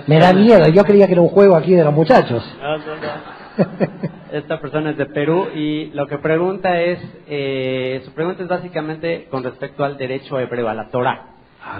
[0.07, 2.43] Me da miedo, yo creía que era un juego aquí de los muchachos.
[2.61, 3.33] No, no, no.
[4.31, 9.27] Esta persona es de Perú y lo que pregunta es, eh, su pregunta es básicamente
[9.29, 11.27] con respecto al derecho hebreo, a la Torah.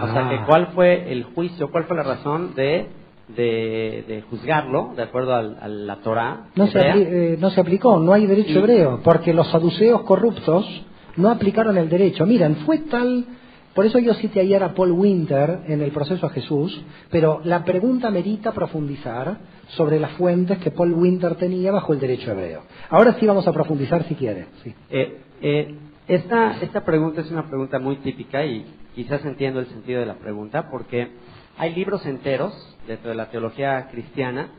[0.03, 0.43] O sea, que Ah.
[0.47, 2.85] cuál fue el juicio, cuál fue la razón de,
[3.29, 6.41] de, de juzgarlo de acuerdo al- a la Torah.
[6.55, 10.85] No se, eh, no se aplicó, no hay derecho Y- hebreo, porque los saduceos corruptos
[11.17, 12.25] no aplicaron el derecho.
[12.25, 13.25] Miren, fue tal,
[13.73, 17.63] por eso yo cité ayer a Paul Winter en el proceso a Jesús, pero la
[17.65, 19.37] pregunta merita profundizar
[19.69, 22.63] sobre las fuentes que Paul Winter tenía bajo el derecho hebreo.
[22.89, 24.45] Ahora sí vamos a profundizar si quiere.
[24.63, 24.75] Sí.
[24.91, 25.75] Eh, eh,
[26.07, 28.63] esta, esta pregunta es una pregunta muy típica y
[28.93, 31.09] quizás entiendo el sentido de la pregunta porque
[31.57, 32.53] hay libros enteros
[32.87, 34.51] dentro de la teología cristiana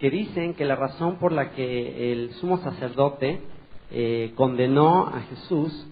[0.00, 3.40] que dicen que la razón por la que el sumo sacerdote
[3.92, 5.86] eh, condenó a Jesús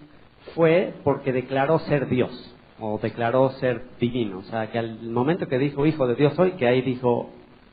[0.54, 4.38] fue porque declaró ser Dios o declaró ser divino.
[4.38, 7.30] O sea, que al momento que dijo hijo de Dios hoy, que ahí dijo,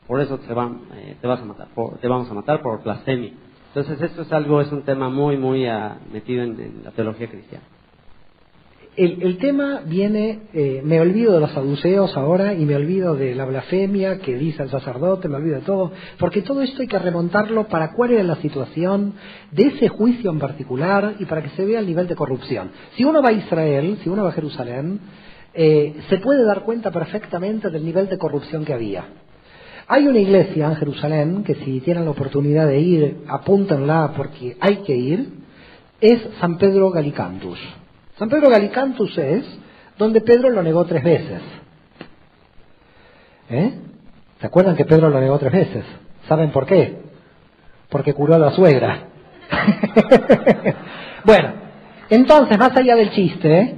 [0.07, 1.68] por eso te, van, eh, te vas a matar,
[1.99, 3.34] te vamos a matar por blasfemia.
[3.69, 7.64] Entonces esto es algo, es un tema muy, muy uh, metido en la teología cristiana
[8.97, 13.34] el, el, tema viene, eh, me olvido de los saduceos ahora y me olvido de
[13.34, 16.99] la blasfemia que dice el sacerdote, me olvido de todo, porque todo esto hay que
[16.99, 19.13] remontarlo para cuál era la situación
[19.51, 22.72] de ese juicio en particular y para que se vea el nivel de corrupción.
[22.97, 24.99] Si uno va a Israel, si uno va a Jerusalén,
[25.53, 29.05] eh, se puede dar cuenta perfectamente del nivel de corrupción que había.
[29.88, 34.77] Hay una iglesia en Jerusalén que si tienen la oportunidad de ir, apúntenla porque hay
[34.77, 35.30] que ir,
[36.01, 37.59] es San Pedro Galicantus.
[38.22, 39.43] San Pedro Galicantus es
[39.98, 41.41] donde Pedro lo negó tres veces.
[43.49, 43.73] ¿Eh?
[44.39, 45.84] ¿Se acuerdan que Pedro lo negó tres veces?
[46.27, 47.02] ¿Saben por qué?
[47.89, 49.07] Porque curó a la suegra.
[51.26, 51.53] bueno,
[52.11, 53.76] entonces, más allá del chiste, ¿eh?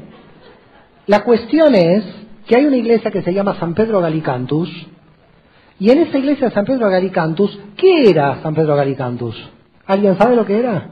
[1.08, 2.04] la cuestión es
[2.46, 4.70] que hay una iglesia que se llama San Pedro Galicantus,
[5.80, 9.42] y en esa iglesia de San Pedro Galicantus, ¿qué era San Pedro Galicantus?
[9.86, 10.90] ¿Alguien sabe lo que era?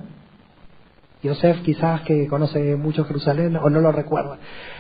[1.24, 4.38] Yosef quizás que conoce mucho Jerusalén o no lo recuerda.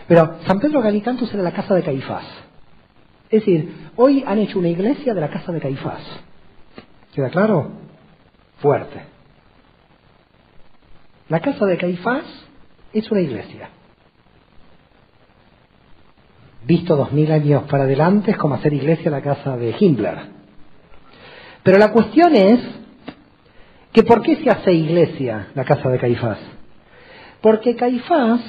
[0.07, 2.25] Pero San Pedro Galicantus era la casa de Caifás.
[3.29, 6.01] Es decir, hoy han hecho una iglesia de la casa de Caifás.
[7.13, 7.71] ¿Queda claro?
[8.57, 9.03] Fuerte.
[11.29, 12.25] La casa de Caifás
[12.91, 13.69] es una iglesia.
[16.65, 20.17] Visto dos mil años para adelante es como hacer iglesia la casa de Himmler.
[21.63, 22.59] Pero la cuestión es
[23.91, 26.39] que por qué se hace iglesia la casa de Caifás.
[27.41, 28.41] Porque Caifás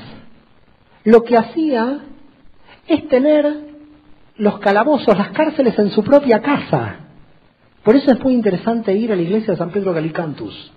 [1.05, 2.01] lo que hacía
[2.87, 3.73] es tener
[4.37, 6.97] los calabozos, las cárceles en su propia casa.
[7.83, 10.73] Por eso es muy interesante ir a la iglesia de San Pedro Galicantus,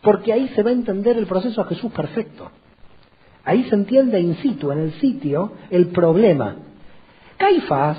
[0.00, 2.50] porque ahí se va a entender el proceso a Jesús perfecto.
[3.44, 6.56] Ahí se entiende in situ, en el sitio, el problema.
[7.36, 7.98] Caifás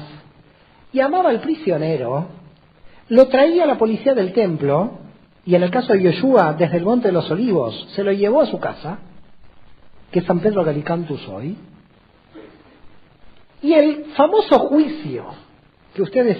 [0.91, 2.27] llamaba al prisionero,
[3.09, 5.06] lo traía a la policía del templo
[5.47, 8.41] y en el caso de Yeshua, desde el Monte de los Olivos, se lo llevó
[8.41, 8.99] a su casa,
[10.11, 11.55] que es San Pedro Galicantus hoy.
[13.61, 15.23] Y el famoso juicio,
[15.93, 16.37] que ustedes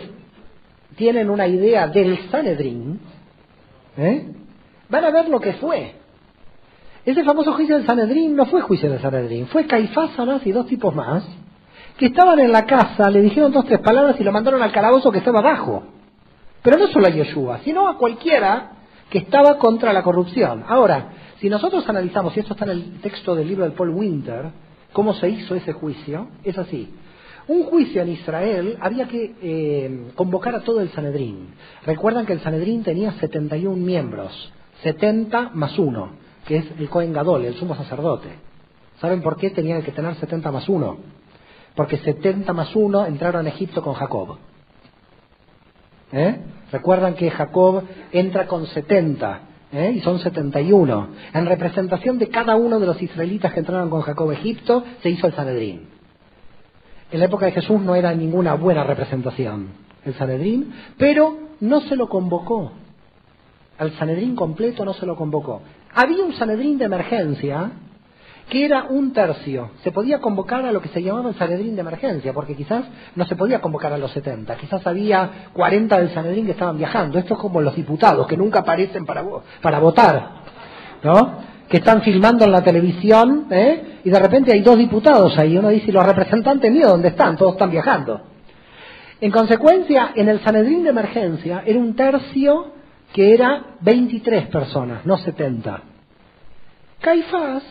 [0.97, 2.99] tienen una idea del Sanedrín,
[3.95, 4.25] ¿eh?
[4.89, 5.95] van a ver lo que fue.
[7.05, 10.67] Ese famoso juicio del Sanedrín no fue juicio del Sanedrín, fue Caifás, Anás y dos
[10.67, 11.23] tipos más,
[11.97, 15.13] que estaban en la casa, le dijeron dos, tres palabras y lo mandaron al calabozo
[15.13, 15.83] que estaba abajo.
[16.61, 18.73] Pero no solo a Yeshua, sino a cualquiera
[19.09, 20.63] que estaba contra la corrupción.
[20.67, 21.09] Ahora,
[21.39, 24.51] si nosotros analizamos, y esto está en el texto del libro de Paul Winter,
[24.91, 26.93] cómo se hizo ese juicio, es así.
[27.47, 31.53] Un juicio en Israel había que eh, convocar a todo el Sanedrín.
[31.85, 34.51] Recuerdan que el Sanedrín tenía 71 miembros,
[34.83, 36.11] 70 más uno,
[36.45, 38.27] que es el Cohen Gadol, el sumo sacerdote.
[38.99, 40.97] ¿Saben por qué tenían que tener 70 más uno?
[41.75, 44.37] Porque 70 más uno entraron a Egipto con Jacob.
[46.11, 46.37] ¿Eh?
[46.71, 49.39] Recuerdan que Jacob entra con 70
[49.71, 49.93] ¿eh?
[49.95, 51.07] y son 71.
[51.33, 55.09] En representación de cada uno de los israelitas que entraron con Jacob a Egipto, se
[55.09, 55.87] hizo el Sanedrín.
[57.11, 61.95] En la época de Jesús no era ninguna buena representación el Sanedrín, pero no se
[61.95, 62.71] lo convocó.
[63.77, 65.61] Al Sanedrín completo no se lo convocó.
[65.93, 67.71] Había un Sanedrín de emergencia
[68.49, 69.71] que era un tercio.
[69.83, 73.25] Se podía convocar a lo que se llamaba el Sanedrín de emergencia, porque quizás no
[73.25, 77.19] se podía convocar a los 70, quizás había 40 del Sanedrín que estaban viajando.
[77.19, 79.23] Esto es como los diputados, que nunca aparecen para,
[79.61, 80.29] para votar,
[81.03, 81.57] ¿no?
[81.67, 83.99] Que están filmando en la televisión, ¿eh?
[84.05, 87.35] Y de repente hay dos diputados ahí, uno dice, ¿y los representantes míos dónde están?
[87.35, 88.21] Todos están viajando.
[89.19, 92.71] En consecuencia, en el Sanedrín de emergencia era un tercio
[93.11, 95.81] que era 23 personas, no 70.
[97.01, 97.63] Caifás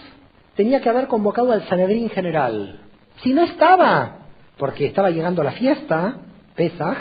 [0.56, 2.80] tenía que haber convocado al Sanedrín general.
[3.22, 4.18] Si no estaba,
[4.58, 6.18] porque estaba llegando la fiesta,
[6.54, 6.96] Pesaj,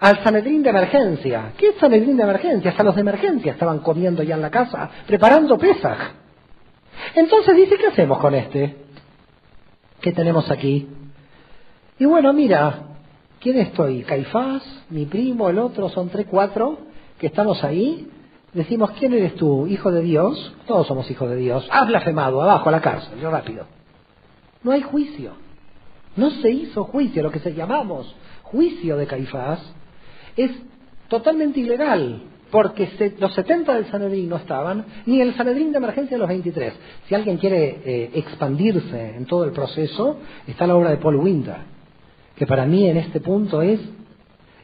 [0.00, 1.52] al Sanedrín de emergencia.
[1.56, 2.70] ¿Qué es Sanedrín de emergencia?
[2.70, 5.98] Hasta los de emergencia estaban comiendo ya en la casa, preparando Pesaj.
[7.14, 8.76] Entonces dice, ¿qué hacemos con este?
[10.00, 10.88] ¿Qué tenemos aquí?
[11.98, 12.82] Y bueno, mira,
[13.40, 14.02] ¿quién estoy?
[14.02, 16.78] Caifás, mi primo, el otro, son tres, cuatro,
[17.18, 18.08] que estamos ahí.
[18.52, 19.66] Decimos, ¿quién eres tú?
[19.66, 20.54] ¿Hijo de Dios?
[20.66, 21.66] Todos somos hijos de Dios.
[21.70, 23.66] Has blasfemado, abajo a la cárcel, yo rápido.
[24.62, 25.32] No hay juicio.
[26.16, 28.14] No se hizo juicio, lo que se llamamos
[28.50, 29.60] juicio de Caifás
[30.36, 30.50] es
[31.08, 36.20] totalmente ilegal, porque los 70 del Sanedrín no estaban, ni el Sanedrín de emergencia de
[36.20, 36.72] los 23.
[37.06, 41.56] Si alguien quiere eh, expandirse en todo el proceso, está la obra de Paul Winter,
[42.36, 43.80] que para mí en este punto es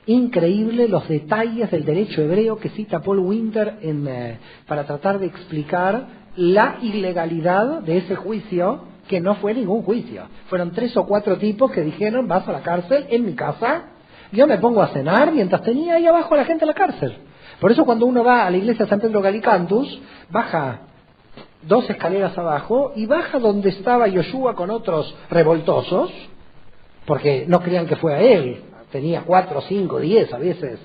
[0.07, 6.07] increíble los detalles del derecho hebreo que cita Paul Winter eh, para tratar de explicar
[6.37, 10.25] la ilegalidad de ese juicio que no fue ningún juicio.
[10.49, 13.85] Fueron tres o cuatro tipos que dijeron, vas a la cárcel en mi casa,
[14.33, 17.17] yo me pongo a cenar mientras tenía ahí abajo a la gente en la cárcel.
[17.61, 20.01] Por eso cuando uno va a la iglesia de San Pedro Galicantus,
[20.31, 20.81] baja
[21.63, 26.11] dos escaleras abajo y baja donde estaba Yoshua con otros revoltosos,
[27.07, 28.63] porque no creían que fue a él,
[28.95, 30.79] tenía cuatro, cinco, diez a veces.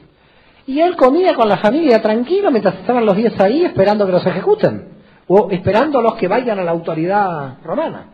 [0.65, 4.25] Y él comía con la familia tranquilo mientras estaban los diez ahí esperando que los
[4.25, 4.87] ejecuten
[5.27, 8.07] o esperando a los que vayan a la autoridad romana.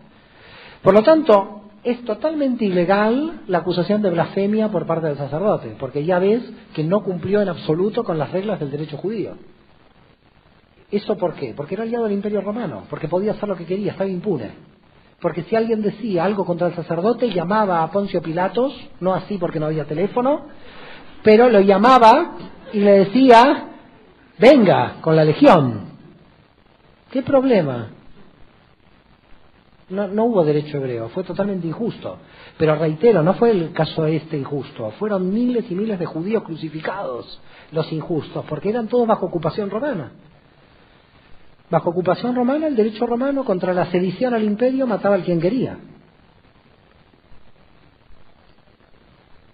[0.83, 6.03] Por lo tanto, es totalmente ilegal la acusación de blasfemia por parte del sacerdote, porque
[6.03, 6.43] ya ves
[6.73, 9.37] que no cumplió en absoluto con las reglas del derecho judío.
[10.91, 11.53] ¿Eso por qué?
[11.55, 14.74] Porque era aliado del imperio romano, porque podía hacer lo que quería, estaba impune.
[15.25, 19.59] Porque si alguien decía algo contra el sacerdote, llamaba a Poncio Pilatos, no así porque
[19.59, 20.45] no había teléfono,
[21.23, 22.33] pero lo llamaba
[22.71, 23.69] y le decía,
[24.37, 25.87] venga con la legión,
[27.09, 27.89] ¿Qué problema?
[29.89, 32.19] No, hubo derecho hebreo, fue totalmente injusto.
[32.59, 37.41] Pero reitero, no fue el caso este injusto, fueron miles y miles de judíos crucificados
[37.71, 40.11] los injustos, porque eran todos bajo ocupación romana.
[41.69, 45.77] Bajo ocupación romana, el derecho romano contra la sedición al imperio mataba al quien quería.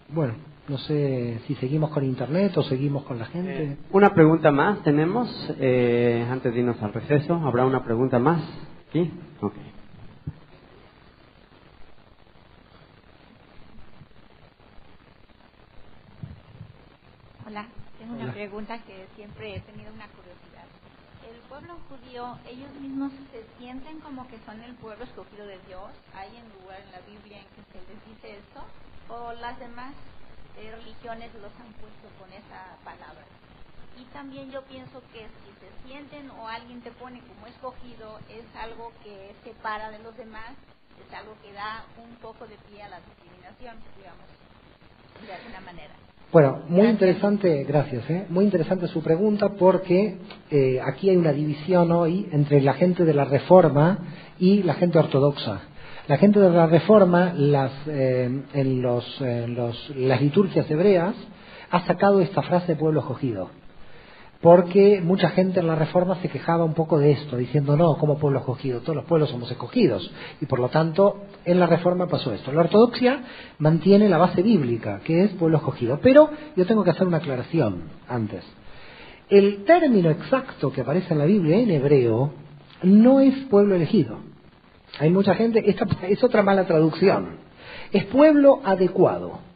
[0.10, 0.36] Bueno,
[0.68, 3.64] no sé si seguimos con Internet o seguimos con la gente.
[3.64, 7.36] Eh, una pregunta más tenemos, eh, antes de irnos al receso.
[7.36, 8.42] ¿Habrá una pregunta más?
[8.92, 9.10] ¿Sí?
[17.48, 17.68] Hola,
[17.98, 20.68] tengo una pregunta que siempre he tenido una curiosidad.
[21.28, 21.40] ¿El
[22.12, 25.92] ellos mismos se sienten como que son el pueblo escogido de Dios?
[26.14, 28.64] ¿Hay en lugar en la Biblia en que se les dice esto?
[29.10, 29.94] ¿O las demás
[30.70, 33.26] religiones los han puesto con esa palabra.
[33.98, 38.46] Y también yo pienso que si se sienten o alguien te pone como escogido, es
[38.56, 40.52] algo que separa de los demás,
[41.06, 44.26] es algo que da un poco de pie a la discriminación, digamos,
[45.26, 46.11] de alguna manera.
[46.32, 48.26] Bueno, muy interesante, gracias, ¿eh?
[48.30, 50.16] muy interesante su pregunta porque
[50.50, 54.00] eh, aquí hay una división hoy entre la gente de la Reforma
[54.40, 55.60] y la gente ortodoxa.
[56.08, 59.06] La gente de la Reforma, las, eh, en, los,
[59.98, 61.16] las liturgias hebreas,
[61.70, 63.50] ha sacado esta frase de pueblo escogido.
[64.42, 68.18] Porque mucha gente en la Reforma se quejaba un poco de esto, diciendo, no, como
[68.18, 70.12] pueblo escogido, todos los pueblos somos escogidos.
[70.42, 72.52] Y por lo tanto, en la Reforma pasó esto.
[72.52, 73.24] La ortodoxia
[73.60, 76.00] mantiene la base bíblica, que es pueblo escogido.
[76.02, 78.44] Pero yo tengo que hacer una aclaración antes.
[79.30, 82.34] El término exacto que aparece en la Biblia en hebreo
[82.82, 84.18] no es pueblo elegido.
[85.00, 87.38] Hay mucha gente, esta es otra mala traducción.
[87.92, 89.51] Es pueblo adecuado.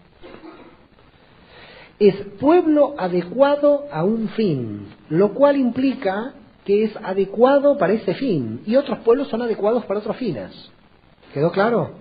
[1.99, 6.33] Es pueblo adecuado a un fin, lo cual implica
[6.65, 10.51] que es adecuado para ese fin y otros pueblos son adecuados para otros fines.
[11.33, 11.91] ¿Quedó claro?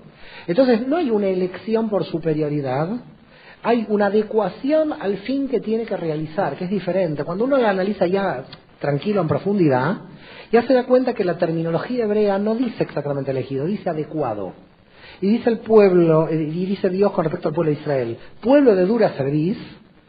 [0.46, 2.88] Entonces no hay una elección por superioridad,
[3.62, 7.24] hay una adecuación al fin que tiene que realizar, que es diferente.
[7.24, 8.44] Cuando uno la analiza ya
[8.80, 9.98] tranquilo en profundidad,
[10.52, 14.52] ya se da cuenta que la terminología hebrea no dice exactamente elegido, dice adecuado.
[15.20, 18.84] Y dice el pueblo, y dice Dios con respecto al pueblo de Israel, pueblo de
[18.84, 19.56] dura cerviz,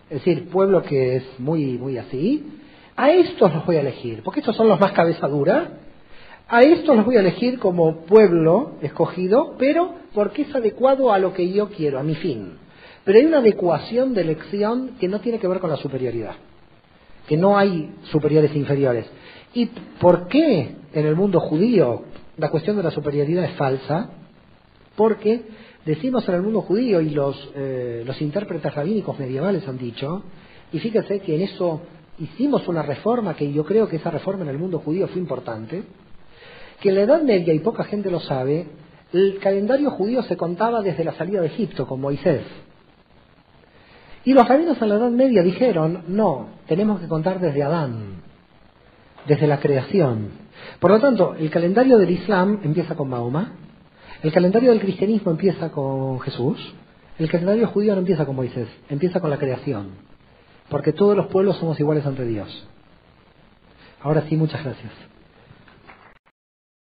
[0.10, 2.46] es decir, pueblo que es muy, muy así,
[2.96, 5.80] a estos los voy a elegir, porque estos son los más cabeza dura,
[6.48, 11.34] a estos los voy a elegir como pueblo escogido, pero porque es adecuado a lo
[11.34, 12.54] que yo quiero, a mi fin.
[13.04, 16.36] Pero hay una adecuación de elección que no tiene que ver con la superioridad,
[17.28, 19.06] que no hay superiores e inferiores.
[19.54, 19.68] ¿Y
[20.00, 22.04] por qué en el mundo judío
[22.38, 24.10] la cuestión de la superioridad es falsa?
[24.96, 25.44] Porque
[25.86, 30.24] decimos en el mundo judío y los, eh, los intérpretes rabínicos medievales han dicho,
[30.72, 31.82] y fíjense que en eso
[32.20, 35.84] hicimos una reforma que yo creo que esa reforma en el mundo judío fue importante,
[36.82, 38.68] que en la Edad Media, y poca gente lo sabe,
[39.14, 42.42] el calendario judío se contaba desde la salida de Egipto con Moisés.
[44.26, 48.26] Y los rabinos en la Edad Media dijeron, no, tenemos que contar desde Adán
[49.28, 50.30] desde la creación.
[50.80, 53.54] Por lo tanto, el calendario del Islam empieza con Mahoma,
[54.26, 56.58] el calendario del cristianismo empieza con Jesús,
[57.20, 59.90] el calendario judío no empieza con Moisés, empieza con la creación,
[60.68, 62.68] porque todos los pueblos somos iguales ante Dios.
[64.02, 64.92] Ahora sí, muchas gracias.